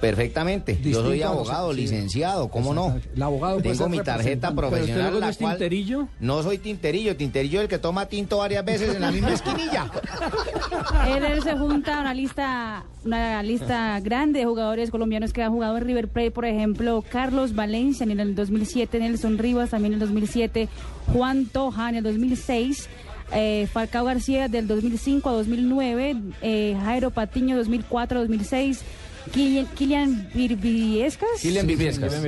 [0.00, 0.78] Perfectamente.
[0.82, 1.80] Yo soy abogado, sí.
[1.80, 2.98] licenciado, ¿cómo no?
[3.14, 4.48] El abogado Tengo mi tarjeta.
[4.54, 5.54] ¿Pero profesional, no la es cual...
[5.54, 6.08] tinterillo?
[6.20, 9.90] No soy tinterillo, tinterillo es el que toma tinto varias veces en la misma esquinilla.
[11.08, 15.52] Él, él se junta a una lista, una lista grande de jugadores colombianos que han
[15.52, 20.00] jugado en River Plate, por ejemplo, Carlos Valencia en el 2007, Nelson Rivas también en
[20.00, 20.68] el 2007,
[21.12, 22.88] Juan Toja en el 2006.
[23.32, 28.82] eh, Falcao García del 2005 a 2009, eh, Jairo Patiño 2004 a 2006,
[29.28, 31.28] Kilian, Virbiescas.
[31.40, 32.22] Kilian Virbiescas.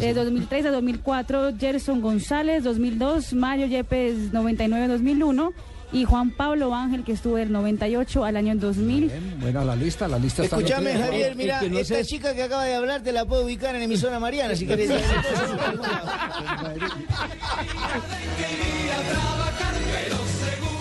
[0.00, 5.52] De 2003 a 2004, Gerson González, 2002, Mario Yepes, 99-2001,
[5.92, 9.06] y Juan Pablo Ángel, que estuvo del 98 al año 2000.
[9.06, 11.06] Bien, buena la lista, la lista está Escúchame, nutrida.
[11.06, 13.82] Javier, mira, que no esta chica que acaba de hablar te la puedo ubicar en
[13.82, 14.90] emisora Mariana, si querés.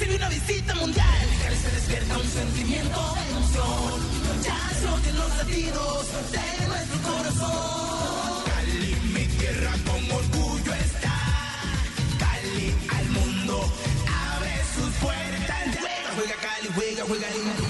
[0.00, 1.28] Este recibe una visita mundial.
[1.46, 4.42] En se despierta un sentimiento de emoción.
[4.42, 8.44] Ya floten los latidos de nuestro corazón.
[8.46, 11.12] Cali, mi tierra con orgullo está.
[12.18, 13.72] Cali al mundo
[14.08, 15.64] abre sus puertas.
[15.78, 17.69] Juega, juega Cali, juega, juega lindo.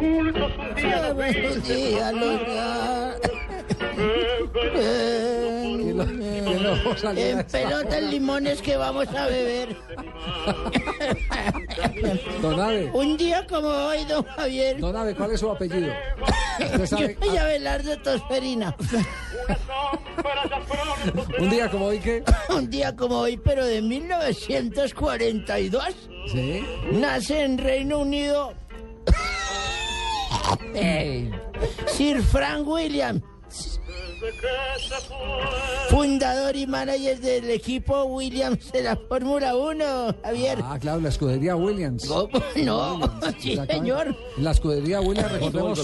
[0.00, 0.74] Que juntos un
[1.62, 3.16] día días,
[7.16, 9.76] En pelotas limones que vamos a beber.
[12.42, 12.90] Don Ave.
[12.92, 14.78] Un día como hoy, don Javier.
[14.80, 15.92] Don Ave, ¿cuál es su apellido?
[16.58, 18.74] Usted sabe- Yo soy Abelardo Tosferina.
[21.38, 22.22] Un día como hoy, ¿qué?
[22.54, 25.84] Un día como hoy, pero de 1942.
[26.32, 26.64] Sí.
[26.92, 28.52] Nace en Reino Unido
[30.74, 31.30] eh,
[31.86, 33.22] Sir Frank Williams.
[35.88, 39.84] Fundador y manager del equipo Williams de la Fórmula 1,
[40.22, 40.58] Javier.
[40.62, 42.08] Ah, claro, la escudería Williams.
[42.56, 43.00] No,
[43.38, 44.14] sí, señor.
[44.38, 45.82] La escudería Williams, recordemos,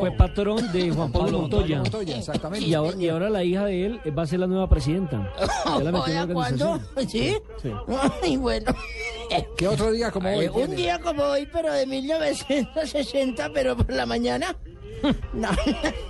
[0.00, 1.78] Fue patrón de Juan Pablo Montoya.
[1.78, 2.66] Montoya, exactamente.
[2.66, 5.32] Y ahora, y ahora la hija de él va a ser la nueva presidenta.
[5.66, 6.80] Ya la metió en la Oiga, ¿cuándo?
[7.08, 7.36] ¿Sí?
[7.62, 7.70] Sí.
[8.22, 8.74] Ay, bueno.
[9.56, 10.44] ¿Qué otro día como hoy?
[10.46, 10.76] Eh, un tiene?
[10.76, 14.56] día como hoy, pero de 1960, pero por la mañana.
[15.32, 15.48] No.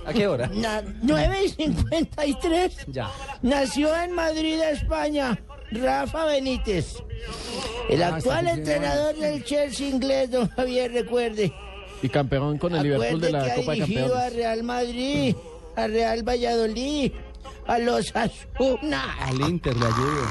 [0.05, 0.49] ¿A qué hora?
[0.53, 2.77] Na- 9 y 53.
[2.87, 3.09] Ya.
[3.41, 5.37] Nació en Madrid, España,
[5.71, 6.95] Rafa Benítez.
[7.89, 8.57] El Ah, actual está bien.
[8.59, 11.53] entrenador del Chelsea inglés, don Javier, recuerde.
[12.01, 14.33] Y campeón con el Liverpool de la que ha Copa de dirigido a Campeones.
[14.35, 15.35] Real Madrid,
[15.75, 17.11] a Real Valladolid,
[17.67, 20.27] a los Asuna, Al Inter le ayudo.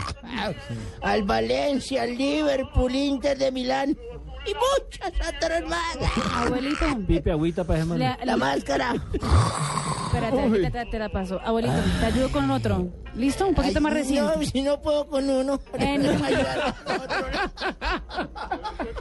[1.03, 3.91] al Valencia, al Liverpool, Inter de Milán
[4.47, 5.97] y muchos otros más.
[6.35, 6.87] Abuelito.
[7.07, 7.99] Pipe, agüita para ese.
[7.99, 8.95] La, La máscara.
[10.17, 11.41] Espérate, aquí te, te- te la paso.
[11.45, 12.89] Abuelito, te ayudo con otro.
[13.15, 13.47] ¿Listo?
[13.49, 14.33] Un poquito Ay, más reciente.
[14.37, 15.59] No, si no puedo con uno.
[15.79, 16.23] En un,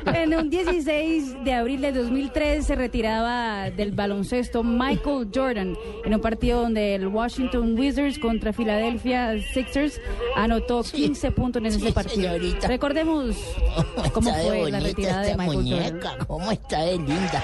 [0.15, 5.75] en un 16 de abril de 2003 se retiraba del baloncesto Michael Jordan
[6.05, 9.99] en un partido donde el Washington Wizards contra Philadelphia Sixers
[10.35, 12.15] anotó 15 puntos en ese partido.
[12.31, 12.67] señorita.
[12.67, 13.35] Recordemos
[14.13, 16.25] cómo Está de fue la retirada de Michael muñeca, Jordan.
[16.27, 17.43] ¿Cómo está de linda?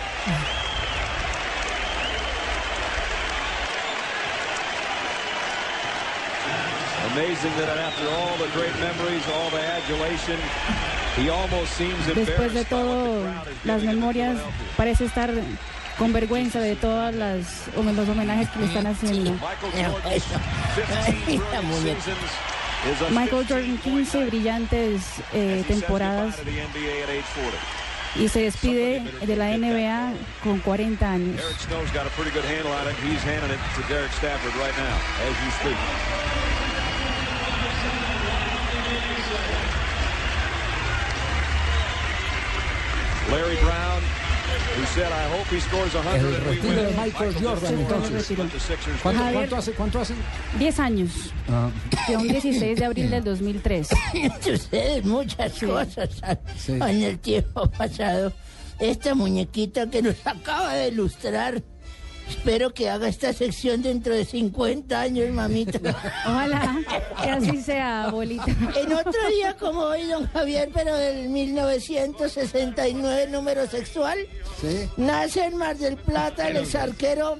[12.15, 13.23] Después de todo,
[13.63, 14.37] las memorias,
[14.77, 15.31] parece estar
[15.97, 19.31] con vergüenza de todas las los homenajes que le están haciendo.
[23.11, 25.01] Michael Jordan 15 brillantes
[25.33, 27.57] eh, temporadas To the NBA at age 40.
[28.15, 30.13] y se despide de la NBA
[30.43, 31.39] con 40 años.
[31.39, 32.95] Eric Snow's got a pretty good handle on it.
[33.03, 34.97] He's handing it to Derek Stafford right now,
[35.27, 36.70] as you speak.
[43.29, 44.01] Larry Brown,
[44.75, 46.91] who said, I hope he scores 100 El retiro de.
[46.97, 48.27] Michael Jordan, entonces.
[49.01, 49.33] ¿Cuánto, Javier.
[49.33, 49.71] cuánto hace?
[49.71, 50.13] ¿Cuánto hace?
[50.59, 51.11] 10 años,
[51.49, 51.69] Ah,
[52.07, 53.87] que un 16 de abril del 2003.
[54.53, 56.09] Ustedes muchas cosas
[56.57, 56.73] Sí.
[56.73, 58.33] en el tiempo pasado.
[58.79, 61.61] Esta muñequita que nos acaba de ilustrar.
[62.31, 65.79] Espero que haga esta sección dentro de 50 años, mamita.
[66.25, 66.79] Ojalá
[67.21, 68.45] que así sea, abuelita.
[68.75, 74.17] En otro día como hoy, don Javier, pero del 1969, número sexual,
[74.61, 74.89] sí.
[74.95, 77.37] nace en Mar del Plata el exarquero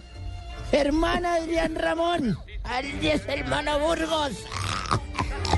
[0.71, 4.33] Germán Adrián Ramón, alias Hermano Burgos.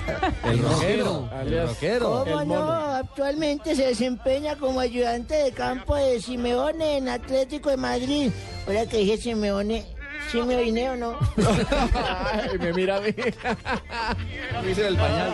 [0.44, 1.30] El rockero.
[1.42, 2.24] El rockero.
[2.26, 2.56] ¿Cómo El no?
[2.56, 2.82] mono.
[2.96, 8.32] Actualmente se desempeña como ayudante de campo de Simeone en Atlético de Madrid.
[8.68, 9.86] Ahora que dije Simeone,
[10.32, 11.18] ¿sí me oiné o no?
[11.96, 13.14] Ay, me mira a mí.
[14.66, 15.34] Dice el pañal.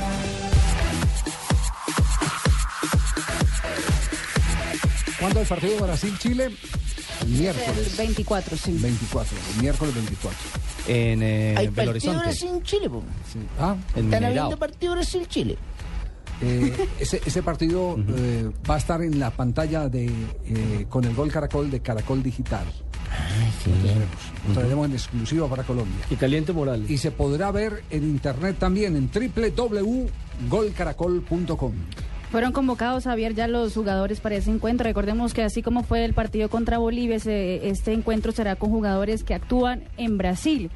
[5.21, 6.49] ¿Cuándo el partido de Brasil-Chile?
[7.21, 7.87] El miércoles.
[7.91, 8.77] El 24, sí.
[8.81, 10.37] 24, el miércoles 24.
[10.87, 12.23] En eh, Hay Belo partido Horizonte.
[12.23, 13.03] Brasil-Chile, po.
[13.59, 14.29] Ah, En Están Mineirao.
[14.45, 15.57] habiendo partido Brasil-Chile.
[16.41, 21.13] Eh, ese, ese partido eh, va a estar en la pantalla de eh, con el
[21.13, 22.65] gol Caracol de Caracol Digital.
[24.47, 26.03] Lo traeremos en exclusiva para Colombia.
[26.09, 26.83] Y caliente moral.
[26.89, 31.73] Y se podrá ver en internet también en www.golcaracol.com.
[32.31, 34.85] Fueron convocados, Javier, ya los jugadores para ese encuentro.
[34.85, 39.33] Recordemos que así como fue el partido contra Bolivia, este encuentro será con jugadores que
[39.33, 40.71] actúan en Brasil.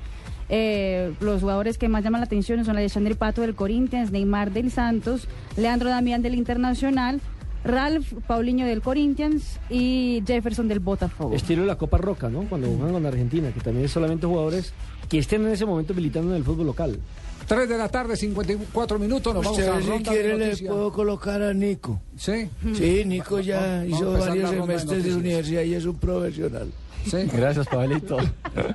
[0.50, 4.70] Eh, los jugadores que más llaman la atención son Alexander Pato del Corinthians, Neymar del
[4.70, 7.22] Santos, Leandro Damián del Internacional,
[7.64, 11.34] Ralph Paulinho del Corinthians y Jefferson del Botafogo.
[11.34, 12.44] Estilo la Copa Roca, ¿no?
[12.44, 14.74] Cuando juegan con Argentina, que también es solamente jugadores
[15.08, 17.00] que estén en ese momento militando en el fútbol local.
[17.48, 19.34] 3 de la tarde, 54 minutos.
[19.34, 22.02] Nos vamos Usted, a si ronda quiere, de le puedo colocar a Nico.
[22.18, 22.50] ¿Sí?
[22.76, 26.72] Sí, Nico ya Vamos hizo varios de semestres de universidad y es un profesional.
[27.06, 27.18] Sí.
[27.32, 28.18] Gracias, Pablito.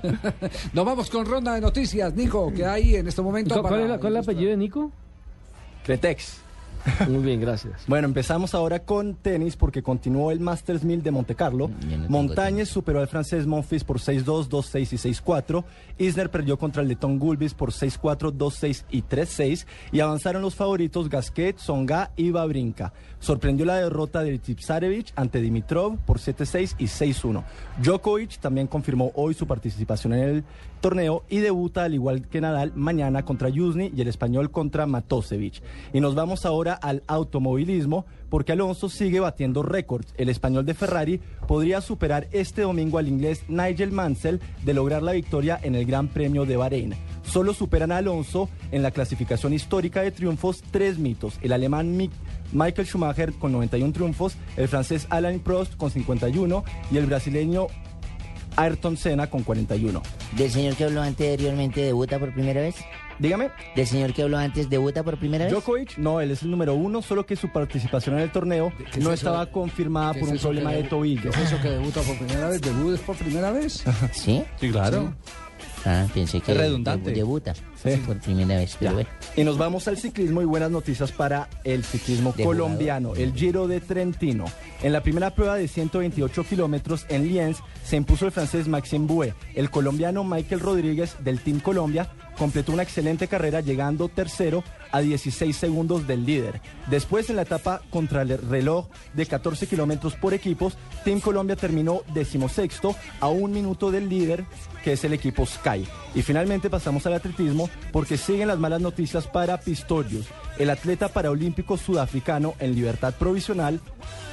[0.73, 3.61] Nos vamos con ronda de noticias, Nico, que hay en este momento.
[3.61, 4.93] ¿Cuál, para es, la- cuál es el apellido de Nico?
[5.85, 6.39] Cretex.
[7.09, 7.83] Muy bien, gracias.
[7.87, 11.71] Bueno, empezamos ahora con tenis porque continuó el Masters 1000 de Monte Carlo.
[12.09, 15.65] Montañez superó al francés Monfils por 6-2, 2-6 y 6-4.
[15.99, 19.67] Isner perdió contra el letón Gulbis por 6-4, 2-6 y 3-6.
[19.93, 22.93] Y avanzaron los favoritos Gasquet, Songa y Babrinka.
[23.21, 27.45] Sorprendió la derrota de Tipsarevich ante Dimitrov por 7-6 y 6-1.
[27.83, 30.45] Djokovic también confirmó hoy su participación en el
[30.81, 35.63] torneo y debuta al igual que Nadal mañana contra Yuzny y el español contra Matosevic.
[35.93, 40.15] Y nos vamos ahora al automovilismo porque Alonso sigue batiendo récords.
[40.17, 45.13] El español de Ferrari podría superar este domingo al inglés Nigel Mansell de lograr la
[45.13, 46.95] victoria en el Gran Premio de Bahrein.
[47.23, 51.39] Solo superan a Alonso en la clasificación histórica de triunfos tres mitos.
[51.43, 52.13] El alemán Mick
[52.53, 57.67] Michael Schumacher con 91 triunfos, el francés Alain Prost con 51 y el brasileño
[58.57, 60.03] Ayrton Senna con 41.
[60.37, 62.77] ¿Del señor que habló anteriormente debuta por primera vez?
[63.19, 63.51] Dígame.
[63.77, 65.53] ¿Del señor que habló antes debuta por primera vez?
[65.53, 68.99] Djokovic, no, él es el número uno, solo que su participación en el torneo ¿Qué
[68.99, 69.15] es no eso?
[69.15, 71.31] estaba confirmada ¿Qué por es un problema de tobillo.
[71.31, 72.61] ¿Qué es eso que debuta por primera vez?
[72.63, 73.85] ¿Debut es por primera vez?
[74.13, 74.43] ¿Sí?
[74.59, 75.15] Sí, claro.
[75.85, 77.11] Ah, pensé que Es redundante.
[77.11, 77.91] debu- debuta Sí.
[78.07, 78.95] por primera vez, pero Ya.
[78.95, 79.09] bueno.
[79.37, 83.67] Y nos vamos al ciclismo y buenas noticias para el ciclismo De colombiano, el Giro
[83.67, 84.45] de Trentino.
[84.83, 89.35] En la primera prueba de 128 kilómetros en Lienz se impuso el francés Maxime Bouet.
[89.55, 92.11] El colombiano Michael Rodríguez del Team Colombia
[92.41, 96.63] completó una excelente carrera llegando tercero a 16 segundos del líder.
[96.89, 102.01] Después en la etapa contra el reloj de 14 kilómetros por equipos, Team Colombia terminó
[102.15, 104.47] decimosexto a un minuto del líder
[104.83, 105.87] que es el equipo Sky.
[106.15, 110.25] Y finalmente pasamos al atletismo porque siguen las malas noticias para Pistorius,
[110.59, 113.81] el atleta paraolímpico sudafricano en libertad provisional.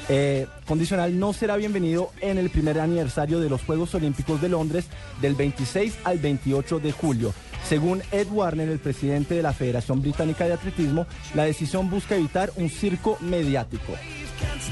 [0.07, 4.85] eh, condicional no será bienvenido en el primer aniversario de los Juegos Olímpicos de Londres
[5.19, 7.33] del 26 al 28 de julio.
[7.65, 12.51] Según Ed Warner, el presidente de la Federación Británica de Atletismo, la decisión busca evitar
[12.55, 13.93] un circo mediático.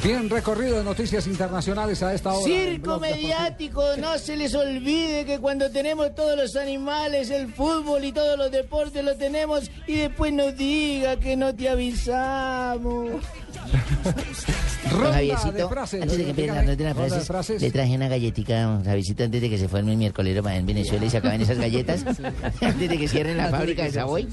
[0.04, 2.44] Bien recorrido de noticias internacionales a esta hora.
[2.44, 8.12] Circo mediático, no se les olvide que cuando tenemos todos los animales, el fútbol y
[8.12, 13.24] todos los deportes lo tenemos y después nos diga que no te avisamos.
[14.86, 17.62] Javiercito, antes de que las las ronda de frases, frases.
[17.62, 21.06] le traje una galletica, Javiercito, antes de que se forme el miércoles para en Venezuela
[21.06, 22.06] y se acaben esas galletas,
[22.62, 24.28] antes de que cierren la fábrica de Savoy.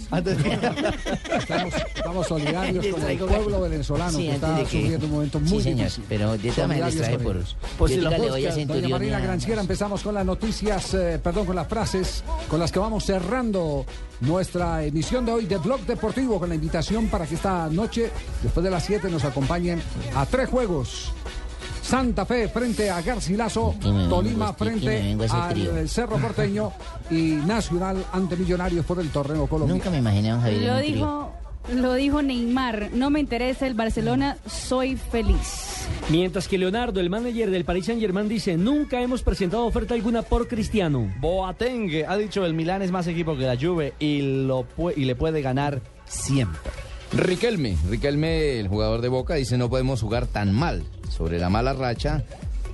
[1.38, 5.54] Estamos, estamos solidarios con el pueblo venezolano Sí, que está que- sufriendo un momento Sí,
[5.54, 6.04] muy señor, difícil.
[6.08, 10.14] pero de todas maneras Solidarios por- por si la busca, Doña Marina Granciera, empezamos con
[10.14, 13.84] las noticias, eh, perdón, con las frases con las que vamos cerrando
[14.20, 18.10] nuestra emisión de hoy de Blog Deportivo con la invitación para que esta noche,
[18.42, 19.80] después de las 7, nos acompañen
[20.14, 21.12] a tres juegos.
[21.82, 23.74] Santa Fe frente a Garcilaso,
[24.08, 26.72] Tolima frente al Cerro Porteño
[27.10, 29.78] y Nacional ante Millonarios por el torneo colombiano.
[29.78, 31.32] Nunca me imaginé un Javier Lo dijo,
[31.74, 35.86] lo dijo Neymar, no me interesa el Barcelona, soy feliz.
[36.08, 40.22] Mientras que Leonardo, el manager del Paris Saint Germain, dice, nunca hemos presentado oferta alguna
[40.22, 41.12] por Cristiano.
[41.20, 44.66] Boateng ha dicho el Milán es más equipo que la Juve y, lo
[44.96, 46.70] y le puede ganar siempre.
[47.14, 51.74] Riquelme, Riquelme, el jugador de Boca, dice no podemos jugar tan mal sobre la mala
[51.74, 52.24] racha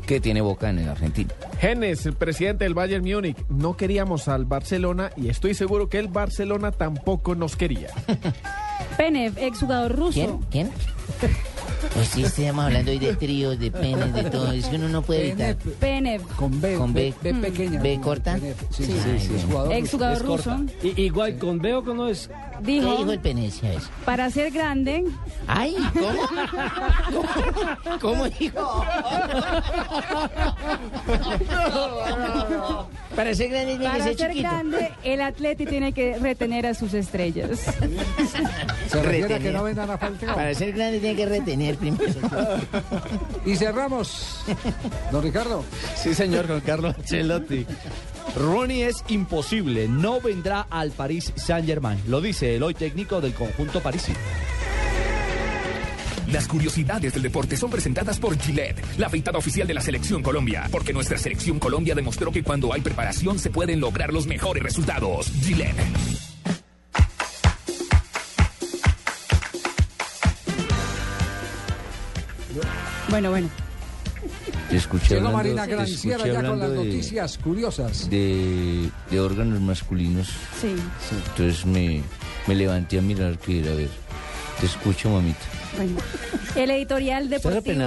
[0.06, 1.34] que tiene Boca en el Argentina.
[1.60, 6.08] Genes, el presidente del Bayern Múnich, no queríamos al Barcelona y estoy seguro que el
[6.08, 7.88] Barcelona tampoco nos quería.
[8.96, 10.12] Penev, exjugador ruso.
[10.12, 10.38] ¿Quién?
[10.50, 10.70] ¿Quién?
[11.94, 14.50] Pues sí, estamos hablando hoy de tríos, de penes, de todo.
[14.52, 15.56] Es que uno no puede evitar.
[15.56, 16.22] Penev.
[16.36, 17.80] Con B, Con B, B pequeña.
[17.80, 18.38] B corta.
[18.70, 19.34] Sí, sí, sí,
[19.70, 20.60] es jugador ruso.
[20.82, 22.28] Igual con B o con no es.
[22.28, 23.88] ¿Qué Dijo, dijo el Penecia eso?
[24.04, 25.04] para ser grande,
[25.46, 27.28] Ay, ¿cómo?
[28.00, 28.84] ¿Cómo, ¿Cómo dijo?
[33.14, 36.74] Para ser grande tiene que para ser ser grande, el atleta tiene que retener a
[36.74, 37.60] sus estrellas.
[38.88, 39.54] Se refiere a que Retener.
[39.54, 40.34] no vendan a Falcao.
[40.34, 42.04] Para ser grande tiene que retener primero.
[43.44, 44.40] Y cerramos.
[45.12, 45.64] Don Ricardo.
[45.96, 47.66] Sí, señor, con Carlos Ancelotti.
[48.36, 51.98] Rooney es imposible, no vendrá al París Saint-Germain.
[52.08, 54.18] Lo dice el hoy técnico del conjunto parisino.
[56.32, 60.68] Las curiosidades del deporte son presentadas por Gillette, la afeitada oficial de la Selección Colombia,
[60.70, 65.32] porque nuestra Selección Colombia demostró que cuando hay preparación se pueden lograr los mejores resultados.
[65.42, 65.74] Gillette.
[73.08, 73.48] Bueno, bueno.
[74.68, 78.10] Te escuché Llegó hablando, Marina Granciera escuché ya con las de- noticias curiosas.
[78.10, 80.28] de, de órganos masculinos.
[80.60, 80.74] Sí.
[81.30, 82.02] Entonces me,
[82.46, 83.72] me levanté a mirar qué era.
[83.72, 83.88] A ver,
[84.60, 85.38] te escucho, mamita.
[85.76, 85.98] Bueno,
[86.56, 87.84] el editorial deportivo.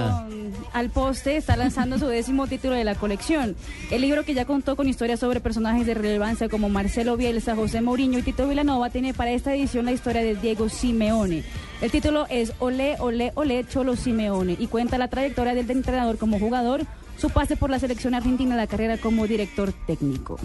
[0.72, 3.54] Al Poste está lanzando su décimo título de la colección.
[3.90, 7.82] El libro que ya contó con historias sobre personajes de relevancia como Marcelo Bielsa, José
[7.82, 11.44] Mourinho y Tito Villanova tiene para esta edición la historia de Diego Simeone.
[11.82, 16.38] El título es Olé, Olé, Olé, Cholo Simeone y cuenta la trayectoria del entrenador como
[16.38, 16.86] jugador,
[17.18, 20.38] su pase por la selección argentina, la carrera como director técnico.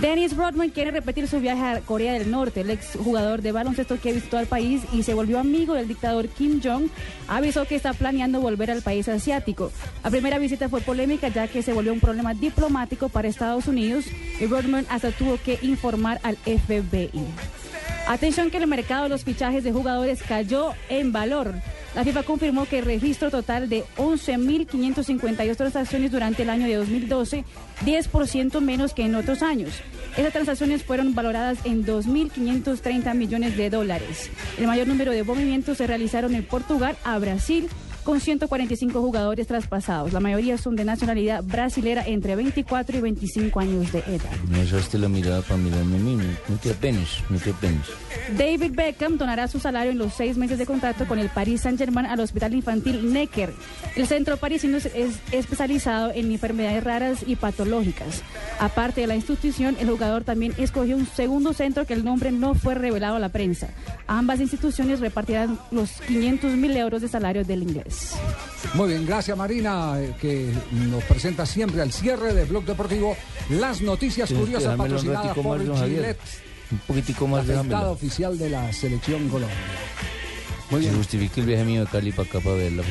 [0.00, 2.62] Dennis Rodman quiere repetir su viaje a Corea del Norte.
[2.62, 6.60] El exjugador de baloncesto que visitó al país y se volvió amigo del dictador Kim
[6.62, 6.88] Jong
[7.28, 9.70] avisó que está planeando volver al país asiático.
[10.02, 14.06] La primera visita fue polémica ya que se volvió un problema diplomático para Estados Unidos
[14.40, 17.63] y Rodman hasta tuvo que informar al FBI.
[18.06, 21.54] Atención que el mercado de los fichajes de jugadores cayó en valor.
[21.94, 27.44] La FIFA confirmó que el registro total de 11.552 transacciones durante el año de 2012,
[27.84, 29.80] 10% menos que en otros años.
[30.16, 34.30] Esas transacciones fueron valoradas en 2.530 millones de dólares.
[34.58, 37.68] El mayor número de movimientos se realizaron en Portugal a Brasil
[38.04, 40.12] con 145 jugadores traspasados.
[40.12, 44.30] La mayoría son de nacionalidad brasilera entre 24 y 25 años de edad.
[44.48, 46.16] Me usaste la mirada para mirarme a mí.
[46.48, 47.86] No, te apenes, no te apenes.
[48.36, 52.06] David Beckham donará su salario en los seis meses de contrato con el Paris Saint-Germain
[52.06, 53.52] al Hospital Infantil Necker.
[53.96, 58.22] El centro parisino es especializado en enfermedades raras y patológicas.
[58.60, 62.54] Aparte de la institución, el jugador también escogió un segundo centro que el nombre no
[62.54, 63.68] fue revelado a la prensa.
[64.06, 67.93] Ambas instituciones repartirán los 500 mil euros de salario del inglés.
[68.74, 73.16] Muy bien, gracias Marina, eh, que nos presenta siempre al cierre de Blog Deportivo
[73.50, 75.60] las noticias curiosas patrocinadas por.
[75.60, 76.18] Gillette,
[76.72, 77.90] Un poquitico la más, afeitada déjamelo.
[77.92, 79.56] oficial de la Selección Colombia.
[80.70, 80.98] Muy Se bien.
[80.98, 82.82] justifica el viaje mío de Cali para acá para verla.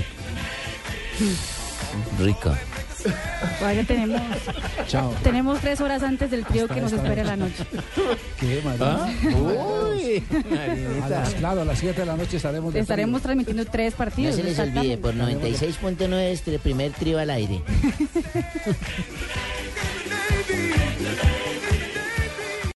[2.20, 2.60] Rica.
[3.60, 4.22] Todavía tenemos,
[4.88, 5.14] Chao.
[5.24, 7.66] tenemos tres horas antes del trío que nos espera la noche.
[8.40, 9.06] ¿Qué, Marina?
[9.06, 9.10] ¿Ah?
[9.38, 10.24] Uy,
[11.04, 13.98] A las, claro, a las 7 de la noche estaremos de Estaremos transmitiendo tres no
[13.98, 14.36] partidos.
[14.36, 17.62] se les olvide, por 96.9 este primer trío al aire.